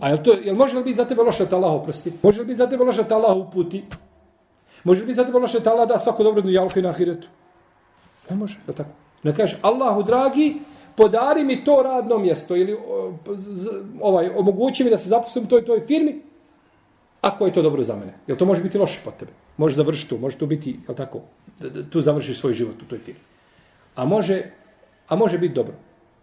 A 0.00 0.08
jel, 0.08 0.18
to, 0.24 0.32
jel 0.32 0.56
može 0.56 0.76
li 0.78 0.84
biti 0.84 0.96
za 0.96 1.04
tebe 1.04 1.22
loše 1.22 1.46
da 1.46 1.56
Allah 1.56 1.72
oprosti? 1.72 2.12
Može 2.22 2.40
li 2.40 2.46
biti 2.46 2.56
za 2.56 2.66
tebe 2.66 2.84
loše 2.84 3.02
da 3.02 3.16
Allah 3.16 3.36
uputi? 3.36 3.84
Može 4.84 5.00
li 5.00 5.06
biti 5.06 5.16
za 5.16 5.24
tebe 5.24 5.38
loše 5.38 5.60
da 5.60 5.70
Allah 5.70 5.88
da 5.88 5.98
svako 5.98 6.22
dobro 6.22 6.42
na 6.42 6.50
jalku 6.50 6.78
i 6.78 6.82
na 6.82 6.88
ahiretu? 6.88 7.28
Ne 8.30 8.36
može, 8.36 8.58
da 8.66 8.72
tako. 8.72 8.90
Ne 9.22 9.34
kaže, 9.36 9.58
Allahu 9.62 10.02
dragi, 10.02 10.56
podari 10.96 11.44
mi 11.44 11.64
to 11.64 11.82
radno 11.82 12.18
mjesto 12.18 12.56
ili 12.56 12.78
ovaj, 14.00 14.30
omogući 14.36 14.84
mi 14.84 14.90
da 14.90 14.98
se 14.98 15.08
zaposlim 15.08 15.44
u 15.44 15.48
toj, 15.48 15.64
toj 15.64 15.80
firmi, 15.80 16.20
ako 17.20 17.46
je 17.46 17.52
to 17.52 17.62
dobro 17.62 17.82
za 17.82 17.96
mene. 17.96 18.14
Jel 18.26 18.36
to 18.36 18.44
može 18.44 18.62
biti 18.62 18.78
loše 18.78 19.00
po 19.04 19.10
tebe? 19.10 19.32
Može 19.56 19.76
završiti 19.76 20.08
tu, 20.08 20.18
može 20.18 20.38
tu 20.38 20.46
biti, 20.46 20.78
jel 20.88 20.96
tako, 20.96 21.20
da, 21.60 21.68
da, 21.68 21.90
tu 21.90 22.00
završiš 22.00 22.38
svoj 22.38 22.52
život 22.52 22.82
u 22.82 22.84
toj 22.84 22.98
firmi. 22.98 23.20
A 23.96 24.04
može, 24.04 24.42
a 25.08 25.16
može 25.16 25.38
biti 25.38 25.54
dobro. 25.54 25.74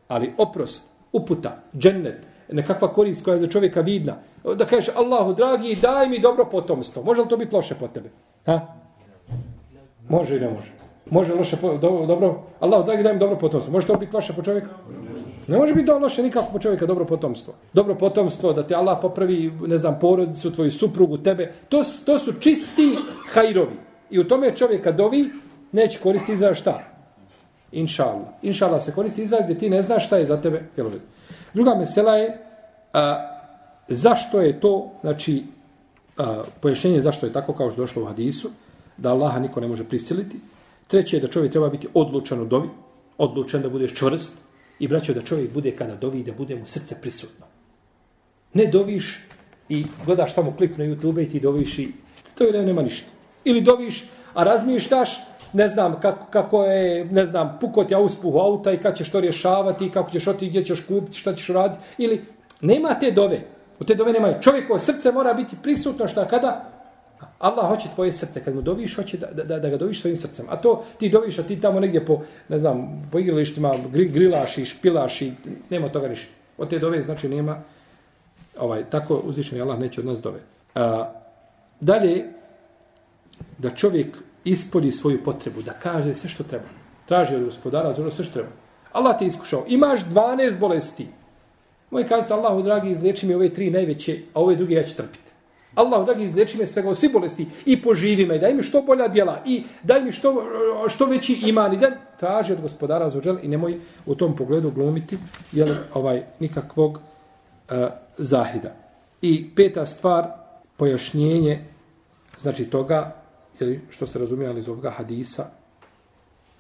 Ali 0.08 0.34
oprost, 0.38 0.84
uputa, 1.12 1.64
džennet, 1.78 2.28
nekakva 2.52 2.88
korist 2.94 3.24
koja 3.24 3.34
je 3.34 3.40
za 3.40 3.48
čovjeka 3.48 3.82
vidna, 3.82 4.16
da 4.56 4.66
kažeš 4.66 4.96
Allahu 4.96 5.34
dragi, 5.34 5.78
daj 5.82 6.10
mi 6.10 6.20
dobro 6.20 6.46
potomstvo. 6.46 7.04
Može 7.04 7.22
li 7.22 7.28
to 7.28 7.38
biti 7.38 7.56
loše 7.56 7.76
po 7.76 7.88
tebe? 7.88 8.10
Ha? 8.46 8.60
Može 10.10 10.38
i 10.38 10.40
ne 10.40 10.50
može. 10.50 10.72
Može 11.10 11.34
loše 11.34 11.58
po, 11.58 11.78
dobro, 11.78 12.06
dobro. 12.06 12.44
Allahu 12.60 12.86
dragi, 12.86 13.04
daj 13.04 13.14
mi 13.14 13.20
dobro 13.20 13.38
potomstvo. 13.38 13.72
Može 13.72 13.88
to 13.88 13.96
biti 13.96 14.16
loše 14.16 14.34
po 14.34 14.44
čovjeka? 14.44 14.68
Ne 15.48 15.58
može 15.58 15.74
biti 15.74 15.92
loše 15.92 16.24
nikako 16.24 16.52
po 16.52 16.60
čovjeka 16.60 16.86
dobro 16.86 17.06
potomstvo. 17.06 17.54
Dobro 17.74 17.96
potomstvo, 17.96 18.54
da 18.54 18.64
te 18.64 18.76
Allah 18.76 18.98
popravi, 19.02 19.52
ne 19.68 19.78
znam, 19.78 20.00
porodicu, 20.00 20.52
tvoju 20.52 20.72
suprugu, 20.72 21.18
tebe. 21.18 21.54
To, 21.70 21.82
to 22.06 22.20
su 22.20 22.34
čisti 22.40 22.98
hajrovi. 23.34 23.76
I 24.10 24.20
u 24.20 24.28
tome 24.28 24.56
čovjeka 24.56 24.92
dovi 24.92 25.30
neće 25.72 26.00
koristiti 26.00 26.38
za 26.38 26.54
šta? 26.54 26.80
Inša 27.72 28.06
Allah. 28.06 28.28
Inša 28.42 28.68
Allah 28.68 28.84
se 28.84 28.92
koristi 28.92 29.22
izraz 29.22 29.42
gdje 29.44 29.58
ti 29.58 29.70
ne 29.70 29.82
znaš 29.82 30.06
šta 30.06 30.18
je 30.18 30.26
za 30.26 30.42
tebe. 30.42 30.64
Druga 31.54 31.76
mesela 31.76 32.16
je 32.16 32.38
a, 32.94 33.28
zašto 33.88 34.42
je 34.42 34.60
to, 34.60 34.92
znači, 35.02 35.44
a, 36.18 36.44
pojašnjenje 36.62 37.02
zašto 37.02 37.26
je 37.26 37.34
tako 37.34 37.54
kao 37.54 37.72
što 37.72 37.82
došlo 37.82 38.04
u 38.04 38.06
hadisu, 38.06 38.50
da 38.98 39.12
Allaha 39.12 39.40
niko 39.40 39.60
ne 39.60 39.68
može 39.68 39.84
prisiliti. 39.84 40.40
Treće 40.88 41.18
je 41.18 41.22
da 41.22 41.28
čovjek 41.28 41.52
treba 41.52 41.70
biti 41.70 41.88
odlučan 41.94 42.42
u 42.42 42.46
dovi, 42.46 42.70
odlučan 43.18 43.62
da 43.62 43.70
budeš 43.70 43.94
čvrst, 43.94 44.38
I 44.82 44.88
braćo 44.88 45.14
da 45.14 45.22
čovjek 45.22 45.54
bude 45.54 45.72
kada 45.72 45.96
dovi 45.96 46.24
da 46.24 46.34
bude 46.34 46.56
mu 46.56 46.66
srce 46.66 46.96
prisutno. 47.02 47.46
Ne 48.54 48.66
doviš 48.66 49.20
i 49.70 49.86
gledaš 50.06 50.34
tamo 50.36 50.56
klip 50.58 50.78
na 50.78 50.86
YouTube 50.86 51.22
i 51.24 51.30
ti 51.30 51.40
doviš 51.40 51.80
i 51.80 51.92
to 52.36 52.44
je 52.44 52.66
nema 52.66 52.82
ništa. 52.82 53.08
Ili 53.46 53.62
doviš, 53.62 54.04
a 54.34 54.44
razmišljaš, 54.44 55.20
ne 55.54 55.68
znam 55.68 56.00
kako, 56.00 56.26
kako 56.30 56.64
je, 56.64 57.06
ne 57.06 57.26
znam, 57.26 57.58
pukot 57.62 57.92
ja 57.92 58.00
uspuhu 58.00 58.40
auta 58.40 58.72
i 58.72 58.78
kako 58.78 58.98
ćeš 58.98 59.12
to 59.12 59.20
rješavati, 59.20 59.92
kako 59.92 60.12
ćeš 60.12 60.28
oti, 60.28 60.50
gdje 60.50 60.66
ćeš 60.66 60.86
kupiti, 60.88 61.18
šta 61.18 61.36
ćeš 61.36 61.48
raditi. 61.48 61.82
Ili 61.98 62.22
nema 62.62 63.00
te 63.00 63.12
dove. 63.12 63.42
U 63.80 63.84
te 63.84 63.96
dove 63.96 64.14
nema. 64.14 64.40
Čovjekovo 64.40 64.80
srce 64.80 65.12
mora 65.12 65.34
biti 65.34 65.56
prisutno 65.64 66.08
šta 66.08 66.28
kada 66.28 66.72
Allah 67.40 67.68
hoće 67.68 67.90
tvoje 67.96 68.14
srce, 68.14 68.44
kad 68.44 68.56
mu 68.56 68.62
doviš, 68.62 68.96
hoće 68.96 69.18
da, 69.18 69.44
da, 69.44 69.60
da 69.60 69.70
ga 69.70 69.78
doviš 69.78 70.02
svojim 70.02 70.18
srcem. 70.18 70.46
A 70.50 70.58
to 70.58 70.84
ti 70.98 71.10
doviš, 71.10 71.40
a 71.40 71.44
ti 71.44 71.62
tamo 71.62 71.80
negdje 71.80 72.06
po, 72.06 72.22
ne 72.50 72.60
znam, 72.60 73.08
po 73.12 73.20
igralištima 73.20 73.74
grilaš 73.94 74.58
i 74.58 74.66
špilaš 74.66 75.22
i 75.22 75.32
nema 75.70 75.90
toga 75.90 76.08
ništa. 76.08 76.28
Od 76.58 76.70
te 76.70 76.80
dove, 76.80 77.02
znači, 77.02 77.30
nema, 77.30 77.62
ovaj, 78.60 78.84
tako 78.90 79.16
uzvišeni 79.16 79.62
Allah 79.62 79.80
neće 79.80 80.02
od 80.02 80.08
nas 80.08 80.22
dove. 80.22 80.40
A, 80.76 81.12
dalje, 81.80 82.26
da 83.58 83.70
čovjek 83.70 84.18
ispolji 84.44 84.92
svoju 84.92 85.24
potrebu, 85.24 85.62
da 85.62 85.74
kaže 85.74 86.14
sve 86.14 86.30
što 86.30 86.44
treba. 86.44 86.66
Traži 87.06 87.36
od 87.36 87.46
gospodara, 87.46 87.94
zelo 87.94 88.04
ono 88.04 88.12
sve 88.12 88.26
što 88.26 88.34
treba. 88.34 88.50
Allah 88.92 89.20
te 89.20 89.26
iskušao. 89.26 89.66
Imaš 89.68 90.06
12 90.06 90.60
bolesti. 90.60 91.08
Moj 91.92 92.08
kazati, 92.08 92.34
Allahu 92.34 92.62
dragi, 92.62 92.90
izliječi 92.90 93.26
mi 93.26 93.34
ove 93.34 93.50
tri 93.54 93.70
najveće, 93.70 94.20
a 94.34 94.42
ove 94.42 94.56
druge 94.56 94.76
ja 94.76 94.84
ću 94.84 94.96
trpiti. 94.96 95.32
Allahu 95.76 96.06
dragi 96.06 96.24
izleči 96.24 96.58
me 96.58 96.66
svega 96.66 96.96
svi 96.96 97.10
bolesti 97.10 97.48
i 97.66 97.82
poživi 97.82 98.26
me, 98.26 98.38
daj 98.38 98.54
mi 98.54 98.64
što 98.64 98.82
bolja 98.82 99.08
djela 99.08 99.42
i 99.46 99.64
daj 99.84 100.02
mi 100.02 100.12
što, 100.12 100.44
što 100.88 101.06
veći 101.06 101.40
iman 101.46 101.74
i 101.74 101.78
daj 101.78 101.92
traži 102.20 102.54
od 102.54 102.62
gospodara 102.62 103.10
za 103.10 103.22
i 103.42 103.48
nemoj 103.48 103.80
u 104.06 104.16
tom 104.16 104.36
pogledu 104.36 104.72
glumiti 104.72 105.18
jel, 105.52 105.70
ovaj 105.94 106.24
nikakvog 106.40 106.92
uh, 106.98 107.78
zahida. 108.18 108.76
I 109.22 109.56
peta 109.56 109.86
stvar, 109.86 110.28
pojašnjenje 110.78 111.66
znači 112.38 112.66
toga 112.66 113.21
ili 113.62 113.80
što 113.90 114.08
se 114.08 114.20
razumijali 114.20 114.60
iz 114.60 114.70
ovoga 114.70 114.90
hadisa 114.90 115.46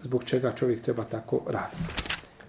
zbog 0.02 0.24
čega 0.24 0.52
čovjek 0.52 0.82
treba 0.82 1.04
tako 1.04 1.42
raditi. 1.48 1.84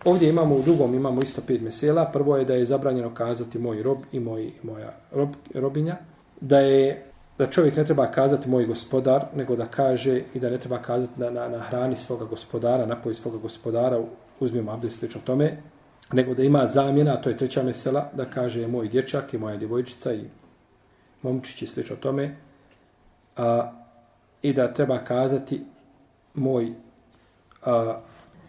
Ovdje 0.05 0.29
imamo 0.29 0.55
u 0.55 0.63
drugom, 0.63 0.95
imamo 0.95 1.23
isto 1.23 1.43
pet 1.47 1.61
mesela. 1.61 2.11
Prvo 2.13 2.37
je 2.37 2.45
da 2.45 2.55
je 2.55 2.67
zabranjeno 2.67 3.15
kazati 3.15 3.59
moj 3.59 3.83
rob 3.83 3.99
i 4.13 4.21
moj, 4.21 4.53
moja 4.63 4.95
rob, 5.13 5.29
robinja 5.55 5.97
da 6.41 6.59
je 6.59 7.13
da 7.39 7.47
čovjek 7.47 7.77
ne 7.77 7.85
treba 7.85 8.07
kazati 8.07 8.49
moj 8.49 8.67
gospodar, 8.67 9.25
nego 9.35 9.57
da 9.57 9.67
kaže 9.67 10.23
i 10.35 10.41
da 10.41 10.51
ne 10.51 10.59
treba 10.59 10.79
kazati 10.79 11.21
na, 11.21 11.31
na, 11.31 11.49
na 11.49 11.59
hrani 11.59 11.97
svoga 11.97 12.25
gospodara, 12.25 12.87
napoji 12.87 13.15
svoga 13.15 13.39
gospodara, 13.39 14.01
uzmimo 14.41 14.73
abdest 14.73 14.99
slično 14.99 15.21
tome, 15.25 15.57
nego 16.13 16.35
da 16.35 16.43
ima 16.43 16.67
zamjena, 16.67 17.17
to 17.17 17.31
je 17.31 17.37
treća 17.37 17.63
mesela, 17.63 18.11
da 18.15 18.25
kaže 18.25 18.67
moj 18.67 18.89
dječak 18.89 19.35
i 19.35 19.39
moja 19.39 19.57
djevojčica 19.57 20.15
i 20.15 20.25
momčić 21.23 21.63
i 21.63 21.67
slično 21.67 21.97
tome, 21.97 22.37
a, 23.37 23.73
i 24.43 24.53
da 24.53 24.75
treba 24.75 25.05
kazati 25.05 25.61
moj 26.35 26.73
a, 27.65 28.01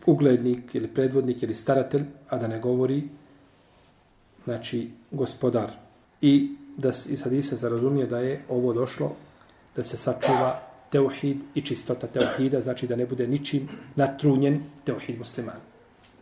uglednik 0.06 0.76
ili 0.76 0.88
predvodnik 0.88 1.44
ili 1.44 1.56
staratelj, 1.56 2.04
a 2.30 2.38
da 2.38 2.48
ne 2.48 2.60
govori 2.60 3.04
znači 4.44 4.92
gospodar. 5.12 5.72
I 6.22 6.56
da 6.78 6.90
iz 6.90 7.24
hadisa 7.24 7.58
se 7.58 7.70
razumije 7.70 8.08
da 8.08 8.20
je 8.20 8.42
ovo 8.50 8.74
došlo 8.74 9.16
da 9.76 9.84
se 9.84 9.98
sačuva 9.98 10.60
teuhid 10.90 11.38
i 11.56 11.62
čistota 11.62 12.08
teuhida, 12.08 12.62
znači 12.62 12.88
da 12.88 12.96
ne 12.96 13.06
bude 13.06 13.28
ničim 13.28 13.70
natrunjen 13.96 14.64
teuhid 14.86 15.18
musliman. 15.18 15.56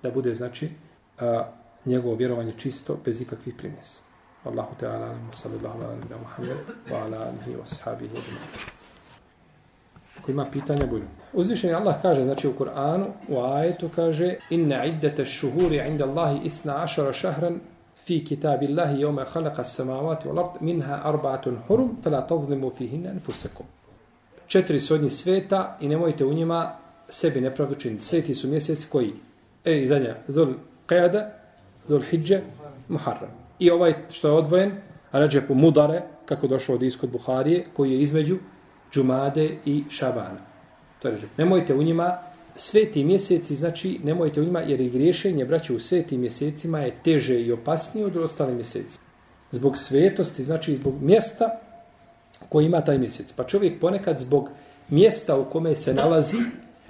Da 0.03 0.11
bude, 0.11 0.33
znači, 0.33 0.69
a, 1.19 1.51
njegovo 1.85 2.15
vjerovanje 2.15 2.53
čisto, 2.57 2.97
bez 3.05 3.21
ikakvih 3.21 3.55
primjesa. 3.57 3.99
Allahu 4.43 4.75
Teala, 4.79 5.15
sallallahu 5.33 5.83
alaihi 5.83 6.03
wa 6.03 6.35
sallam, 6.35 6.57
wa 6.89 7.05
ala 7.05 7.25
alihi 7.27 7.57
wa 7.57 7.65
sahabihi 7.65 8.17
Ako 10.21 10.31
ima 10.31 10.45
pitanja, 10.51 10.85
budu. 10.85 11.03
Uzvišeni 11.33 11.73
Allah 11.73 11.95
kaže, 12.01 12.23
znači 12.23 12.47
u 12.47 12.53
Kur'anu, 12.59 13.05
u 13.29 13.39
ajetu 13.39 13.89
kaže, 13.95 14.35
inna 14.49 14.85
iddete 14.85 15.25
šuhuri 15.25 15.81
inda 15.87 16.05
Allahi 16.05 16.39
isna 16.43 16.83
ašara 16.83 17.13
šahran 17.13 17.59
fi 18.05 18.25
kitabillahi 18.25 18.97
yawma 18.97 19.25
khalaqa 19.33 19.61
as-samawati 19.61 20.27
wal 20.27 20.39
ard 20.39 20.61
minha 20.61 21.01
arba'atun 21.03 21.57
hurum 21.67 21.97
fala 22.03 22.27
tazlimu 22.27 22.71
fihinna 22.77 23.09
anfusakum 23.09 23.65
četiri 24.51 24.79
su 24.79 24.93
od 24.93 25.01
njih 25.01 25.13
sveta 25.13 25.77
i 25.81 25.87
nemojte 25.87 26.25
u 26.25 26.33
njima 26.33 26.71
sebi 27.09 27.41
nepravdu 27.41 27.75
činiti. 27.75 28.05
Sveti 28.05 28.35
su 28.35 28.47
mjesec 28.47 28.85
koji? 28.85 29.13
E, 29.65 29.81
i 29.81 29.87
zadnja, 29.87 30.15
Dhul 30.27 30.53
Qajada, 30.87 31.29
Dhul 31.87 32.01
Hidje, 32.01 32.43
Muharram. 32.87 33.29
I 33.59 33.69
ovaj 33.71 33.93
što 34.09 34.27
je 34.27 34.33
odvojen, 34.33 34.71
Rađepu 35.11 35.55
Mudare, 35.55 36.01
kako 36.25 36.47
došlo 36.47 36.75
od 36.75 36.83
iskod 36.83 37.09
Buharije, 37.09 37.65
koji 37.73 37.91
je 37.91 38.01
između 38.01 38.37
Džumade 38.93 39.57
i 39.65 39.83
Šabana. 39.89 40.39
To 40.99 41.07
je 41.07 41.19
Nemojte 41.37 41.73
u 41.73 41.83
njima 41.83 42.17
sveti 42.55 43.03
mjeseci, 43.03 43.55
znači 43.55 43.99
nemojte 44.03 44.41
u 44.41 44.43
njima, 44.43 44.59
jer 44.59 44.81
i 44.81 44.89
griješenje, 44.89 45.45
braće, 45.45 45.73
u 45.73 45.79
svetim 45.79 46.21
mjesecima 46.21 46.79
je 46.79 46.95
teže 47.03 47.41
i 47.41 47.51
opasnije 47.51 48.05
od 48.05 48.17
ostalih 48.17 48.55
mjeseci. 48.55 48.99
Zbog 49.51 49.77
svetosti, 49.77 50.43
znači 50.43 50.75
zbog 50.75 51.01
mjesta 51.01 51.59
koji 52.49 52.65
ima 52.65 52.81
taj 52.81 52.97
mjesec. 52.97 53.31
Pa 53.31 53.43
čovjek 53.43 53.79
ponekad 53.79 54.19
zbog 54.19 54.49
mjesta 54.89 55.37
u 55.37 55.49
kome 55.49 55.75
se 55.75 55.93
nalazi, 55.93 56.37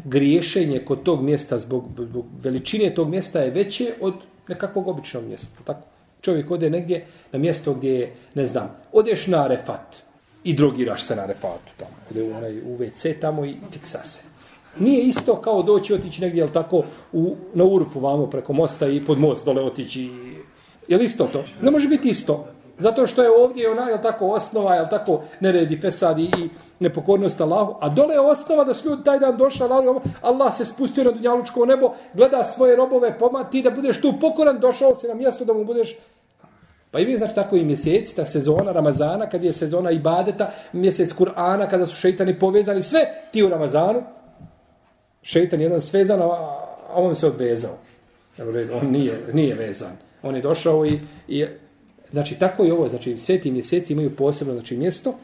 griješenje 0.03 0.79
kod 0.85 1.03
tog 1.03 1.23
mjesta 1.23 1.59
zbog, 1.59 1.85
zbog 1.97 2.25
veličine 2.43 2.95
tog 2.95 3.09
mjesta 3.09 3.39
je 3.39 3.51
veće 3.51 3.93
od 4.01 4.13
nekakvog 4.47 4.87
običnog 4.87 5.23
mjesta. 5.23 5.59
Tako? 5.65 5.87
Čovjek 6.21 6.51
ode 6.51 6.69
negdje 6.69 7.05
na 7.31 7.39
mjesto 7.39 7.73
gdje 7.73 7.89
je, 7.99 8.13
ne 8.35 8.45
znam, 8.45 8.75
odeš 8.91 9.27
na 9.27 9.47
refat 9.47 10.10
i 10.43 10.53
drogiraš 10.53 11.03
se 11.03 11.15
na 11.15 11.25
refatu 11.25 11.71
tamo, 11.77 11.91
gdje 12.09 12.23
u, 12.23 12.37
onaj, 12.37 12.57
u 12.57 12.77
WC 12.77 13.19
tamo 13.21 13.45
i 13.45 13.55
fiksa 13.71 14.03
se. 14.03 14.21
Nije 14.79 15.03
isto 15.03 15.35
kao 15.35 15.63
doći 15.63 15.93
otići 15.93 16.21
negdje, 16.21 16.39
jel 16.39 16.49
tako, 16.49 16.83
u, 17.13 17.35
na 17.53 17.63
Urfu 17.63 17.99
vamo 17.99 18.27
preko 18.27 18.53
mosta 18.53 18.87
i 18.87 19.05
pod 19.05 19.19
most 19.19 19.45
dole 19.45 19.61
otići. 19.61 20.09
Je 20.87 20.97
li 20.97 21.03
isto 21.03 21.27
to? 21.33 21.43
Ne 21.61 21.71
može 21.71 21.87
biti 21.87 22.09
isto. 22.09 22.45
Zato 22.77 23.07
što 23.07 23.23
je 23.23 23.29
ovdje 23.29 23.69
ona, 23.69 23.89
jel 23.89 23.97
tako, 24.01 24.27
osnova, 24.27 24.75
jel 24.75 24.85
tako, 24.89 25.21
neredi, 25.39 25.77
fesadi 25.77 26.23
i 26.23 26.49
nepokornost 26.79 27.41
Allahu, 27.41 27.75
a 27.79 27.89
dole 27.89 28.13
je 28.13 28.19
osnova 28.19 28.63
da 28.63 28.73
su 28.73 28.89
ljudi 28.89 29.03
taj 29.03 29.19
dan 29.19 29.37
došli, 29.37 29.65
Allah, 29.65 30.01
Allah 30.21 30.55
se 30.55 30.65
spustio 30.65 31.03
na 31.03 31.11
dunjalučko 31.11 31.65
nebo, 31.65 31.93
gleda 32.13 32.43
svoje 32.43 32.75
robove, 32.75 33.19
poma, 33.19 33.43
ti 33.43 33.61
da 33.61 33.71
budeš 33.71 34.01
tu 34.01 34.13
pokoran, 34.21 34.59
došao 34.59 34.95
si 34.95 35.07
na 35.07 35.13
mjesto 35.13 35.45
da 35.45 35.53
mu 35.53 35.65
budeš 35.65 35.97
Pa 36.91 36.99
i 36.99 37.05
vi 37.05 37.17
znači 37.17 37.35
tako 37.35 37.55
i 37.55 37.63
mjeseci, 37.63 38.15
ta 38.15 38.25
sezona 38.25 38.71
Ramazana, 38.71 39.29
kad 39.29 39.43
je 39.43 39.53
sezona 39.53 39.91
Ibadeta, 39.91 40.51
mjesec 40.73 41.13
Kur'ana, 41.13 41.69
kada 41.69 41.85
su 41.85 41.95
šeitani 41.95 42.39
povezani, 42.39 42.81
sve 42.81 42.99
ti 43.31 43.43
u 43.43 43.49
Ramazanu, 43.49 44.03
šeitan 45.21 45.61
jedan 45.61 45.81
svezan, 45.81 46.21
a 46.21 46.27
on 46.93 47.15
se 47.15 47.27
odvezao. 47.27 47.77
On 48.73 48.91
nije, 48.91 49.19
nije 49.33 49.55
vezan. 49.55 49.91
On 50.23 50.35
je 50.35 50.41
došao 50.41 50.85
i, 50.85 50.99
i 51.27 51.45
znači 52.11 52.35
tako 52.35 52.65
i 52.65 52.71
ovo, 52.71 52.87
znači 52.87 53.17
sve 53.17 53.37
ti 53.37 53.51
mjeseci 53.51 53.93
imaju 53.93 54.15
posebno 54.15 54.53
znači, 54.53 54.77
mjesto, 54.77 55.15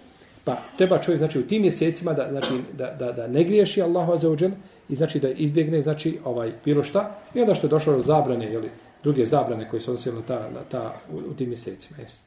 pa 0.44 0.58
treba 0.78 0.98
čovjek 0.98 1.20
znači 1.20 1.40
u 1.40 1.48
tim 1.48 1.62
mjesecima 1.62 2.14
da, 2.14 2.28
znači, 2.32 2.54
da, 2.78 2.96
da, 3.00 3.12
da 3.12 3.28
ne 3.28 3.44
griješi 3.44 3.82
Allahu 3.82 4.12
azzawajal 4.12 4.52
i 4.90 4.96
znači 4.96 5.20
da 5.20 5.30
izbjegne 5.30 5.82
znači 5.82 6.20
ovaj 6.24 6.52
bilo 6.66 6.84
šta 6.84 7.16
i 7.34 7.42
onda 7.42 7.56
što 7.56 7.68
je 7.68 7.72
došlo 7.72 7.96
do 7.96 8.02
zabrane 8.02 8.52
jeli, 8.52 8.70
druge 9.08 9.26
zabrane 9.26 9.70
koje 9.70 9.80
su 9.80 9.92
odnosile 9.92 10.16
na 10.16 10.22
ta, 10.22 10.50
na 10.54 10.64
ta 10.72 10.96
u, 11.12 11.18
u 11.18 11.34
tim 11.34 11.50
mjesecima. 11.50 12.00
Jes. 12.02 12.22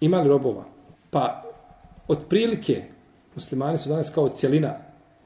Ima 0.00 0.20
li 0.20 0.28
robova? 0.28 0.64
Pa 1.10 1.42
otprilike 2.08 2.82
muslimani 3.34 3.78
su 3.78 3.88
danas 3.88 4.10
kao 4.14 4.28
cijelina 4.28 4.74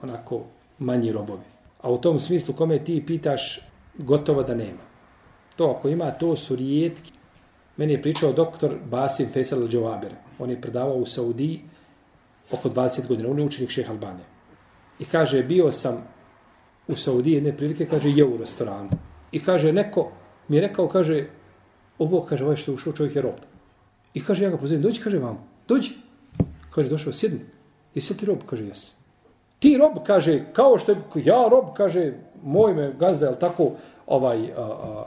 onako 0.02 0.42
manji 0.78 1.12
robovi. 1.12 1.48
A 1.80 1.90
u 1.90 2.00
tom 2.00 2.20
smislu 2.20 2.54
kome 2.54 2.84
ti 2.84 3.04
pitaš, 3.06 3.60
gotovo 3.98 4.42
da 4.42 4.54
nema. 4.54 4.84
To 5.56 5.74
ako 5.78 5.88
ima, 5.88 6.10
to 6.10 6.36
su 6.36 6.56
rijetki. 6.56 7.12
Meni 7.76 7.92
je 7.92 8.02
pričao 8.02 8.32
doktor 8.32 8.76
Basim 8.90 9.28
Faisal 9.32 9.62
al 9.62 10.00
On 10.38 10.50
je 10.50 10.60
predavao 10.60 10.96
u 10.96 11.06
Saudiji 11.06 11.60
oko 12.52 12.68
20 12.68 13.06
godina. 13.06 13.30
On 13.30 13.38
je 13.38 13.44
učenik 13.44 13.70
šeha 13.70 13.92
Albane. 13.92 14.24
I 14.98 15.04
kaže, 15.04 15.42
bio 15.42 15.72
sam 15.72 16.04
u 16.88 16.96
Saudiji 16.96 17.34
jedne 17.34 17.56
prilike, 17.56 17.86
kaže, 17.86 18.10
je 18.10 18.24
u 18.24 18.36
restoranu. 18.36 18.90
I 19.32 19.40
kaže, 19.40 19.72
neko 19.72 20.10
mi 20.48 20.56
je 20.56 20.60
rekao, 20.60 20.88
kaže, 20.88 21.26
ovo, 21.98 22.22
kaže, 22.22 22.44
ovaj 22.44 22.56
što 22.56 22.70
je 22.70 22.74
ušao, 22.74 22.92
čovjek 22.92 23.16
je 23.16 23.22
rob. 23.22 23.40
I 24.14 24.24
kaže, 24.24 24.44
ja 24.44 24.50
ga 24.50 24.56
pozivim, 24.56 24.82
dođi, 24.82 25.02
kaže, 25.02 25.18
vam, 25.18 25.38
dođi. 25.68 25.90
Kaže, 26.70 26.88
došao, 26.88 27.12
sjedni. 27.12 27.40
I 27.94 28.00
ti 28.00 28.26
rob, 28.26 28.38
kaže, 28.46 28.66
jes 28.66 28.98
ti 29.58 29.76
rob, 29.78 29.92
kaže, 30.06 30.44
kao 30.52 30.78
što 30.78 30.92
je, 30.92 30.98
ja 31.14 31.48
rob, 31.50 31.64
kaže, 31.76 32.12
moj 32.42 32.74
me 32.74 32.92
gazda, 32.98 33.26
je 33.26 33.38
tako, 33.38 33.70
ovaj, 34.06 34.52
a, 34.56 34.62
a, 34.62 35.04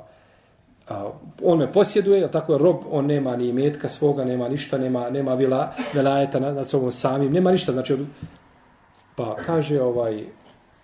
a, 0.90 1.12
on 1.44 1.60
me 1.60 1.74
posjeduje, 1.74 2.22
je 2.22 2.32
tako, 2.32 2.58
rob, 2.58 2.76
on 2.92 3.06
nema 3.06 3.36
ni 3.36 3.54
metka 3.54 3.90
svoga, 3.90 4.26
nema 4.26 4.50
ništa, 4.50 4.78
nema, 4.78 5.10
nema 5.10 5.34
vila, 5.34 5.74
velajeta 5.94 6.40
nad, 6.40 6.56
nad 6.56 6.70
sobom 6.70 6.92
samim, 6.92 7.34
nema 7.34 7.52
ništa, 7.52 7.72
znači, 7.72 7.98
pa 9.16 9.36
kaže, 9.36 9.82
ovaj, 9.82 10.24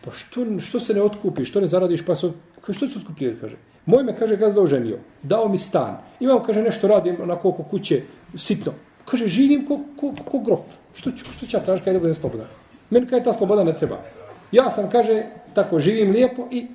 pa 0.06 0.12
što, 0.12 0.60
što 0.60 0.80
se 0.80 0.94
ne 0.94 1.02
otkupi, 1.02 1.46
što 1.46 1.62
ne 1.62 1.68
zaradiš, 1.68 2.06
pa 2.06 2.16
so, 2.16 2.32
kaže, 2.62 2.78
što 2.78 2.88
se 2.88 3.00
otkupljuje, 3.00 3.38
kaže, 3.42 3.56
moj 3.88 4.04
me, 4.04 4.16
kaže, 4.16 4.36
gazda 4.38 4.62
oženio, 4.62 5.00
dao 5.24 5.48
mi 5.50 5.58
stan, 5.58 5.98
imam, 6.20 6.44
kaže, 6.44 6.62
nešto 6.62 6.88
radim 6.88 7.18
na 7.26 7.36
koliko 7.36 7.64
kuće, 7.64 8.02
sitno, 8.36 8.74
kaže, 9.06 9.28
živim 9.28 9.66
ko, 9.66 9.80
ko, 9.96 10.12
ko, 10.32 10.40
grof, 10.40 10.76
što 10.94 11.12
ću, 11.12 11.26
što 11.34 11.46
ću 11.46 11.58
ja 11.58 11.64
tražiti, 11.64 11.86
kada 11.86 11.94
da 11.94 12.00
budem 12.00 12.14
slobodan. 12.14 12.48
Meni 12.90 13.08
kaj 13.08 13.24
ta 13.24 13.34
sloboda 13.34 13.64
ne 13.64 13.78
treba. 13.78 13.98
Ja 14.52 14.70
sam, 14.72 14.90
kaže, 14.90 15.24
tako 15.54 15.80
živim 15.80 16.12
lijepo 16.12 16.48
i 16.52 16.68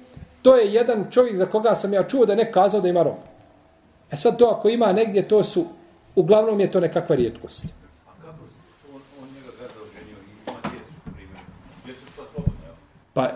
to 0.42 0.56
je 0.56 0.72
jedan 0.72 1.06
čovjek 1.10 1.36
za 1.36 1.46
koga 1.46 1.74
sam 1.74 1.92
ja 1.92 2.02
čuo 2.08 2.26
da 2.26 2.34
ne 2.34 2.52
kazao 2.52 2.80
da 2.80 2.88
ima 2.88 3.02
rob. 3.02 3.20
E 4.10 4.16
sad 4.16 4.38
to 4.38 4.46
ako 4.46 4.68
ima 4.68 4.92
negdje, 4.92 5.28
to 5.28 5.44
su, 5.44 5.64
uglavnom 6.16 6.60
je 6.60 6.70
to 6.70 6.80
nekakva 6.80 7.16
rijetkost. 7.16 7.81
Pa 13.14 13.30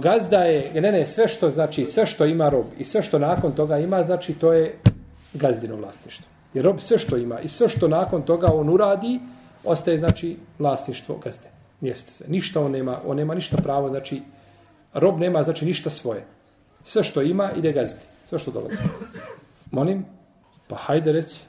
gazda 0.00 0.38
je, 0.38 0.80
ne, 0.80 0.92
ne, 0.92 1.06
sve 1.06 1.28
što 1.28 1.50
znači, 1.50 1.84
sve 1.84 2.06
što 2.06 2.24
ima 2.24 2.48
rob 2.48 2.66
i 2.78 2.84
sve 2.84 3.02
što 3.02 3.18
nakon 3.18 3.52
toga 3.52 3.78
ima, 3.78 4.02
znači 4.02 4.34
to 4.34 4.52
je 4.52 4.78
gazdino 5.34 5.76
vlasništvo. 5.76 6.26
Jer 6.54 6.64
rob 6.64 6.80
sve 6.80 6.98
što 6.98 7.16
ima 7.16 7.40
i 7.40 7.48
sve 7.48 7.68
što 7.68 7.88
nakon 7.88 8.22
toga 8.22 8.46
on 8.52 8.68
uradi, 8.68 9.20
ostaje 9.64 9.98
znači 9.98 10.36
vlasništvo 10.58 11.16
gazde. 11.24 11.48
Jeste 11.80 12.10
se. 12.10 12.24
Ništa 12.28 12.60
on 12.60 12.70
nema, 12.70 13.00
on 13.06 13.16
nema 13.16 13.34
ništa 13.34 13.56
pravo, 13.56 13.88
znači 13.88 14.22
rob 14.94 15.18
nema 15.18 15.42
znači 15.42 15.64
ništa 15.64 15.90
svoje. 15.90 16.24
Sve 16.84 17.04
što 17.04 17.22
ima 17.22 17.50
ide 17.56 17.72
gazdi. 17.72 18.00
Sve 18.28 18.38
što 18.38 18.50
dolazi. 18.50 18.76
Molim? 19.70 20.04
Pa 20.68 20.76
hajde 20.76 21.12
reci. 21.12 21.40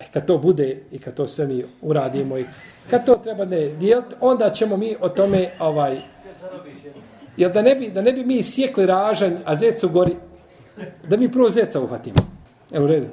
E 0.00 0.03
kad 0.14 0.26
to 0.26 0.38
bude 0.38 0.78
i 0.92 0.98
kad 0.98 1.14
to 1.14 1.28
sve 1.28 1.46
mi 1.46 1.64
uradimo 1.82 2.38
i 2.38 2.44
kad 2.90 3.06
to 3.06 3.16
treba 3.16 3.44
ne 3.44 3.68
dijeliti, 3.68 4.14
onda 4.20 4.50
ćemo 4.50 4.76
mi 4.76 4.96
o 5.00 5.08
tome 5.08 5.50
ovaj 5.58 6.00
Jer 7.36 7.52
da 7.52 7.62
ne 7.62 7.74
bi, 7.74 7.90
da 7.90 8.02
ne 8.02 8.12
bi 8.12 8.24
mi 8.24 8.42
sjekli 8.42 8.86
ražanj, 8.86 9.32
a 9.44 9.56
zec 9.56 9.82
u 9.84 9.88
gori, 9.88 10.16
da 11.08 11.16
mi 11.16 11.32
prvo 11.32 11.50
zeca 11.50 11.80
uhvatimo. 11.80 12.16
Evo 12.72 12.84
u 12.84 12.88
redu. 12.88 13.06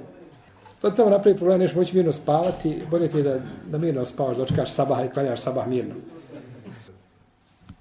To 0.81 0.95
samo 0.95 1.09
napravi 1.09 1.37
problem, 1.37 1.59
nešto 1.59 1.79
moći 1.79 1.95
mirno 1.95 2.11
spavati, 2.11 2.81
bolje 2.91 3.07
ti 3.07 3.17
je 3.17 3.23
da, 3.23 3.39
da 3.67 3.77
mirno 3.77 4.05
spavaš, 4.05 4.37
dočekaš 4.37 4.71
sabah 4.71 5.05
i 5.05 5.09
klanjaš 5.09 5.39
sabah 5.39 5.67
mirno. 5.67 5.95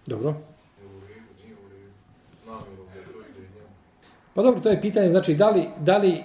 Dobro. 0.07 0.35
Pa 4.35 4.43
dobro, 4.43 4.61
to 4.61 4.69
je 4.69 4.81
pitanje, 4.81 5.11
znači, 5.11 5.35
da 5.35 5.51
li, 5.51 5.69
da 5.79 5.99
li 5.99 6.23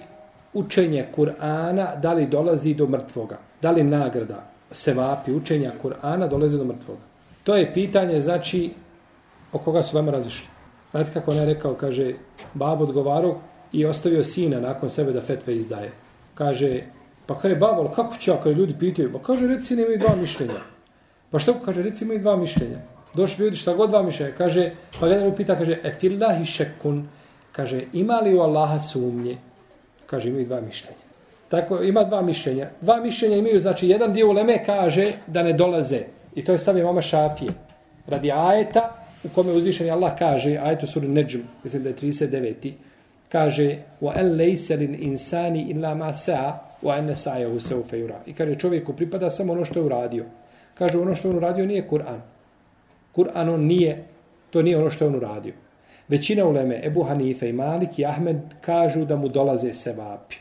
učenje 0.56 1.06
Kur'ana, 1.16 2.00
da 2.00 2.12
li 2.12 2.26
dolazi 2.26 2.74
do 2.74 2.86
mrtvoga? 2.86 3.38
Da 3.62 3.70
li 3.70 3.84
nagrada 3.84 4.42
sevapi 4.70 5.32
učenja 5.32 5.72
Kur'ana 5.82 6.28
dolazi 6.28 6.58
do 6.58 6.64
mrtvoga? 6.64 7.00
To 7.44 7.56
je 7.56 7.74
pitanje, 7.74 8.20
znači, 8.20 8.70
o 9.52 9.58
koga 9.58 9.82
su 9.82 9.96
vama 9.96 10.12
razišli. 10.12 10.46
Znate 10.90 11.12
kako 11.12 11.30
on 11.30 11.36
je 11.36 11.46
rekao, 11.46 11.74
kaže, 11.74 12.14
babo 12.54 12.84
odgovarao 12.84 13.38
i 13.72 13.86
ostavio 13.86 14.24
sina 14.24 14.60
nakon 14.60 14.90
sebe 14.90 15.12
da 15.12 15.20
fetve 15.20 15.56
izdaje 15.56 15.92
kaže, 16.36 16.84
pa 17.26 17.34
kaže, 17.34 17.56
babo, 17.56 17.88
kako 17.88 18.16
će, 18.16 18.36
kada 18.42 18.54
ljudi 18.54 18.76
pitaju, 18.78 19.12
pa 19.12 19.18
kaže, 19.24 19.48
reci, 19.48 19.74
imaju 19.74 19.98
dva 19.98 20.14
mišljenja. 20.20 20.60
Pa 21.30 21.38
što, 21.38 21.56
kaže, 21.64 21.82
reci, 21.82 22.04
imaju 22.04 22.20
dva 22.20 22.36
mišljenja. 22.36 22.78
Došli 23.14 23.44
ljudi, 23.44 23.56
šta 23.56 23.74
god 23.74 23.90
dva 23.90 24.02
mišljenja. 24.02 24.34
Kaže, 24.36 24.70
pa 25.00 25.08
jedan 25.08 25.28
upita, 25.28 25.56
kaže, 25.56 25.80
e 25.82 25.94
fillahi 26.00 26.44
šekun, 26.44 27.08
kaže, 27.52 27.86
ima 27.92 28.20
li 28.20 28.34
u 28.34 28.40
Allaha 28.40 28.78
sumnje? 28.78 29.38
Kaže, 30.06 30.28
imaju 30.28 30.46
dva 30.46 30.60
mišljenja. 30.60 31.06
Tako, 31.48 31.82
ima 31.82 32.04
dva 32.04 32.22
mišljenja. 32.22 32.70
Dva 32.80 33.00
mišljenja 33.00 33.36
imaju, 33.36 33.60
znači, 33.60 33.88
jedan 33.88 34.12
dio 34.12 34.28
uleme 34.28 34.64
kaže 34.64 35.12
da 35.26 35.42
ne 35.42 35.52
dolaze. 35.52 36.00
I 36.34 36.44
to 36.44 36.52
je 36.52 36.58
stavio 36.58 36.86
mama 36.86 37.02
Šafije. 37.02 37.50
Radi 38.06 38.32
ajeta, 38.32 38.94
u 39.24 39.28
kome 39.34 39.52
uzvišeni 39.52 39.90
Allah 39.90 40.12
kaže, 40.18 40.58
ajetu 40.62 40.86
suru 40.86 41.08
Neđum, 41.08 41.42
mislim 41.64 41.82
da 41.82 41.88
je 41.88 41.96
39 41.96 42.72
kaže 43.28 43.78
wa 44.00 44.14
an 44.14 44.38
laysa 44.38 44.78
insani 44.80 45.70
illa 45.70 45.94
ma 45.94 46.12
sa, 46.12 46.60
wa 46.82 46.98
anna 46.98 47.14
sa'yahu 47.14 47.60
sawfa 47.60 47.96
yura. 47.96 48.22
I 48.26 48.32
kaže 48.32 48.54
čovjeku 48.54 48.92
pripada 48.92 49.30
samo 49.30 49.52
ono 49.52 49.64
što 49.64 49.78
je 49.78 49.84
uradio. 49.84 50.24
Kaže 50.74 50.98
ono 50.98 51.14
što 51.14 51.28
je 51.28 51.30
on 51.30 51.36
uradio 51.36 51.66
nije 51.66 51.88
Kur'an. 51.90 52.20
Kur'an 53.16 53.48
on 53.48 53.60
nije 53.60 54.04
to 54.50 54.62
nije 54.62 54.78
ono 54.78 54.90
što 54.90 55.04
je 55.04 55.08
on 55.08 55.14
uradio. 55.14 55.52
Većina 56.08 56.44
uleme 56.44 56.80
Ebu 56.84 57.02
Hanife 57.02 57.48
i 57.48 57.52
Malik 57.52 57.98
i 57.98 58.06
Ahmed 58.06 58.36
kažu 58.60 59.04
da 59.04 59.16
mu 59.16 59.28
dolaze 59.28 59.74
sevapi. 59.74 60.36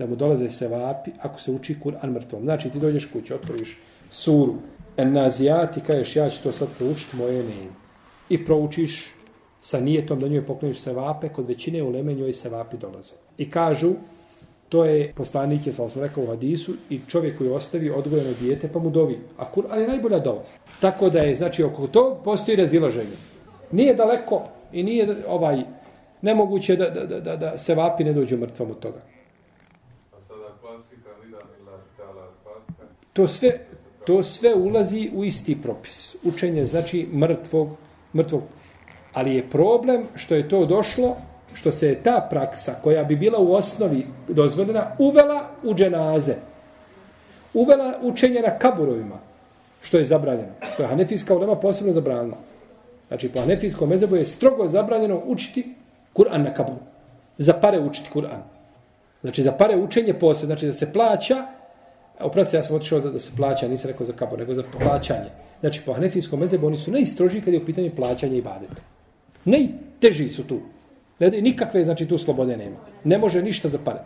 da 0.00 0.06
mu 0.06 0.16
dolaze 0.16 0.48
sevapi 0.50 1.10
ako 1.20 1.40
se 1.40 1.50
uči 1.50 1.76
Kur'an 1.84 2.12
mrtvom. 2.12 2.42
Znači 2.42 2.70
ti 2.70 2.78
dođeš 2.78 3.08
kući, 3.12 3.34
otvoriš 3.34 3.78
suru, 4.10 4.54
en 4.96 5.12
nazijati, 5.12 5.80
kažeš 5.80 6.16
ja 6.16 6.30
ću 6.30 6.42
to 6.42 6.52
sad 6.52 6.68
proučiti, 6.78 7.16
moje 7.16 7.44
ne 7.44 7.66
I 8.28 8.44
proučiš 8.44 9.10
sa 9.60 9.80
nijetom 9.80 10.18
da 10.18 10.28
njoj 10.28 10.46
pokloniš 10.46 10.80
sevape, 10.80 11.28
kod 11.28 11.48
većine 11.48 11.82
uleme 11.82 12.14
njoj 12.14 12.32
sevapi 12.32 12.76
dolaze. 12.76 13.14
I 13.38 13.50
kažu, 13.50 13.92
to 14.68 14.84
je 14.84 15.12
poslanik, 15.16 15.66
je 15.66 15.72
sam 15.72 15.88
rekao 15.96 16.24
u 16.24 16.26
hadisu, 16.26 16.74
i 16.90 17.00
čovjek 17.08 17.38
koji 17.38 17.50
ostavi 17.50 17.90
odgojeno 17.90 18.30
dijete, 18.40 18.68
pa 18.72 18.78
mu 18.78 18.90
dovi. 18.90 19.18
A 19.36 19.52
Kur'an 19.52 19.80
je 19.80 19.88
najbolja 19.88 20.18
dova. 20.18 20.42
Tako 20.80 21.10
da 21.10 21.18
je, 21.18 21.36
znači, 21.36 21.62
oko 21.62 21.86
tog 21.86 22.24
postoji 22.24 22.56
razilaženje. 22.56 23.16
Nije 23.72 23.94
daleko 23.94 24.42
i 24.72 24.82
nije 24.82 25.16
ovaj 25.28 25.62
nemoguće 26.22 26.76
da, 26.76 26.90
da, 26.90 27.06
da, 27.06 27.20
da, 27.20 27.36
da 27.36 27.58
se 27.58 27.74
vapi 27.74 28.04
ne 28.04 28.12
dođu 28.12 28.36
mrtvom 28.36 28.70
od 28.70 28.78
toga. 28.78 29.00
To 33.12 33.28
sve, 33.28 33.58
to 34.06 34.22
sve 34.22 34.54
ulazi 34.54 35.10
u 35.14 35.24
isti 35.24 35.62
propis. 35.62 36.16
Učenje 36.24 36.64
znači 36.64 37.08
mrtvog, 37.12 37.68
mrtvog. 38.14 38.42
Ali 39.12 39.34
je 39.34 39.50
problem 39.50 40.04
što 40.14 40.34
je 40.34 40.48
to 40.48 40.66
došlo, 40.66 41.16
što 41.54 41.72
se 41.72 41.88
je 41.88 42.02
ta 42.02 42.26
praksa 42.30 42.74
koja 42.82 43.04
bi 43.04 43.16
bila 43.16 43.38
u 43.38 43.52
osnovi 43.52 44.06
dozvoljena, 44.28 44.96
uvela 44.98 45.50
u 45.62 45.74
dženaze. 45.74 46.34
Uvela 47.54 47.94
učenje 48.02 48.40
na 48.40 48.58
kaburovima, 48.58 49.18
što 49.82 49.98
je 49.98 50.04
zabranjeno. 50.04 50.52
To 50.76 50.82
je 50.82 50.88
Hanefijska 50.88 51.34
ulema 51.34 51.56
posebno 51.56 51.92
zabranila. 51.92 52.36
Znači, 53.10 53.28
po 53.28 53.40
Hanefijskom 53.40 53.88
mezebu 53.88 54.16
je 54.16 54.24
strogo 54.24 54.68
zabranjeno 54.68 55.22
učiti 55.26 55.74
Kur'an 56.14 56.44
na 56.44 56.54
kaburu. 56.54 56.78
Za 57.38 57.52
pare 57.52 57.80
učiti 57.80 58.08
Kur'an. 58.14 58.42
Znači, 59.20 59.42
za 59.42 59.52
pare 59.52 59.76
učenje 59.76 60.14
posebno. 60.14 60.54
Znači, 60.54 60.66
da 60.66 60.72
se 60.72 60.92
plaća 60.92 61.46
Oprosti, 62.20 62.56
ja 62.56 62.62
sam 62.62 62.76
otišao 62.76 63.00
da 63.00 63.18
se 63.18 63.30
plaća, 63.36 63.68
nisam 63.68 63.90
rekao 63.90 64.06
za 64.06 64.12
kabor, 64.12 64.38
nego 64.38 64.54
za 64.54 64.62
plaćanje. 64.78 65.30
Znači, 65.60 65.80
po 65.86 65.92
hanefijskom 65.92 66.40
mezebu 66.40 66.66
oni 66.66 66.76
su 66.76 66.90
najstrožiji 66.90 67.42
kad 67.42 67.54
je 67.54 67.60
u 67.60 67.66
pitanju 67.66 67.90
plaćanja 67.96 68.36
i 68.36 68.42
badeta. 68.42 68.82
Najteži 69.44 70.28
su 70.28 70.46
tu. 70.46 70.60
Nikakve, 71.18 71.84
znači, 71.84 72.08
tu 72.08 72.18
slobode 72.18 72.56
nema. 72.56 72.76
Ne 73.04 73.18
može 73.18 73.42
ništa 73.42 73.68
za 73.68 73.78
pare. 73.84 74.00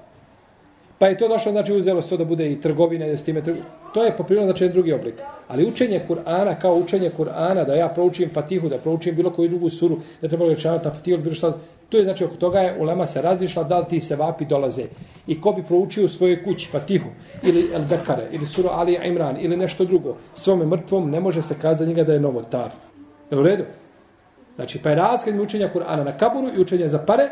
Pa 0.99 1.07
je 1.07 1.19
to 1.19 1.29
došlo, 1.29 1.53
znači, 1.53 1.73
uzelo 1.73 2.03
se 2.03 2.09
to 2.09 2.17
da 2.17 2.25
bude 2.25 2.53
i 2.53 2.61
trgovine, 2.61 3.09
da 3.09 3.17
s 3.17 3.25
time 3.25 3.43
trgovine. 3.43 3.67
To 3.95 4.05
je 4.05 4.17
poprimljeno, 4.17 4.47
znači, 4.47 4.69
drugi 4.69 4.93
oblik. 4.93 5.15
Ali 5.49 5.67
učenje 5.67 6.01
Kur'ana, 6.09 6.55
kao 6.61 6.75
učenje 6.75 7.11
Kur'ana, 7.19 7.67
da 7.67 7.75
ja 7.75 7.89
proučim 7.89 8.31
Fatihu, 8.35 8.69
da 8.69 8.79
proučim 8.79 9.17
bilo 9.17 9.31
koju 9.31 9.49
drugu 9.49 9.71
suru, 9.71 9.99
da 10.23 10.29
treba 10.29 10.49
rečavati 10.49 10.85
na 10.85 10.95
Fatihu, 10.95 11.19
bilo 11.23 11.35
šta, 11.35 11.53
To 11.95 11.99
je 11.99 12.05
znači 12.05 12.25
oko 12.25 12.37
toga 12.37 12.59
je 12.59 12.77
ulema 12.81 13.07
se 13.07 13.23
razišla 13.23 13.65
da 13.65 13.79
li 13.79 13.85
ti 13.89 14.01
se 14.01 14.17
vapi 14.17 14.45
dolaze. 14.45 14.83
I 15.27 15.41
ko 15.41 15.53
bi 15.53 15.63
proučio 15.63 16.05
u 16.05 16.09
svojoj 16.09 16.45
kući 16.45 16.69
Fatihu 16.71 17.09
ili 17.43 17.71
El 17.75 17.83
Bekare 17.83 18.27
ili 18.33 18.47
Suru 18.47 18.69
Ali 18.73 18.99
Imran 19.05 19.37
ili 19.41 19.57
nešto 19.57 19.85
drugo 19.85 20.17
svome 20.35 20.67
mrtvom 20.67 21.11
ne 21.11 21.21
može 21.21 21.43
se 21.43 21.55
kazati 21.63 21.89
njega 21.89 22.05
da 22.05 22.13
je 22.13 22.21
novotar. 22.21 22.71
Je 23.31 23.39
u 23.39 23.43
redu? 23.43 23.65
Znači 24.57 24.79
pa 24.83 24.91
je 24.91 24.97
razgled 24.97 25.41
učenja 25.41 25.71
Kur'ana 25.75 26.05
na 26.05 26.13
kaburu 26.13 26.49
i 26.57 26.61
učenja 26.61 26.89
za 26.89 26.99
pare 26.99 27.29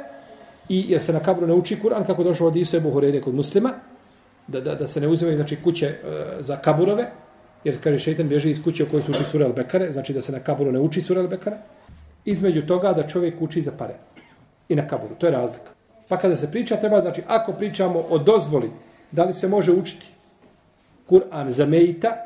i 0.72 0.84
jer 0.88 1.02
se 1.02 1.12
na 1.12 1.20
kaburu 1.20 1.46
ne 1.46 1.54
uči 1.54 1.76
Kur'an 1.82 2.06
kako 2.06 2.24
došlo 2.24 2.46
od 2.46 2.56
Isu 2.56 2.76
Ebu 2.76 2.90
Hureyre 2.90 3.20
kod 3.20 3.34
muslima 3.34 3.72
da, 4.46 4.60
da, 4.60 4.74
da 4.74 4.86
se 4.86 5.00
ne 5.00 5.08
uzimaju 5.08 5.36
znači, 5.36 5.56
kuće 5.64 5.86
uh, 5.88 6.44
za 6.44 6.56
kaburove 6.56 7.10
jer 7.64 7.82
kaže 7.82 7.98
šeitan 7.98 8.28
bježi 8.28 8.50
iz 8.50 8.62
kuće 8.64 8.84
u 8.84 8.86
kojoj 8.86 9.02
se 9.02 9.10
uči 9.10 9.24
Sura 9.30 9.46
Al-Bekare, 9.46 9.92
znači 9.92 10.12
da 10.12 10.22
se 10.22 10.32
na 10.32 10.40
kaburu 10.40 10.72
ne 10.72 10.80
uči 10.80 11.00
Sura 11.00 11.22
Al-Bekare, 11.22 11.56
između 12.24 12.66
toga 12.66 12.92
da 12.92 13.08
čovjek 13.08 13.42
uči 13.42 13.62
za 13.62 13.72
pare 13.78 13.94
i 14.68 14.74
na 14.74 14.86
kaburu. 14.86 15.14
To 15.14 15.26
je 15.26 15.32
razlika. 15.32 15.70
Pa 16.08 16.16
kada 16.16 16.36
se 16.36 16.50
priča, 16.50 16.76
treba, 16.76 17.00
znači, 17.00 17.22
ako 17.26 17.52
pričamo 17.52 18.00
o 18.10 18.18
dozvoli, 18.18 18.70
da 19.10 19.24
li 19.24 19.32
se 19.32 19.48
može 19.48 19.72
učiti 19.72 20.06
Kur'an 21.10 21.50
za 21.50 21.66
mejita 21.66 22.16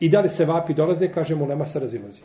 i 0.00 0.08
da 0.08 0.20
li 0.20 0.28
se 0.28 0.44
vapi 0.44 0.74
dolaze, 0.74 1.08
kažemo, 1.08 1.46
nema 1.46 1.66
se 1.66 1.80
razilazi. 1.80 2.22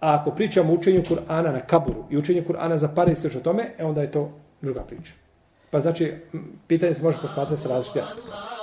A 0.00 0.14
ako 0.14 0.30
pričamo 0.30 0.72
o 0.72 0.76
učenju 0.76 1.02
Kur'ana 1.02 1.52
na 1.52 1.60
kaburu 1.60 2.04
i 2.10 2.16
učenju 2.16 2.42
Kur'ana 2.48 2.76
za 2.76 2.88
pare 2.88 3.12
i 3.12 3.16
sve 3.16 3.30
o 3.36 3.40
tome, 3.40 3.70
e 3.78 3.84
onda 3.84 4.02
je 4.02 4.12
to 4.12 4.30
druga 4.60 4.80
priča. 4.80 5.12
Pa 5.70 5.80
znači, 5.80 6.14
pitanje 6.66 6.94
se 6.94 7.02
može 7.02 7.18
posmatrati 7.22 7.62
sa 7.62 7.68
različitih 7.68 8.02
aspekta. 8.02 8.57